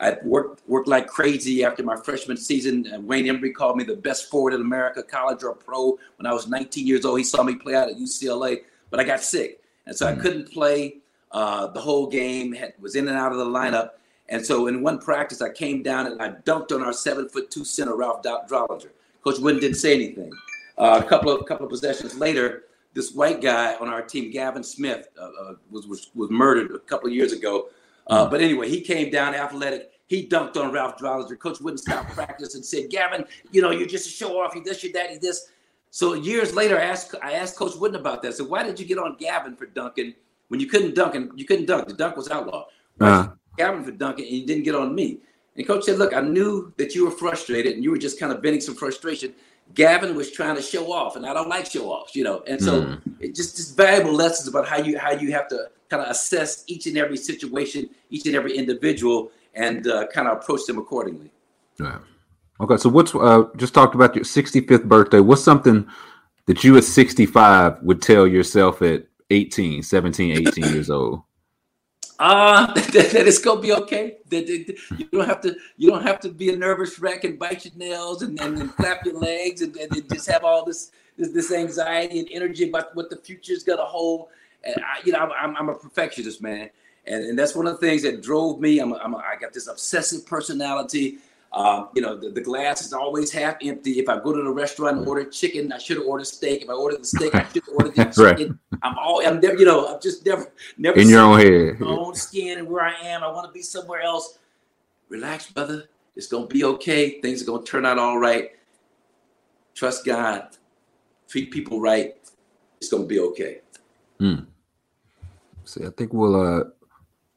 I 0.00 0.16
worked 0.24 0.62
worked 0.68 0.86
like 0.86 1.06
crazy 1.08 1.64
after 1.64 1.82
my 1.82 1.96
freshman 1.96 2.36
season. 2.36 2.86
And 2.92 3.06
Wayne 3.06 3.24
Embry 3.26 3.52
called 3.52 3.76
me 3.76 3.84
the 3.84 3.96
best 3.96 4.30
forward 4.30 4.54
in 4.54 4.60
America, 4.60 5.02
college 5.02 5.42
or 5.42 5.54
pro. 5.54 5.98
When 6.18 6.26
I 6.26 6.32
was 6.32 6.46
19 6.46 6.86
years 6.86 7.04
old, 7.04 7.18
he 7.18 7.24
saw 7.24 7.42
me 7.42 7.56
play 7.56 7.74
out 7.74 7.88
at 7.88 7.96
UCLA, 7.96 8.60
but 8.90 9.00
I 9.00 9.04
got 9.04 9.20
sick, 9.22 9.60
and 9.86 9.96
so 9.96 10.06
I 10.06 10.12
Mhm. 10.12 10.20
couldn't 10.20 10.52
play 10.52 10.98
uh, 11.32 11.66
the 11.68 11.80
whole 11.80 12.06
game. 12.06 12.52
Had, 12.52 12.74
was 12.80 12.94
in 12.94 13.08
and 13.08 13.16
out 13.16 13.32
of 13.32 13.38
the 13.38 13.44
lineup. 13.44 13.90
And 14.28 14.44
so 14.44 14.66
in 14.68 14.82
one 14.82 14.98
practice, 14.98 15.42
I 15.42 15.50
came 15.50 15.82
down 15.82 16.06
and 16.06 16.20
I 16.20 16.30
dunked 16.30 16.72
on 16.72 16.82
our 16.82 16.92
seven 16.92 17.28
foot 17.28 17.50
two 17.50 17.64
center, 17.64 17.94
Ralph 17.94 18.22
Drollinger. 18.22 18.90
Coach 19.22 19.38
Wooden 19.38 19.60
didn't 19.60 19.76
say 19.76 19.94
anything. 19.94 20.32
Uh, 20.76 21.00
a 21.04 21.08
couple 21.08 21.30
of 21.30 21.46
couple 21.46 21.64
of 21.66 21.70
possessions 21.70 22.16
later, 22.16 22.64
this 22.94 23.12
white 23.12 23.40
guy 23.40 23.74
on 23.76 23.88
our 23.88 24.02
team, 24.02 24.30
Gavin 24.30 24.62
Smith, 24.62 25.08
uh, 25.20 25.24
uh, 25.24 25.54
was, 25.70 25.86
was 25.86 26.10
was 26.14 26.30
murdered 26.30 26.74
a 26.74 26.78
couple 26.78 27.08
of 27.08 27.14
years 27.14 27.32
ago. 27.32 27.68
Uh, 28.06 28.28
but 28.28 28.40
anyway, 28.40 28.68
he 28.68 28.80
came 28.80 29.10
down 29.10 29.34
athletic. 29.34 29.90
He 30.06 30.26
dunked 30.26 30.56
on 30.56 30.72
Ralph 30.72 30.98
Drollinger. 30.98 31.38
Coach 31.38 31.60
Wooden 31.60 31.78
stopped 31.78 32.10
practice 32.10 32.54
and 32.54 32.64
said, 32.64 32.90
"Gavin, 32.90 33.24
you 33.52 33.62
know 33.62 33.70
you're 33.70 33.86
just 33.86 34.06
a 34.06 34.10
show 34.10 34.40
off. 34.40 34.54
You 34.54 34.62
this, 34.62 34.82
your 34.82 34.92
daddy 34.92 35.18
this." 35.18 35.50
So 35.90 36.14
years 36.14 36.54
later, 36.54 36.78
I 36.78 36.84
asked 36.84 37.14
I 37.22 37.32
asked 37.32 37.56
Coach 37.56 37.76
Wooden 37.76 38.00
about 38.00 38.22
that. 38.22 38.34
So 38.34 38.44
why 38.44 38.62
did 38.62 38.80
you 38.80 38.86
get 38.86 38.98
on 38.98 39.16
Gavin 39.18 39.54
for 39.54 39.66
dunking 39.66 40.14
when 40.48 40.60
you 40.60 40.66
couldn't 40.66 40.94
dunk 40.94 41.14
and 41.14 41.30
you 41.38 41.44
couldn't 41.44 41.66
dunk? 41.66 41.88
The 41.88 41.94
dunk 41.94 42.16
was 42.16 42.30
outlawed. 42.30 42.66
Did 42.98 43.06
Gavin 43.56 43.84
for 43.84 43.90
dunking, 43.92 44.26
and 44.26 44.34
you 44.36 44.46
didn't 44.46 44.64
get 44.64 44.74
on 44.74 44.94
me. 44.94 45.18
And 45.56 45.66
coach 45.66 45.84
said, 45.84 45.98
"Look, 45.98 46.12
I 46.14 46.20
knew 46.20 46.72
that 46.76 46.94
you 46.94 47.04
were 47.04 47.10
frustrated, 47.10 47.74
and 47.74 47.84
you 47.84 47.90
were 47.90 47.98
just 47.98 48.18
kind 48.18 48.32
of 48.32 48.42
venting 48.42 48.60
some 48.60 48.74
frustration. 48.74 49.34
Gavin 49.74 50.14
was 50.14 50.30
trying 50.30 50.56
to 50.56 50.62
show 50.62 50.92
off, 50.92 51.16
and 51.16 51.24
I 51.24 51.32
don't 51.32 51.48
like 51.48 51.70
show 51.70 51.86
offs, 51.88 52.14
you 52.14 52.24
know. 52.24 52.42
And 52.46 52.60
so, 52.60 52.82
Mm. 52.82 53.00
it 53.20 53.34
just 53.34 53.56
just 53.56 53.76
valuable 53.76 54.12
lessons 54.12 54.48
about 54.48 54.66
how 54.68 54.78
you 54.78 54.98
how 54.98 55.12
you 55.12 55.32
have 55.32 55.48
to 55.48 55.68
kind 55.88 56.02
of 56.02 56.10
assess 56.10 56.64
each 56.66 56.86
and 56.86 56.98
every 56.98 57.16
situation, 57.16 57.88
each 58.10 58.26
and 58.26 58.34
every 58.34 58.56
individual, 58.56 59.30
and 59.54 59.86
uh, 59.86 60.06
kind 60.08 60.28
of 60.28 60.38
approach 60.38 60.66
them 60.66 60.78
accordingly. 60.78 61.30
Yeah. 61.80 61.98
Okay, 62.60 62.76
so 62.76 62.88
what's 62.88 63.14
uh 63.14 63.44
just 63.56 63.74
talked 63.74 63.94
about 63.94 64.14
your 64.14 64.24
65th 64.24 64.84
birthday. 64.84 65.20
What's 65.20 65.42
something 65.42 65.86
that 66.46 66.62
you 66.62 66.76
at 66.76 66.84
65 66.84 67.82
would 67.82 68.02
tell 68.02 68.26
yourself 68.26 68.82
at 68.82 69.06
18, 69.30 69.82
17, 69.82 70.46
18 70.46 70.64
years 70.64 70.90
old? 70.90 71.22
Uh 72.18 72.72
that, 72.74 73.10
that 73.10 73.26
it's 73.26 73.38
gonna 73.38 73.60
be 73.60 73.72
okay. 73.72 74.18
That, 74.30 74.46
that- 74.46 74.76
you 74.98 75.06
don't 75.12 75.26
have 75.26 75.40
to 75.42 75.56
you 75.76 75.90
don't 75.90 76.02
have 76.02 76.20
to 76.20 76.28
be 76.30 76.52
a 76.52 76.56
nervous 76.56 76.98
wreck 76.98 77.24
and 77.24 77.38
bite 77.38 77.64
your 77.64 77.74
nails 77.76 78.22
and, 78.22 78.40
and, 78.40 78.72
flap 78.74 79.04
your 79.04 79.18
legs 79.18 79.62
and, 79.62 79.76
and, 79.76 79.90
just 80.12 80.30
have 80.30 80.44
all 80.44 80.64
this, 80.64 80.92
this 81.16 81.30
this 81.30 81.52
anxiety 81.52 82.20
and 82.20 82.28
energy 82.30 82.68
about 82.68 82.94
what 82.94 83.10
the 83.10 83.16
future's 83.16 83.64
gonna 83.64 83.84
hold. 83.84 84.28
And 84.62 84.76
I, 84.76 85.00
you 85.04 85.12
know, 85.12 85.18
I'm, 85.18 85.56
I'm, 85.56 85.68
a 85.68 85.74
perfectionist, 85.74 86.40
man, 86.40 86.70
and, 87.06 87.24
and 87.24 87.38
that's 87.38 87.54
one 87.54 87.66
of 87.66 87.78
the 87.78 87.86
things 87.86 88.02
that 88.02 88.22
drove 88.22 88.60
me. 88.60 88.78
I'm, 88.78 88.94
I'm 88.94 89.14
a, 89.14 89.18
I 89.18 89.36
got 89.38 89.52
this 89.52 89.66
obsessive 89.66 90.24
personality. 90.24 91.18
Um, 91.54 91.90
you 91.94 92.02
know, 92.02 92.16
the, 92.16 92.30
the 92.30 92.40
glass 92.40 92.84
is 92.84 92.92
always 92.92 93.30
half 93.30 93.56
empty. 93.62 94.00
If 94.00 94.08
I 94.08 94.18
go 94.18 94.32
to 94.32 94.42
the 94.42 94.50
restaurant 94.50 94.98
and 94.98 95.06
order 95.06 95.24
chicken, 95.24 95.72
I 95.72 95.78
should 95.78 95.98
have 95.98 96.06
ordered 96.06 96.26
steak. 96.26 96.62
If 96.62 96.68
I 96.68 96.72
ordered 96.72 97.00
the 97.02 97.06
steak, 97.06 97.32
I 97.32 97.44
should 97.44 97.64
have 97.64 97.74
ordered 97.76 97.94
the 97.94 98.02
Right. 98.24 98.36
chicken. 98.36 98.58
I'm 98.82 98.98
all, 98.98 99.24
I'm 99.24 99.38
never, 99.38 99.56
you 99.56 99.64
know, 99.64 99.86
I'm 99.94 100.00
just 100.00 100.26
never, 100.26 100.52
never 100.78 100.98
In 100.98 101.08
your 101.08 101.20
own 101.20 101.38
head. 101.38 101.78
my 101.78 101.86
own 101.88 102.16
skin 102.16 102.58
and 102.58 102.68
where 102.68 102.84
I 102.84 102.94
am. 103.04 103.22
I 103.22 103.28
want 103.30 103.46
to 103.46 103.52
be 103.52 103.62
somewhere 103.62 104.02
else. 104.02 104.38
Relax, 105.08 105.50
brother. 105.52 105.84
It's 106.16 106.26
gonna 106.26 106.46
be 106.46 106.64
okay. 106.64 107.20
Things 107.20 107.42
are 107.42 107.46
gonna 107.46 107.62
turn 107.64 107.86
out 107.86 107.98
all 107.98 108.18
right. 108.18 108.50
Trust 109.74 110.04
God. 110.04 110.56
Treat 111.28 111.50
people 111.52 111.80
right. 111.80 112.16
It's 112.78 112.88
gonna 112.90 113.04
be 113.06 113.20
okay. 113.20 113.60
See, 115.66 115.84
I 115.84 115.90
think 115.96 116.12
we'll 116.12 116.34
uh 116.36 116.64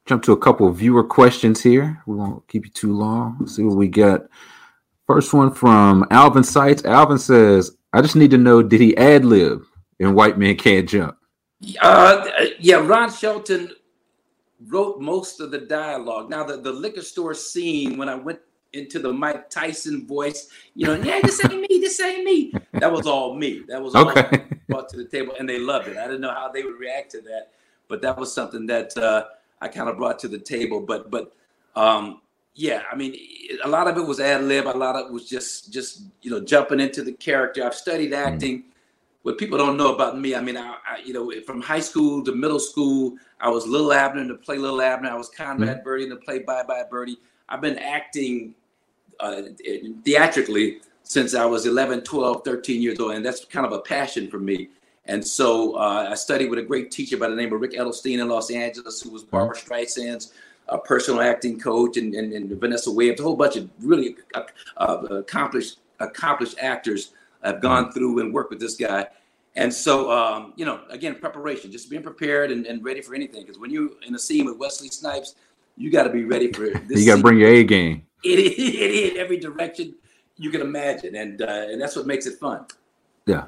jump 0.07 0.23
to 0.23 0.31
a 0.31 0.37
couple 0.37 0.67
of 0.67 0.77
viewer 0.77 1.03
questions 1.03 1.61
here. 1.61 2.01
We 2.05 2.15
won't 2.15 2.47
keep 2.47 2.65
you 2.65 2.71
too 2.71 2.93
long. 2.93 3.37
Let's 3.39 3.55
see 3.55 3.63
what 3.63 3.75
we 3.75 3.87
got. 3.87 4.21
First 5.05 5.33
one 5.33 5.53
from 5.53 6.05
Alvin 6.11 6.43
Sites. 6.43 6.83
Alvin 6.85 7.17
says, 7.17 7.77
I 7.93 8.01
just 8.01 8.15
need 8.15 8.31
to 8.31 8.37
know 8.37 8.63
did 8.63 8.81
he 8.81 8.95
ad 8.97 9.25
lib 9.25 9.63
in 9.99 10.13
White 10.13 10.37
Man 10.37 10.55
Can't 10.55 10.87
Jump? 10.87 11.17
Uh, 11.81 12.25
yeah, 12.59 12.75
Ron 12.75 13.11
Shelton 13.11 13.71
wrote 14.67 14.99
most 14.99 15.39
of 15.39 15.51
the 15.51 15.59
dialogue. 15.59 16.29
Now, 16.29 16.43
the, 16.43 16.57
the 16.57 16.71
liquor 16.71 17.01
store 17.01 17.33
scene, 17.33 17.97
when 17.97 18.09
I 18.09 18.15
went 18.15 18.39
into 18.73 18.99
the 18.99 19.11
Mike 19.11 19.49
Tyson 19.49 20.05
voice, 20.05 20.49
you 20.75 20.87
know, 20.87 20.95
yeah, 20.95 21.19
this 21.23 21.43
ain't 21.43 21.61
me, 21.61 21.79
this 21.79 21.99
ain't 21.99 22.23
me. 22.23 22.53
That 22.73 22.91
was 22.91 23.07
all 23.07 23.35
me. 23.35 23.63
That 23.67 23.81
was 23.81 23.95
all 23.95 24.13
brought 24.67 24.89
to 24.89 24.97
the 24.97 25.07
table, 25.09 25.33
and 25.39 25.49
they 25.49 25.59
loved 25.59 25.87
it. 25.87 25.97
I 25.97 26.05
didn't 26.05 26.21
know 26.21 26.33
how 26.33 26.49
they 26.49 26.63
would 26.63 26.79
react 26.79 27.11
to 27.11 27.21
that, 27.21 27.53
but 27.87 28.01
that 28.01 28.17
was 28.17 28.33
something 28.33 28.65
that 28.67 28.95
uh, 28.97 29.25
I 29.61 29.67
kind 29.67 29.89
of 29.89 29.97
brought 29.97 30.19
to 30.19 30.27
the 30.27 30.39
table. 30.39 30.79
But, 30.79 31.09
but 31.09 31.33
um, 31.75 32.21
yeah, 32.53 32.83
I 32.91 32.95
mean, 32.95 33.15
a 33.63 33.67
lot 33.67 33.87
of 33.87 33.97
it 33.97 34.05
was 34.05 34.19
ad 34.19 34.43
lib. 34.43 34.67
A 34.67 34.69
lot 34.69 34.95
of 34.95 35.07
it 35.07 35.11
was 35.13 35.27
just, 35.27 35.71
just 35.71 36.03
you 36.21 36.31
know, 36.31 36.39
jumping 36.39 36.79
into 36.79 37.03
the 37.03 37.13
character. 37.13 37.65
I've 37.65 37.75
studied 37.75 38.13
acting 38.13 38.65
what 39.27 39.37
people 39.37 39.57
don't 39.57 39.75
know 39.75 39.93
about 39.93 40.17
me, 40.17 40.35
I 40.35 40.39
mean, 40.39 40.55
I, 40.55 40.75
I 40.87 40.99
you 41.03 41.11
know, 41.11 41.29
from 41.45 41.61
high 41.61 41.81
school 41.81 42.23
to 42.23 42.33
middle 42.33 42.61
school, 42.61 43.17
I 43.41 43.49
was 43.49 43.67
Little 43.67 43.91
Abner 43.91 44.25
to 44.25 44.35
play 44.35 44.57
Little 44.57 44.81
Abner. 44.81 45.09
I 45.09 45.15
was 45.15 45.27
Conrad 45.27 45.83
Birdie 45.83 46.07
to 46.07 46.15
play 46.15 46.39
Bye 46.39 46.63
Bye 46.63 46.85
Birdie. 46.89 47.17
I've 47.49 47.59
been 47.59 47.77
acting 47.77 48.55
uh, 49.19 49.41
theatrically 50.05 50.77
since 51.03 51.35
I 51.35 51.43
was 51.43 51.65
11, 51.65 52.05
12, 52.05 52.45
13 52.45 52.81
years 52.81 53.01
old, 53.01 53.15
and 53.15 53.25
that's 53.25 53.43
kind 53.43 53.65
of 53.65 53.73
a 53.73 53.79
passion 53.79 54.29
for 54.29 54.39
me. 54.39 54.69
And 55.07 55.25
so 55.25 55.75
uh, 55.75 56.07
I 56.09 56.15
studied 56.15 56.49
with 56.49 56.59
a 56.59 56.63
great 56.63 56.91
teacher 56.91 57.17
by 57.17 57.29
the 57.29 57.35
name 57.35 57.53
of 57.53 57.61
Rick 57.61 57.73
Edelstein 57.73 58.19
in 58.19 58.27
Los 58.27 58.51
Angeles, 58.51 59.01
who 59.01 59.11
was 59.11 59.23
Barbra 59.23 59.55
Streisand's 59.55 60.33
uh, 60.69 60.77
personal 60.77 61.21
acting 61.21 61.59
coach, 61.59 61.97
and, 61.97 62.13
and, 62.13 62.33
and 62.33 62.49
Vanessa 62.59 62.91
Williams, 62.91 63.19
a 63.19 63.23
whole 63.23 63.35
bunch 63.35 63.55
of 63.55 63.69
really 63.79 64.17
uh, 64.35 64.43
uh, 64.77 64.97
accomplished 65.11 65.79
accomplished 65.99 66.57
actors 66.59 67.13
have 67.41 67.61
gone 67.61 67.91
through 67.91 68.19
and 68.19 68.33
worked 68.33 68.51
with 68.51 68.59
this 68.59 68.75
guy. 68.75 69.07
And 69.55 69.73
so, 69.73 70.11
um, 70.11 70.53
you 70.55 70.65
know, 70.65 70.81
again, 70.89 71.15
preparation, 71.15 71.71
just 71.71 71.89
being 71.89 72.03
prepared 72.03 72.51
and, 72.51 72.67
and 72.67 72.83
ready 72.83 73.01
for 73.01 73.15
anything. 73.15 73.41
Because 73.41 73.57
when 73.57 73.71
you're 73.71 73.89
in 74.05 74.13
a 74.13 74.19
scene 74.19 74.45
with 74.45 74.57
Wesley 74.57 74.89
Snipes, 74.89 75.35
you 75.75 75.91
got 75.91 76.03
to 76.03 76.11
be 76.11 76.25
ready 76.25 76.51
for 76.51 76.69
this. 76.87 76.99
You 76.99 77.07
got 77.07 77.17
to 77.17 77.21
bring 77.21 77.39
your 77.39 77.49
A 77.49 77.63
game. 77.63 78.05
it, 78.23 78.39
it, 78.39 78.59
it 78.59 79.13
in 79.13 79.17
every 79.17 79.37
direction 79.37 79.95
you 80.37 80.51
can 80.51 80.61
imagine, 80.61 81.15
and 81.15 81.41
uh, 81.41 81.45
and 81.69 81.81
that's 81.81 81.95
what 81.95 82.05
makes 82.05 82.27
it 82.27 82.37
fun. 82.39 82.65
Yeah. 83.25 83.45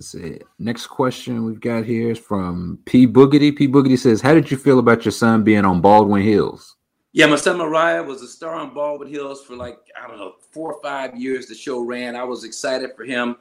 Let's 0.00 0.12
see. 0.12 0.38
Next 0.58 0.86
question 0.86 1.44
we've 1.44 1.60
got 1.60 1.84
here 1.84 2.10
is 2.10 2.18
from 2.18 2.78
P 2.86 3.06
Boogity. 3.06 3.54
P 3.54 3.68
Boogity 3.68 3.98
says, 3.98 4.22
"How 4.22 4.32
did 4.32 4.50
you 4.50 4.56
feel 4.56 4.78
about 4.78 5.04
your 5.04 5.12
son 5.12 5.44
being 5.44 5.66
on 5.66 5.82
Baldwin 5.82 6.22
Hills?" 6.22 6.76
Yeah, 7.12 7.26
my 7.26 7.36
son 7.36 7.58
Mariah 7.58 8.02
was 8.02 8.22
a 8.22 8.26
star 8.26 8.54
on 8.54 8.72
Baldwin 8.72 9.10
Hills 9.10 9.44
for 9.44 9.56
like 9.56 9.78
I 10.02 10.08
don't 10.08 10.16
know 10.16 10.36
four 10.52 10.72
or 10.72 10.80
five 10.82 11.14
years. 11.16 11.48
The 11.48 11.54
show 11.54 11.80
ran. 11.80 12.16
I 12.16 12.24
was 12.24 12.44
excited 12.44 12.92
for 12.96 13.04
him. 13.04 13.36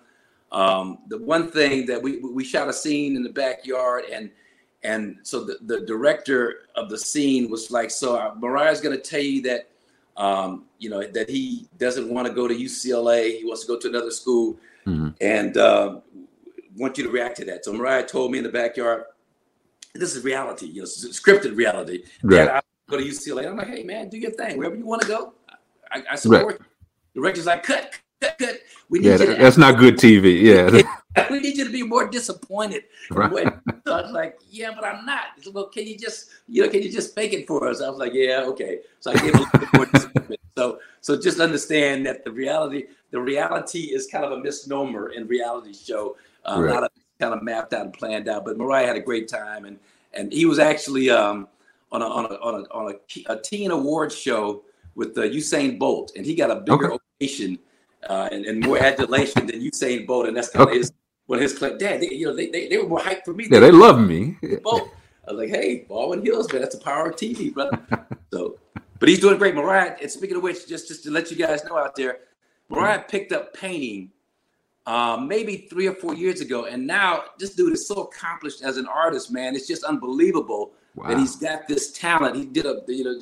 Um, 0.52 0.98
the 1.08 1.18
one 1.20 1.50
thing 1.50 1.86
that 1.86 2.04
we 2.04 2.18
we 2.18 2.44
shot 2.44 2.68
a 2.68 2.74
scene 2.74 3.16
in 3.16 3.24
the 3.24 3.30
backyard 3.30 4.04
and 4.12 4.30
and 4.84 5.20
so 5.24 5.46
the, 5.46 5.60
the 5.62 5.86
director 5.86 6.68
of 6.76 6.90
the 6.90 6.98
scene 6.98 7.50
was 7.50 7.72
like, 7.72 7.90
so 7.90 8.18
uh, 8.18 8.34
Mariah's 8.38 8.82
going 8.82 8.98
to 8.98 9.02
tell 9.02 9.22
you 9.22 9.42
that 9.44 9.70
um, 10.18 10.66
you 10.78 10.90
know 10.90 11.08
that 11.08 11.30
he 11.30 11.70
doesn't 11.78 12.10
want 12.10 12.28
to 12.28 12.34
go 12.34 12.50
to 12.50 12.54
UCLA. 12.54 13.38
He 13.38 13.46
wants 13.46 13.62
to 13.62 13.68
go 13.68 13.80
to 13.80 13.88
another 13.88 14.12
school, 14.12 14.58
Mhm. 14.86 15.16
and 15.22 15.56
uh, 15.56 16.02
want 16.76 16.98
you 16.98 17.04
to 17.04 17.10
react 17.10 17.38
to 17.38 17.46
that. 17.46 17.66
So 17.66 17.74
Mariah 17.74 18.06
told 18.06 18.32
me 18.32 18.38
in 18.40 18.44
the 18.44 18.50
backyard, 18.52 19.04
this 19.96 20.16
is 20.16 20.24
reality, 20.24 20.68
you 20.68 20.82
know, 20.82 20.88
scripted 20.88 21.56
reality. 21.56 22.04
Right. 22.24 22.46
Dad, 22.46 22.50
I 22.50 22.62
go 22.90 22.98
to 22.98 23.04
UCLA. 23.04 23.48
I'm 23.48 23.58
like, 23.58 23.68
hey 23.68 23.84
man, 23.84 24.10
do 24.10 24.18
your 24.18 24.32
thing. 24.32 24.58
Wherever 24.58 24.76
you 24.76 24.86
want 24.86 25.02
to 25.02 25.08
go, 25.08 25.34
I, 25.92 26.04
I 26.12 26.16
support. 26.16 26.60
you. 26.60 26.66
The 27.16 27.22
director's 27.22 27.46
like, 27.48 27.64
cut, 27.64 27.94
cut, 28.22 28.38
cut. 28.38 28.60
We 28.90 29.00
need 29.00 29.06
Yeah, 29.08 29.12
you 29.14 29.18
that- 29.20 29.36
to 29.38 29.42
that's 29.42 29.58
not 29.58 29.78
good 29.80 29.96
TV. 29.98 30.84
Yeah, 31.18 31.28
we 31.32 31.40
need 31.40 31.58
you 31.58 31.66
to 31.66 31.72
be 31.72 31.82
more 31.82 32.08
disappointed. 32.08 32.84
Right. 33.10 33.52
So 33.86 33.94
I 33.94 34.02
was 34.04 34.12
like, 34.12 34.40
yeah, 34.48 34.70
but 34.76 34.86
I'm 34.86 35.06
not. 35.08 35.22
Said, 35.42 35.56
well, 35.56 35.66
can 35.68 35.88
you 35.88 35.98
just, 35.98 36.30
you 36.48 36.62
know, 36.62 36.70
can 36.70 36.84
you 36.84 36.92
just 36.92 37.16
fake 37.16 37.34
it 37.34 37.48
for 37.48 37.68
us? 37.68 37.82
I 37.82 37.90
was 37.90 37.98
like, 37.98 38.14
yeah, 38.14 38.44
okay. 38.46 38.80
So 39.00 39.12
I 39.12 39.16
gave 39.16 39.34
a 39.34 39.40
little 39.40 39.60
bit 39.60 39.70
more 39.74 39.86
disappointment. 39.94 40.40
So, 40.56 40.80
so 41.02 41.20
just 41.20 41.40
understand 41.40 42.06
that 42.06 42.24
the 42.24 42.32
reality, 42.32 42.86
the 43.10 43.20
reality 43.20 43.86
is 43.92 44.06
kind 44.06 44.24
of 44.24 44.34
a 44.34 44.38
misnomer 44.40 45.10
in 45.10 45.28
reality 45.28 45.74
show. 45.74 46.16
Uh, 46.46 46.62
Right. 46.62 46.72
A 46.72 46.74
lot 46.74 46.84
of 46.84 46.90
kind 47.20 47.34
of 47.34 47.44
mapped 47.44 47.74
out 47.74 47.86
and 47.86 47.94
planned 47.94 48.28
out. 48.30 48.46
But 48.46 48.58
Mariah 48.58 48.88
had 48.88 48.96
a 48.96 49.02
great 49.02 49.28
time, 49.28 49.66
and 49.66 49.78
and 50.14 50.32
he 50.34 50.46
was 50.46 50.58
actually 50.60 51.10
um, 51.10 51.48
on 51.92 52.02
a 52.02 52.06
on 52.06 52.26
a 52.26 52.36
on 52.36 52.56
a 52.66 52.74
on 52.74 52.94
a, 52.94 53.34
a 53.34 53.42
teen 53.42 53.72
awards 53.72 54.16
show 54.16 54.64
with 54.96 55.18
uh, 55.18 55.22
Usain 55.22 55.78
Bolt, 55.80 56.14
and 56.16 56.26
he 56.26 56.36
got 56.36 56.50
a 56.52 56.56
bigger 56.58 56.94
Okay. 56.94 56.98
ovation 57.22 57.60
uh, 58.10 58.30
and, 58.32 58.46
and 58.46 58.66
more 58.66 58.78
adulation 58.80 59.46
than 59.48 59.62
Usain 59.62 60.08
Bolt, 60.08 60.28
and 60.28 60.36
that's 60.38 60.50
kind 60.50 60.68
of 60.70 60.76
his 60.76 60.92
one 61.28 61.40
his. 61.40 61.54
Dad, 61.60 61.78
they, 61.80 62.10
you 62.12 62.26
know, 62.26 62.36
they, 62.36 62.48
they, 62.48 62.68
they 62.68 62.78
were 62.78 62.88
more 62.88 63.00
hyped 63.00 63.26
for 63.26 63.34
me. 63.34 63.48
yeah, 63.52 63.60
they 63.60 63.72
love 63.72 64.00
me. 64.00 64.38
Bolt. 64.64 64.90
I 65.28 65.32
was 65.34 65.40
like, 65.42 65.50
hey, 65.50 65.86
Baldwin 65.88 66.26
Hills, 66.26 66.52
man, 66.52 66.62
that's 66.64 66.76
the 66.76 66.82
power 66.84 67.10
of 67.10 67.16
TV, 67.16 67.54
brother. 67.54 67.78
so, 68.34 68.58
but 68.98 69.08
he's 69.10 69.20
doing 69.20 69.38
great. 69.38 69.54
Mariah, 69.54 69.96
and 70.02 70.10
speaking 70.10 70.38
of 70.38 70.44
which, 70.44 70.68
just 70.68 70.88
just 70.88 71.04
to 71.04 71.12
let 71.12 71.30
you 71.30 71.38
guys 71.38 71.64
know 71.66 71.78
out 71.78 71.96
there, 71.96 72.20
Mariah 72.70 73.04
picked 73.08 73.32
up 73.32 73.54
painting 73.54 74.10
um, 74.94 75.28
maybe 75.28 75.68
three 75.70 75.88
or 75.88 75.94
four 75.94 76.14
years 76.16 76.42
ago, 76.42 76.66
and 76.66 76.86
now 76.86 77.24
this 77.38 77.54
dude 77.56 77.74
is 77.74 77.88
so 77.88 77.96
accomplished 78.08 78.62
as 78.64 78.78
an 78.78 78.88
artist, 78.88 79.32
man. 79.32 79.56
It's 79.56 79.68
just 79.68 79.84
unbelievable 79.84 80.72
that 81.08 81.18
he's 81.20 81.36
got 81.36 81.68
this 81.68 81.92
talent. 81.92 82.36
He 82.36 82.46
did 82.46 82.66
a, 82.66 82.82
you 82.88 83.04
know, 83.04 83.20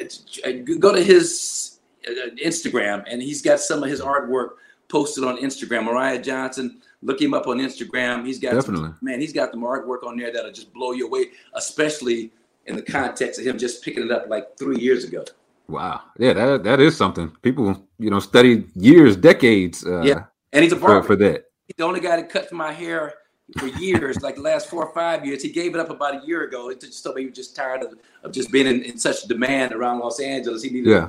uh, 0.00 0.50
go 0.78 0.92
to 0.94 1.02
his 1.02 1.78
uh, 2.08 2.30
Instagram, 2.42 3.04
and 3.10 3.22
he's 3.22 3.42
got 3.42 3.60
some 3.60 3.82
of 3.82 3.88
his 3.90 4.00
artwork 4.00 4.50
posted 4.88 5.24
on 5.24 5.36
Instagram. 5.38 5.84
Mariah 5.84 6.20
Johnson, 6.20 6.80
look 7.02 7.20
him 7.20 7.34
up 7.34 7.46
on 7.46 7.58
Instagram. 7.58 8.24
He's 8.26 8.38
got 8.38 8.50
some- 8.64 8.74
Definitely. 8.74 8.90
man, 9.02 9.20
he's 9.20 9.32
got 9.32 9.52
the 9.52 9.58
artwork 9.58 10.04
on 10.06 10.16
there 10.16 10.32
that'll 10.32 10.52
just 10.52 10.72
blow 10.72 10.92
you 10.92 11.06
away, 11.06 11.26
especially 11.54 12.32
in 12.66 12.76
the 12.76 12.82
context 12.82 13.38
of 13.40 13.46
him 13.46 13.58
just 13.58 13.84
picking 13.84 14.04
it 14.04 14.10
up 14.10 14.28
like 14.28 14.56
three 14.58 14.78
years 14.78 15.04
ago. 15.04 15.22
Wow. 15.68 16.00
Yeah, 16.18 16.32
that 16.34 16.64
that 16.64 16.80
is 16.80 16.96
something. 16.96 17.30
People, 17.42 17.66
you 17.98 18.10
know, 18.10 18.20
study 18.20 18.64
years, 18.74 19.16
decades. 19.16 19.84
Uh, 19.86 20.02
Yeah, 20.02 20.24
and 20.54 20.62
he's 20.62 20.72
a 20.72 20.76
for, 20.76 20.88
barber. 20.88 21.06
for 21.06 21.16
that. 21.16 21.50
He's 21.66 21.76
the 21.76 21.84
only 21.84 22.00
guy 22.00 22.16
that 22.16 22.30
cut 22.30 22.50
my 22.52 22.72
hair 22.72 23.14
for 23.58 23.66
years, 23.66 24.22
like 24.22 24.36
the 24.36 24.42
last 24.42 24.68
four 24.68 24.86
or 24.86 24.94
five 24.94 25.24
years. 25.26 25.42
He 25.42 25.50
gave 25.50 25.74
it 25.74 25.80
up 25.80 25.90
about 25.90 26.22
a 26.22 26.26
year 26.26 26.44
ago. 26.44 26.70
It 26.70 26.80
just 26.80 27.02
told 27.02 27.16
me 27.16 27.22
he 27.22 27.28
was 27.28 27.36
just 27.36 27.54
tired 27.54 27.82
of, 27.82 27.98
of 28.22 28.32
just 28.32 28.50
being 28.50 28.66
in, 28.66 28.82
in 28.82 28.98
such 28.98 29.22
demand 29.24 29.72
around 29.72 29.98
Los 29.98 30.20
Angeles. 30.20 30.62
He 30.62 30.70
needed. 30.70 30.90
Yeah. 30.90 31.08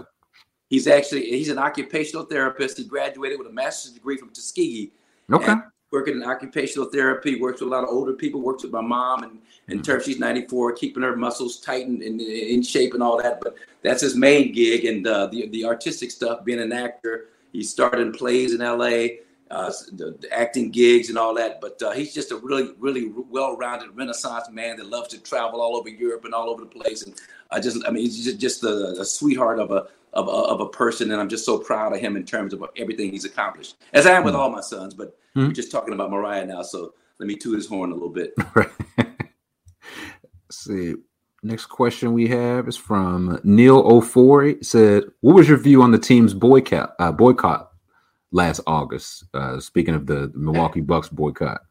He's 0.69 0.87
actually 0.87 1.29
he's 1.29 1.49
an 1.49 1.59
occupational 1.59 2.25
therapist. 2.25 2.77
He 2.77 2.83
graduated 2.83 3.37
with 3.37 3.47
a 3.47 3.53
master's 3.53 3.93
degree 3.93 4.17
from 4.17 4.31
Tuskegee. 4.31 4.91
Okay. 5.31 5.51
and 5.51 5.63
working 5.91 6.15
in 6.15 6.23
occupational 6.23 6.89
therapy, 6.89 7.39
works 7.39 7.61
with 7.61 7.69
a 7.69 7.71
lot 7.71 7.83
of 7.83 7.89
older 7.89 8.13
people, 8.13 8.41
works 8.41 8.63
with 8.63 8.71
my 8.71 8.81
mom 8.81 9.23
and 9.23 9.39
in 9.69 9.81
terms 9.81 10.03
she's 10.05 10.19
94, 10.19 10.73
keeping 10.73 11.01
her 11.01 11.15
muscles 11.15 11.59
tight 11.59 11.87
and 11.87 12.01
in, 12.01 12.19
in 12.19 12.61
shape 12.61 12.93
and 12.93 13.01
all 13.01 13.21
that. 13.21 13.39
But 13.41 13.55
that's 13.81 14.01
his 14.01 14.15
main 14.15 14.51
gig 14.51 14.85
and 14.85 15.07
uh, 15.07 15.27
the, 15.27 15.47
the 15.49 15.65
artistic 15.65 16.11
stuff, 16.11 16.43
being 16.43 16.59
an 16.59 16.73
actor. 16.73 17.29
He 17.53 17.63
started 17.63 18.01
in 18.01 18.11
plays 18.11 18.53
in 18.53 18.59
LA, 18.59 19.21
uh, 19.51 19.71
the, 19.93 20.17
the 20.19 20.31
acting 20.33 20.71
gigs 20.71 21.09
and 21.09 21.17
all 21.17 21.33
that. 21.35 21.61
But 21.61 21.81
uh, 21.81 21.91
he's 21.91 22.13
just 22.13 22.31
a 22.31 22.37
really, 22.37 22.71
really 22.79 23.11
well-rounded 23.15 23.95
Renaissance 23.95 24.49
man 24.51 24.77
that 24.77 24.87
loves 24.87 25.09
to 25.09 25.19
travel 25.21 25.61
all 25.61 25.75
over 25.75 25.89
Europe 25.89 26.25
and 26.25 26.33
all 26.33 26.49
over 26.49 26.61
the 26.63 26.69
place. 26.69 27.03
And 27.03 27.13
I 27.51 27.59
just, 27.59 27.85
I 27.87 27.91
mean, 27.91 28.03
he's 28.03 28.23
just, 28.23 28.39
just 28.39 28.63
a, 28.63 28.95
a 28.99 29.05
sweetheart 29.05 29.59
of 29.59 29.71
a, 29.71 29.87
of 30.13 30.27
a 30.27 30.31
of 30.31 30.61
a 30.61 30.69
person, 30.69 31.11
and 31.11 31.19
I'm 31.19 31.27
just 31.27 31.45
so 31.45 31.57
proud 31.57 31.93
of 31.93 31.99
him 31.99 32.15
in 32.15 32.23
terms 32.25 32.53
of 32.53 32.63
everything 32.77 33.11
he's 33.11 33.25
accomplished, 33.25 33.75
as 33.91 34.05
I 34.05 34.11
am 34.13 34.23
with 34.23 34.33
all 34.33 34.49
my 34.49 34.61
sons. 34.61 34.93
But 34.93 35.17
Mhm. 35.35 35.47
we're 35.47 35.53
just 35.53 35.71
talking 35.71 35.93
about 35.93 36.09
Mariah 36.09 36.45
now, 36.45 36.61
so 36.61 36.93
let 37.19 37.27
me 37.27 37.35
toot 37.35 37.55
his 37.57 37.67
horn 37.67 37.91
a 37.91 37.93
little 37.93 38.09
bit. 38.09 38.33
See. 40.51 40.95
Next 41.43 41.67
question 41.67 42.13
we 42.13 42.27
have 42.29 42.67
is 42.67 42.75
from 42.77 43.39
Neil 43.43 43.77
O'Four. 43.79 44.55
Said, 44.63 45.03
"What 45.21 45.35
was 45.35 45.47
your 45.47 45.57
view 45.59 45.83
on 45.83 45.91
the 45.91 45.99
team's 45.99 46.33
boycott 46.33 46.95
uh, 46.97 47.11
boycott 47.11 47.71
last 48.35 48.59
August? 48.67 49.23
Uh, 49.33 49.59
speaking 49.59 49.95
of 49.95 50.05
the 50.05 50.31
Milwaukee 50.35 50.81
Bucks 50.81 51.09
boycott." 51.09 51.61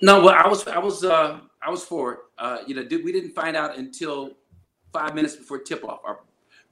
No, 0.00 0.22
well, 0.24 0.34
I 0.34 0.46
was 0.46 0.66
I 0.68 0.78
was 0.78 1.04
uh, 1.04 1.40
I 1.60 1.70
was 1.70 1.82
for 1.84 2.12
it. 2.12 2.18
Uh, 2.38 2.58
you 2.66 2.74
know, 2.74 2.84
did, 2.84 3.04
we 3.04 3.12
didn't 3.12 3.32
find 3.32 3.56
out 3.56 3.76
until 3.76 4.32
five 4.92 5.14
minutes 5.14 5.36
before 5.36 5.58
tip 5.58 5.84
off. 5.84 6.00
Our 6.04 6.20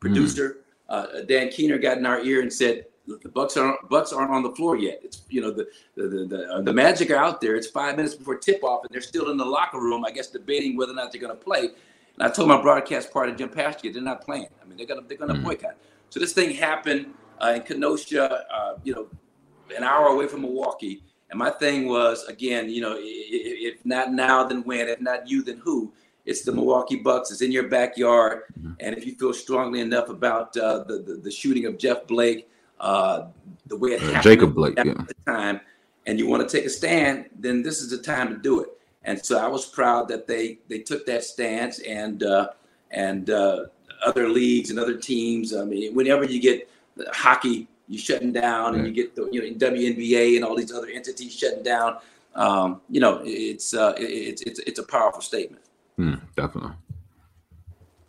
producer 0.00 0.58
uh, 0.88 1.22
Dan 1.26 1.48
Keener 1.48 1.78
got 1.78 1.98
in 1.98 2.06
our 2.06 2.20
ear 2.20 2.42
and 2.42 2.52
said, 2.52 2.86
"The 3.06 3.28
Bucks 3.30 3.56
aren't 3.56 3.88
Bucks 3.88 4.12
aren't 4.12 4.30
on 4.30 4.42
the 4.42 4.54
floor 4.54 4.76
yet. 4.76 5.00
It's 5.02 5.22
you 5.28 5.40
know 5.40 5.50
the 5.50 5.66
the 5.96 6.06
the, 6.08 6.26
the, 6.26 6.52
uh, 6.52 6.60
the 6.62 6.72
Magic 6.72 7.10
are 7.10 7.16
out 7.16 7.40
there. 7.40 7.56
It's 7.56 7.66
five 7.68 7.96
minutes 7.96 8.14
before 8.14 8.36
tip 8.36 8.62
off, 8.62 8.84
and 8.84 8.90
they're 8.92 9.00
still 9.00 9.30
in 9.30 9.36
the 9.36 9.44
locker 9.44 9.80
room. 9.80 10.04
I 10.04 10.10
guess 10.10 10.28
debating 10.28 10.76
whether 10.76 10.92
or 10.92 10.96
not 10.96 11.12
they're 11.12 11.20
going 11.20 11.36
to 11.36 11.44
play." 11.44 11.70
And 12.16 12.22
I 12.22 12.28
told 12.30 12.48
my 12.48 12.60
broadcast 12.60 13.12
partner 13.12 13.34
Jim 13.34 13.48
Paschke, 13.48 13.92
they're 13.92 14.02
not 14.02 14.20
playing. 14.24 14.46
I 14.62 14.64
mean, 14.66 14.76
they're 14.76 14.86
gonna 14.86 15.02
they're 15.08 15.18
gonna 15.18 15.34
Mhm. 15.34 15.44
boycott. 15.44 15.76
So 16.10 16.20
this 16.20 16.32
thing 16.32 16.54
happened 16.54 17.12
uh, 17.42 17.54
in 17.56 17.62
Kenosha, 17.62 18.44
uh, 18.54 18.78
you 18.84 18.94
know, 18.94 19.08
an 19.76 19.84
hour 19.84 20.08
away 20.08 20.26
from 20.26 20.42
Milwaukee. 20.42 21.02
And 21.30 21.38
my 21.38 21.50
thing 21.50 21.88
was, 21.88 22.24
again, 22.24 22.70
you 22.70 22.80
know, 22.80 22.96
if 22.98 23.84
not 23.84 24.12
now, 24.12 24.44
then 24.44 24.62
when? 24.62 24.88
If 24.88 25.00
not 25.00 25.28
you, 25.28 25.42
then 25.42 25.58
who? 25.58 25.92
It's 26.26 26.42
the 26.42 26.52
Milwaukee 26.52 26.96
Bucks. 26.96 27.30
It's 27.30 27.42
in 27.42 27.52
your 27.52 27.68
backyard. 27.68 28.42
Mhm. 28.58 28.76
And 28.80 28.96
if 28.96 29.06
you 29.06 29.14
feel 29.14 29.32
strongly 29.32 29.80
enough 29.80 30.08
about 30.08 30.56
uh, 30.56 30.84
the, 30.84 30.98
the 30.98 31.14
the 31.16 31.30
shooting 31.30 31.66
of 31.66 31.76
Jeff 31.76 32.06
Blake, 32.06 32.48
uh, 32.80 33.26
the 33.66 33.76
way 33.76 33.90
it 33.90 34.02
Uh, 34.02 34.06
happened 34.06 34.22
Jacob 34.22 34.54
Blake, 34.54 34.78
at 34.78 34.86
yeah. 34.86 35.04
the 35.06 35.14
time, 35.26 35.60
and 36.06 36.18
you 36.18 36.26
want 36.26 36.48
to 36.48 36.56
take 36.56 36.66
a 36.66 36.70
stand, 36.70 37.26
then 37.38 37.62
this 37.62 37.80
is 37.82 37.90
the 37.90 37.98
time 37.98 38.28
to 38.28 38.36
do 38.36 38.60
it. 38.60 38.70
And 39.04 39.22
so 39.22 39.38
I 39.38 39.48
was 39.48 39.66
proud 39.66 40.08
that 40.08 40.26
they 40.26 40.58
they 40.68 40.78
took 40.78 41.04
that 41.06 41.24
stance, 41.24 41.78
and 41.80 42.22
uh, 42.22 42.48
and 42.90 43.28
uh, 43.28 43.66
other 44.04 44.28
leagues 44.28 44.70
and 44.70 44.78
other 44.78 44.96
teams. 44.96 45.54
I 45.54 45.64
mean, 45.64 45.94
whenever 45.94 46.24
you 46.24 46.40
get 46.40 46.68
hockey, 47.12 47.68
you 47.88 47.98
shutting 47.98 48.32
down, 48.32 48.74
and 48.74 48.86
you 48.86 48.92
get 48.92 49.14
the 49.14 49.28
you 49.30 49.42
know 49.42 49.70
WNBA 49.70 50.36
and 50.36 50.44
all 50.44 50.56
these 50.56 50.72
other 50.72 50.88
entities 50.88 51.34
shutting 51.34 51.62
down. 51.62 51.98
Um, 52.34 52.80
you 52.88 53.00
know, 53.00 53.20
it's 53.24 53.74
uh, 53.74 53.94
it's 53.96 54.42
it's 54.42 54.60
it's 54.60 54.78
a 54.78 54.84
powerful 54.84 55.20
statement. 55.20 55.62
Hmm, 55.96 56.14
definitely. 56.36 56.72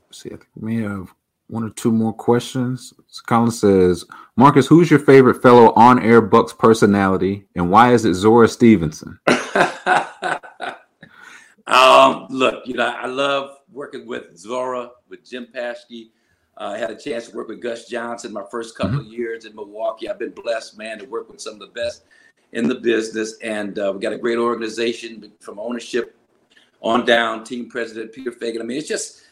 Let's 0.07 0.21
see, 0.21 0.29
I 0.29 0.37
think 0.37 0.47
we 0.55 0.75
may 0.75 0.83
have 0.83 1.13
one 1.47 1.63
or 1.63 1.69
two 1.71 1.91
more 1.91 2.13
questions. 2.13 2.93
Colin 3.27 3.51
says, 3.51 4.05
Marques, 4.35 4.65
who's 4.65 4.89
your 4.89 4.99
favorite 4.99 5.41
fellow 5.41 5.73
on-air 5.73 6.21
Bucks 6.21 6.53
personality, 6.53 7.45
and 7.55 7.69
why 7.69 7.93
is 7.93 8.05
it 8.05 8.15
Zora 8.15 8.47
Stevenson? 8.47 9.19
um, 11.67 12.27
look, 12.29 12.65
you 12.65 12.73
know, 12.73 12.87
I 12.87 13.05
love 13.05 13.57
working 13.71 14.07
with 14.07 14.35
Zora, 14.37 14.91
with 15.07 15.29
Jim 15.29 15.47
Paschke. 15.53 16.09
Uh, 16.57 16.71
I 16.75 16.77
had 16.77 16.89
a 16.89 16.95
chance 16.95 17.29
to 17.29 17.35
work 17.35 17.49
with 17.49 17.61
Gus 17.61 17.87
Johnson 17.87 18.31
my 18.31 18.43
first 18.49 18.77
couple 18.77 18.99
of 18.99 19.07
years 19.07 19.45
in 19.45 19.53
Milwaukee. 19.55 20.09
I've 20.09 20.19
been 20.19 20.31
blessed, 20.31 20.77
man, 20.77 20.99
to 20.99 21.05
work 21.05 21.29
with 21.29 21.41
some 21.41 21.53
of 21.53 21.59
the 21.59 21.67
best 21.67 22.03
in 22.53 22.67
the 22.67 22.75
business, 22.75 23.37
and 23.39 23.77
uh, 23.77 23.91
we 23.93 23.99
got 23.99 24.13
a 24.13 24.17
great 24.17 24.37
organization 24.37 25.31
from 25.41 25.59
ownership 25.59 26.15
on 26.81 27.05
down. 27.05 27.43
Team 27.43 27.69
president 27.69 28.13
Peter 28.13 28.31
Feigin. 28.31 28.61
I 28.61 28.63
mean, 28.63 28.77
it's 28.77 28.87
just 28.87 29.23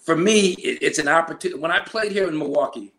for 0.00 0.16
me, 0.16 0.52
it, 0.52 0.78
it's 0.80 0.98
an 0.98 1.08
opportunity. 1.08 1.60
When 1.60 1.72
I 1.72 1.80
played 1.80 2.12
here 2.12 2.28
in 2.28 2.38
Milwaukee, 2.38 2.92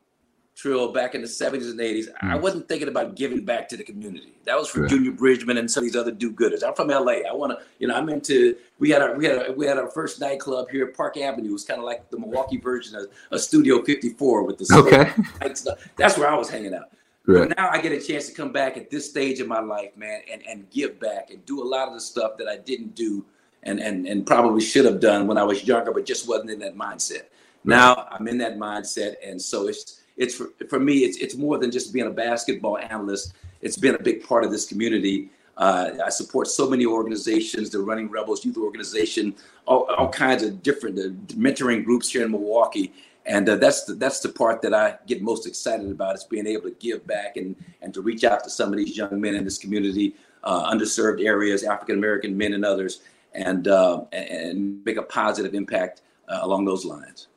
Trill 0.60 0.92
back 0.92 1.16
in 1.16 1.22
the 1.22 1.28
70s 1.28 1.72
and 1.72 1.80
80s, 1.80 2.10
I 2.22 2.36
Mm. 2.38 2.42
wasn't 2.42 2.68
thinking 2.68 2.90
about 2.90 3.16
giving 3.16 3.46
back 3.46 3.70
to 3.70 3.78
the 3.78 3.84
community. 3.84 4.34
That 4.44 4.58
was 4.60 4.68
for 4.68 4.82
Right. 4.82 4.90
Junior 4.90 5.12
Bridgeman 5.12 5.56
and 5.58 5.72
some 5.72 5.86
of 5.86 5.90
these 5.90 5.96
other 5.96 6.12
do-gooders. 6.12 6.64
I'm 6.68 6.74
from 6.74 6.90
LA. 6.92 7.22
I 7.26 7.32
want 7.34 7.58
to, 7.58 7.66
you 7.80 7.88
know, 7.88 7.96
I'm 7.96 8.10
into. 8.10 8.58
We 8.78 8.90
had 8.90 9.02
our 9.02 9.16
we 9.16 9.24
had 9.26 9.38
our, 9.38 9.52
we 9.54 9.66
had 9.66 9.78
our 9.78 9.90
first 9.90 10.20
nightclub 10.20 10.70
here 10.70 10.88
at 10.88 10.98
Park 10.98 11.16
Avenue. 11.16 11.52
It 11.52 11.54
was 11.54 11.64
kind 11.64 11.80
of 11.80 11.86
like 11.86 12.10
the 12.10 12.20
Milwaukee 12.20 12.58
version 12.58 12.98
of 12.98 13.06
a 13.32 13.40
Studio 13.40 13.82
54 13.82 14.44
with 14.44 14.58
the 14.58 14.66
Okay. 14.78 14.98
lights 14.98 15.20
and 15.40 15.58
stuff. 15.58 15.80
That's 15.96 16.18
where 16.18 16.28
I 16.30 16.36
was 16.38 16.50
hanging 16.50 16.74
out. 16.74 16.90
Right. 17.26 17.48
But 17.48 17.58
now 17.58 17.70
I 17.70 17.80
get 17.80 17.94
a 17.94 18.02
chance 18.02 18.28
to 18.28 18.34
come 18.34 18.52
back 18.52 18.76
at 18.76 18.90
this 18.90 19.10
stage 19.10 19.40
of 19.40 19.48
my 19.48 19.62
life, 19.62 19.96
man, 19.96 20.24
and, 20.30 20.42
and 20.46 20.70
give 20.72 21.00
back 21.00 21.30
and 21.30 21.46
do 21.46 21.64
a 21.64 21.68
lot 21.76 21.88
of 21.88 21.94
the 21.94 22.02
stuff 22.02 22.36
that 22.38 22.50
I 22.50 22.58
didn't 22.58 22.96
do 22.96 23.24
and, 23.64 23.80
and, 23.80 24.06
and 24.06 24.26
probably 24.28 24.60
should 24.60 24.84
have 24.84 25.00
done 25.00 25.26
when 25.26 25.38
I 25.38 25.44
was 25.44 25.66
younger, 25.66 25.94
but 25.94 26.06
just 26.06 26.28
wasn't 26.28 26.50
in 26.50 26.60
that 26.60 26.76
mindset. 26.76 27.28
Now 27.64 28.10
I'm 28.12 28.28
in 28.28 28.38
that 28.40 28.58
mindset. 28.58 29.16
And 29.26 29.42
so 29.42 29.70
it's, 29.70 29.99
it's 30.20 30.36
for, 30.36 30.50
for 30.70 30.80
me, 30.80 31.00
it's, 31.00 31.18
it's 31.18 31.36
more 31.36 31.58
than 31.58 31.72
just 31.72 31.92
being 31.92 32.08
a 32.08 32.12
basketball 32.12 32.78
analyst. 32.78 33.34
It's 33.62 33.78
been 33.78 33.96
a 33.96 34.04
big 34.04 34.24
part 34.24 34.44
of 34.44 34.52
this 34.52 34.68
community. 34.68 35.30
Uh, 35.58 35.92
I 36.06 36.10
support 36.10 36.48
so 36.48 36.70
many 36.70 36.86
organizations, 36.86 37.70
the 37.70 37.80
Running 37.80 38.10
Rebels 38.10 38.46
Youth 38.46 38.58
Organization, 38.58 39.36
all, 39.66 39.84
all 39.98 40.10
kinds 40.10 40.44
of 40.44 40.62
different 40.62 41.00
uh, 41.00 41.10
mentoring 41.34 41.84
groups 41.84 42.12
here 42.12 42.24
in 42.24 42.32
Milwaukee 42.32 42.94
and 43.30 43.48
uh, 43.48 43.56
that's 43.58 43.84
the, 43.84 43.94
that's 43.94 44.20
the 44.20 44.30
part 44.30 44.62
that 44.64 44.74
I 44.74 44.98
get 45.06 45.22
most 45.22 45.46
excited 45.46 45.90
about 45.92 46.16
is 46.16 46.24
being 46.24 46.48
able 46.48 46.64
to 46.64 46.76
give 46.80 47.06
back 47.06 47.38
and 47.38 47.56
and 47.82 47.94
to 47.94 48.02
reach 48.02 48.24
out 48.24 48.44
to 48.44 48.50
some 48.50 48.72
of 48.72 48.78
these 48.78 48.98
young 48.98 49.22
men 49.22 49.36
in 49.36 49.44
this 49.44 49.58
community, 49.58 50.16
uh, 50.44 50.72
underserved 50.72 51.24
areas, 51.24 51.64
African 51.64 51.96
American 51.96 52.36
men 52.36 52.54
and 52.54 52.66
others, 52.66 53.02
and 53.34 53.68
uh, 53.68 54.04
and 54.12 54.84
make 54.84 54.98
a 54.98 55.04
positive 55.04 55.54
impact 55.54 56.02
uh, 56.28 56.40
along 56.42 56.66
those 56.66 56.86
lines. 56.86 57.28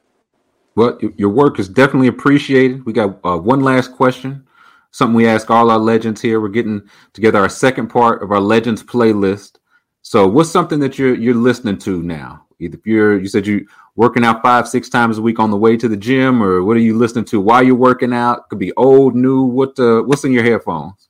Well, 0.74 0.98
your 1.16 1.28
work 1.28 1.58
is 1.58 1.68
definitely 1.68 2.08
appreciated. 2.08 2.86
We 2.86 2.92
got 2.92 3.18
uh, 3.24 3.36
one 3.36 3.60
last 3.60 3.92
question, 3.92 4.46
something 4.90 5.14
we 5.14 5.26
ask 5.26 5.50
all 5.50 5.70
our 5.70 5.78
legends 5.78 6.20
here. 6.20 6.40
We're 6.40 6.48
getting 6.48 6.82
together 7.12 7.40
our 7.40 7.48
second 7.48 7.88
part 7.88 8.22
of 8.22 8.30
our 8.30 8.40
legends 8.40 8.82
playlist. 8.82 9.56
So, 10.02 10.26
what's 10.26 10.50
something 10.50 10.80
that 10.80 10.98
you're 10.98 11.14
you're 11.14 11.34
listening 11.34 11.78
to 11.78 12.02
now? 12.02 12.46
Either 12.58 12.78
if 12.78 12.86
you're 12.86 13.20
you 13.20 13.28
said 13.28 13.46
you 13.46 13.66
working 13.96 14.24
out 14.24 14.42
five, 14.42 14.66
six 14.66 14.88
times 14.88 15.18
a 15.18 15.22
week 15.22 15.38
on 15.38 15.50
the 15.50 15.56
way 15.56 15.76
to 15.76 15.88
the 15.88 15.96
gym, 15.96 16.42
or 16.42 16.64
what 16.64 16.76
are 16.76 16.80
you 16.80 16.96
listening 16.96 17.24
to 17.26 17.40
while 17.40 17.62
you're 17.62 17.74
working 17.74 18.12
out? 18.12 18.48
Could 18.48 18.58
be 18.58 18.72
old, 18.76 19.14
new. 19.14 19.42
What 19.42 19.78
uh, 19.78 20.02
what's 20.02 20.24
in 20.24 20.32
your 20.32 20.44
headphones? 20.44 21.08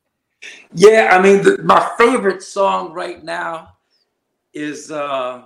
Yeah, 0.74 1.10
I 1.12 1.22
mean, 1.22 1.42
the, 1.42 1.62
my 1.62 1.92
favorite 1.96 2.42
song 2.42 2.92
right 2.92 3.22
now 3.22 3.74
is 4.52 4.90
uh, 4.90 5.42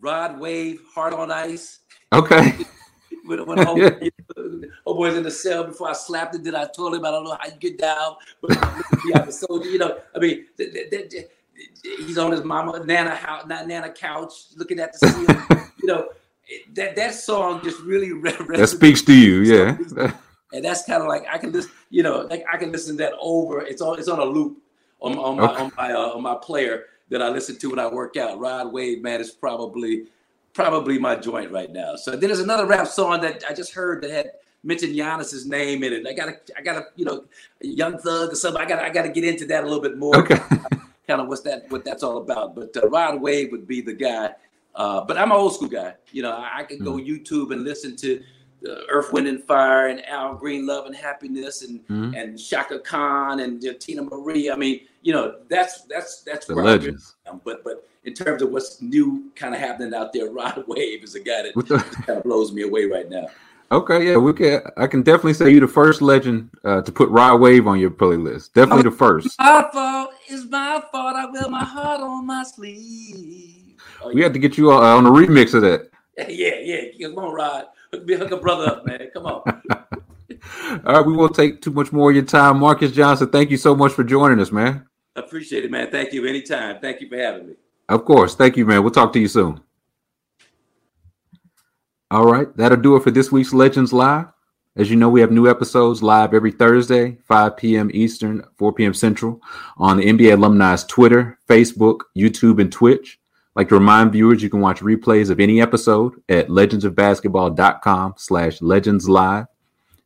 Rod 0.00 0.40
Wave, 0.40 0.80
Heart 0.94 1.14
on 1.14 1.30
Ice. 1.30 1.80
Okay. 2.12 2.52
when 3.24 3.46
when 3.46 3.58
homeboy, 3.58 4.10
homeboy's 4.86 5.16
in 5.16 5.22
the 5.22 5.30
cell 5.30 5.64
before 5.64 5.88
I 5.88 5.92
slapped 5.92 6.34
it, 6.34 6.44
then 6.44 6.54
I 6.54 6.66
told 6.66 6.94
him 6.94 7.04
I 7.04 7.10
don't 7.10 7.24
know 7.24 7.36
how 7.38 7.46
you 7.46 7.58
get 7.58 7.78
down, 7.78 8.16
but 8.40 9.30
so 9.30 9.62
you 9.64 9.78
know, 9.78 9.98
I 10.14 10.18
mean, 10.18 10.46
th- 10.56 10.72
th- 10.72 11.10
th- 11.10 11.28
he's 11.82 12.18
on 12.18 12.32
his 12.32 12.44
mama 12.44 12.84
nana 12.84 13.14
house, 13.14 13.46
not 13.46 13.66
nana 13.66 13.90
couch, 13.90 14.32
looking 14.56 14.80
at 14.80 14.92
the 14.92 15.08
ceiling. 15.08 15.70
you 15.82 15.86
know, 15.86 16.08
that 16.74 16.96
that 16.96 17.14
song 17.14 17.60
just 17.62 17.80
really 17.80 18.10
resonates. 18.10 18.56
That 18.56 18.68
speaks 18.68 19.02
to 19.02 19.14
you, 19.14 19.42
yeah. 19.42 20.12
and 20.52 20.64
that's 20.64 20.84
kind 20.84 21.02
of 21.02 21.08
like 21.08 21.24
I 21.30 21.38
can 21.38 21.52
listen, 21.52 21.70
you 21.90 22.02
know, 22.02 22.26
like 22.30 22.44
I 22.52 22.56
can 22.56 22.72
listen 22.72 22.96
to 22.96 23.02
that 23.04 23.14
over. 23.20 23.62
It's 23.62 23.80
on 23.80 23.98
it's 23.98 24.08
on 24.08 24.18
a 24.18 24.24
loop 24.24 24.58
on, 25.00 25.18
on 25.18 25.36
my 25.36 25.44
Okay. 25.44 25.62
on 25.62 25.72
my 25.76 25.92
uh, 25.92 26.14
on 26.14 26.22
my 26.22 26.34
player 26.34 26.84
that 27.10 27.22
I 27.22 27.28
listen 27.28 27.58
to 27.58 27.70
when 27.70 27.78
I 27.78 27.86
work 27.86 28.16
out. 28.16 28.38
Rod 28.38 28.72
Wave, 28.72 29.02
man, 29.02 29.20
is 29.20 29.30
probably 29.30 30.06
probably 30.54 30.98
my 30.98 31.16
joint 31.16 31.50
right 31.50 31.70
now. 31.72 31.96
So 31.96 32.12
then 32.12 32.20
there's 32.28 32.40
another 32.40 32.66
rap 32.66 32.86
song 32.86 33.20
that 33.22 33.44
I 33.48 33.54
just 33.54 33.72
heard 33.74 34.02
that 34.02 34.10
had 34.10 34.30
mentioned 34.64 34.94
Giannis's 34.94 35.46
name 35.46 35.82
in 35.84 35.92
it. 35.92 36.06
I 36.06 36.12
gotta 36.12 36.38
I 36.56 36.62
gotta 36.62 36.86
you 36.96 37.04
know, 37.04 37.24
Young 37.60 37.98
Thug 37.98 38.32
or 38.32 38.36
something. 38.36 38.60
I 38.62 38.66
gotta 38.68 38.84
I 38.84 38.90
gotta 38.90 39.08
get 39.08 39.24
into 39.24 39.46
that 39.46 39.64
a 39.64 39.66
little 39.66 39.82
bit 39.82 39.98
more. 39.98 40.16
Okay. 40.18 40.38
kind 41.08 41.20
of 41.20 41.26
what's 41.28 41.40
that 41.42 41.64
what 41.70 41.84
that's 41.84 42.02
all 42.02 42.18
about. 42.18 42.54
But 42.54 42.76
uh, 42.76 42.88
Rod 42.88 43.20
Wave 43.20 43.50
would 43.52 43.66
be 43.66 43.80
the 43.80 43.92
guy. 43.94 44.30
Uh, 44.74 45.02
but 45.04 45.18
I'm 45.18 45.30
an 45.30 45.36
old 45.36 45.54
school 45.54 45.68
guy. 45.68 45.94
You 46.12 46.22
know, 46.22 46.32
I, 46.32 46.60
I 46.60 46.64
can 46.64 46.78
go 46.78 46.92
YouTube 46.92 47.52
and 47.52 47.62
listen 47.64 47.94
to 47.96 48.22
uh, 48.66 48.74
Earth, 48.88 49.12
Wind, 49.12 49.26
and 49.26 49.42
Fire 49.44 49.88
and 49.88 50.02
Al 50.06 50.34
Green, 50.34 50.66
Love 50.66 50.86
and 50.86 50.94
Happiness, 50.96 51.62
and 51.62 51.86
Mhm. 51.88 52.16
and 52.22 52.38
Chaka 52.38 52.78
Khan 52.78 53.40
and 53.40 53.62
uh, 53.66 53.72
Teena 53.74 54.08
Marie. 54.08 54.50
I 54.50 54.56
mean, 54.56 54.80
you 55.02 55.12
know, 55.12 55.34
that's 55.48 55.82
that's 55.82 56.22
that's 56.22 56.46
The 56.46 56.54
where 56.54 56.64
I 56.64 56.68
really 56.68 56.78
legends. 56.78 57.16
But 57.44 57.64
but 57.64 57.86
in 58.04 58.14
terms 58.14 58.42
of 58.42 58.50
what's 58.50 58.80
new, 58.82 59.30
kind 59.36 59.54
of 59.54 59.60
happening 59.60 59.94
out 59.94 60.12
there, 60.12 60.30
Rod 60.30 60.64
Wave 60.66 61.02
is 61.04 61.14
a 61.14 61.20
guy 61.20 61.42
that 61.42 61.54
the- 61.54 61.78
kind 61.78 62.18
of 62.18 62.24
blows 62.24 62.52
me 62.52 62.62
away 62.62 62.86
right 62.86 63.08
now. 63.08 63.26
Okay, 63.70 64.06
yeah, 64.06 64.18
we 64.18 64.34
can. 64.34 64.60
I 64.76 64.86
can 64.86 65.02
definitely 65.02 65.32
say 65.32 65.50
you 65.50 65.58
the 65.58 65.66
first 65.66 66.02
legend 66.02 66.50
uh, 66.62 66.82
to 66.82 66.92
put 66.92 67.08
Rod 67.08 67.40
Wave 67.40 67.66
on 67.66 67.80
your 67.80 67.90
playlist. 67.90 68.52
Definitely 68.52 68.82
the 68.82 68.90
first. 68.90 69.38
My 69.38 69.66
fault 69.72 70.10
is 70.28 70.44
my 70.44 70.82
fault. 70.92 71.16
I 71.16 71.30
wear 71.30 71.48
my 71.48 71.64
heart 71.64 72.02
on 72.02 72.26
my 72.26 72.42
sleeve. 72.42 73.76
Oh, 74.02 74.12
We 74.12 74.20
had 74.22 74.34
to 74.34 74.38
get 74.38 74.58
you 74.58 74.70
uh, 74.72 74.76
on 74.76 75.06
a 75.06 75.10
remix 75.10 75.54
of 75.54 75.62
that. 75.62 75.88
yeah, 76.28 76.58
yeah. 76.62 77.08
Come 77.08 77.16
on, 77.18 77.32
Rod. 77.32 77.64
Hook 77.94 78.04
me, 78.04 78.14
hook 78.14 78.30
a 78.32 78.36
brother 78.36 78.66
up, 78.66 78.84
man. 78.84 79.08
Come 79.14 79.24
on. 79.24 79.42
All 80.84 80.94
right, 80.94 81.06
we 81.06 81.14
won't 81.14 81.34
take 81.34 81.62
too 81.62 81.70
much 81.70 81.92
more 81.92 82.10
of 82.10 82.16
your 82.16 82.26
time, 82.26 82.58
Marques 82.58 82.92
Johnson. 82.92 83.30
Thank 83.30 83.50
you 83.50 83.56
so 83.56 83.74
much 83.74 83.92
for 83.92 84.04
joining 84.04 84.38
us, 84.40 84.52
man. 84.52 84.86
Appreciate 85.16 85.64
it, 85.64 85.70
man. 85.70 85.90
Thank 85.90 86.12
you. 86.12 86.26
Anytime. 86.26 86.78
Thank 86.80 87.00
you 87.00 87.08
for 87.08 87.16
having 87.16 87.46
me. 87.46 87.54
Of 87.92 88.06
course, 88.06 88.34
thank 88.34 88.56
you, 88.56 88.64
man. 88.64 88.82
We'll 88.82 88.90
talk 88.90 89.12
to 89.12 89.20
you 89.20 89.28
soon. 89.28 89.60
All 92.10 92.24
right, 92.24 92.48
that'll 92.56 92.80
do 92.80 92.96
it 92.96 93.02
for 93.02 93.10
this 93.10 93.30
week's 93.30 93.52
Legends 93.52 93.92
Live. 93.92 94.28
As 94.76 94.90
you 94.90 94.96
know, 94.96 95.10
we 95.10 95.20
have 95.20 95.30
new 95.30 95.46
episodes 95.46 96.02
live 96.02 96.32
every 96.32 96.52
Thursday, 96.52 97.18
5 97.28 97.54
p.m. 97.58 97.90
Eastern, 97.92 98.44
4 98.56 98.72
p.m. 98.72 98.94
Central, 98.94 99.42
on 99.76 99.98
the 99.98 100.06
NBA 100.06 100.32
Alumni's 100.32 100.84
Twitter, 100.84 101.38
Facebook, 101.46 101.98
YouTube, 102.16 102.62
and 102.62 102.72
Twitch. 102.72 103.20
Like 103.56 103.68
to 103.68 103.74
remind 103.74 104.12
viewers 104.12 104.42
you 104.42 104.48
can 104.48 104.62
watch 104.62 104.80
replays 104.80 105.28
of 105.28 105.38
any 105.38 105.60
episode 105.60 106.14
at 106.30 106.48
legendsofbasketball.com 106.48 108.14
slash 108.16 108.62
legends 108.62 109.06
live. 109.06 109.44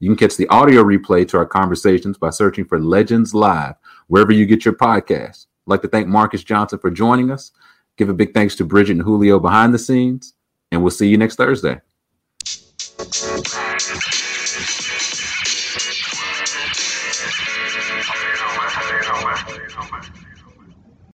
You 0.01 0.11
can 0.11 0.17
catch 0.17 0.37
the 0.37 0.49
audio 0.49 0.83
replay 0.83 1.29
to 1.29 1.39
our 1.39 1.47
conversations 1.47 2.19
by 2.19 2.31
searching 2.31 2.65
for 2.65 2.81
Legends 2.81 3.33
Live 3.33 3.77
wherever 4.09 4.33
you 4.33 4.45
get 4.45 4.65
your 4.65 4.75
podcasts. 4.75 5.47
I'd 5.47 5.71
like 5.71 5.83
to 5.83 5.89
thank 5.89 6.09
Marques 6.09 6.43
Johnson 6.43 6.81
for 6.81 6.91
joining 6.91 7.31
us. 7.31 7.53
Give 7.97 8.09
a 8.09 8.15
big 8.15 8.35
thanks 8.35 8.55
to 8.57 8.65
Bridget 8.65 8.93
and 8.93 9.03
Julio 9.03 9.39
behind 9.39 9.73
the 9.73 9.79
scenes, 9.79 10.35
and 10.71 10.83
we'll 10.83 10.91
see 10.91 11.09
you 11.09 11.17
next 11.17 11.37
Thursday. 11.37 11.81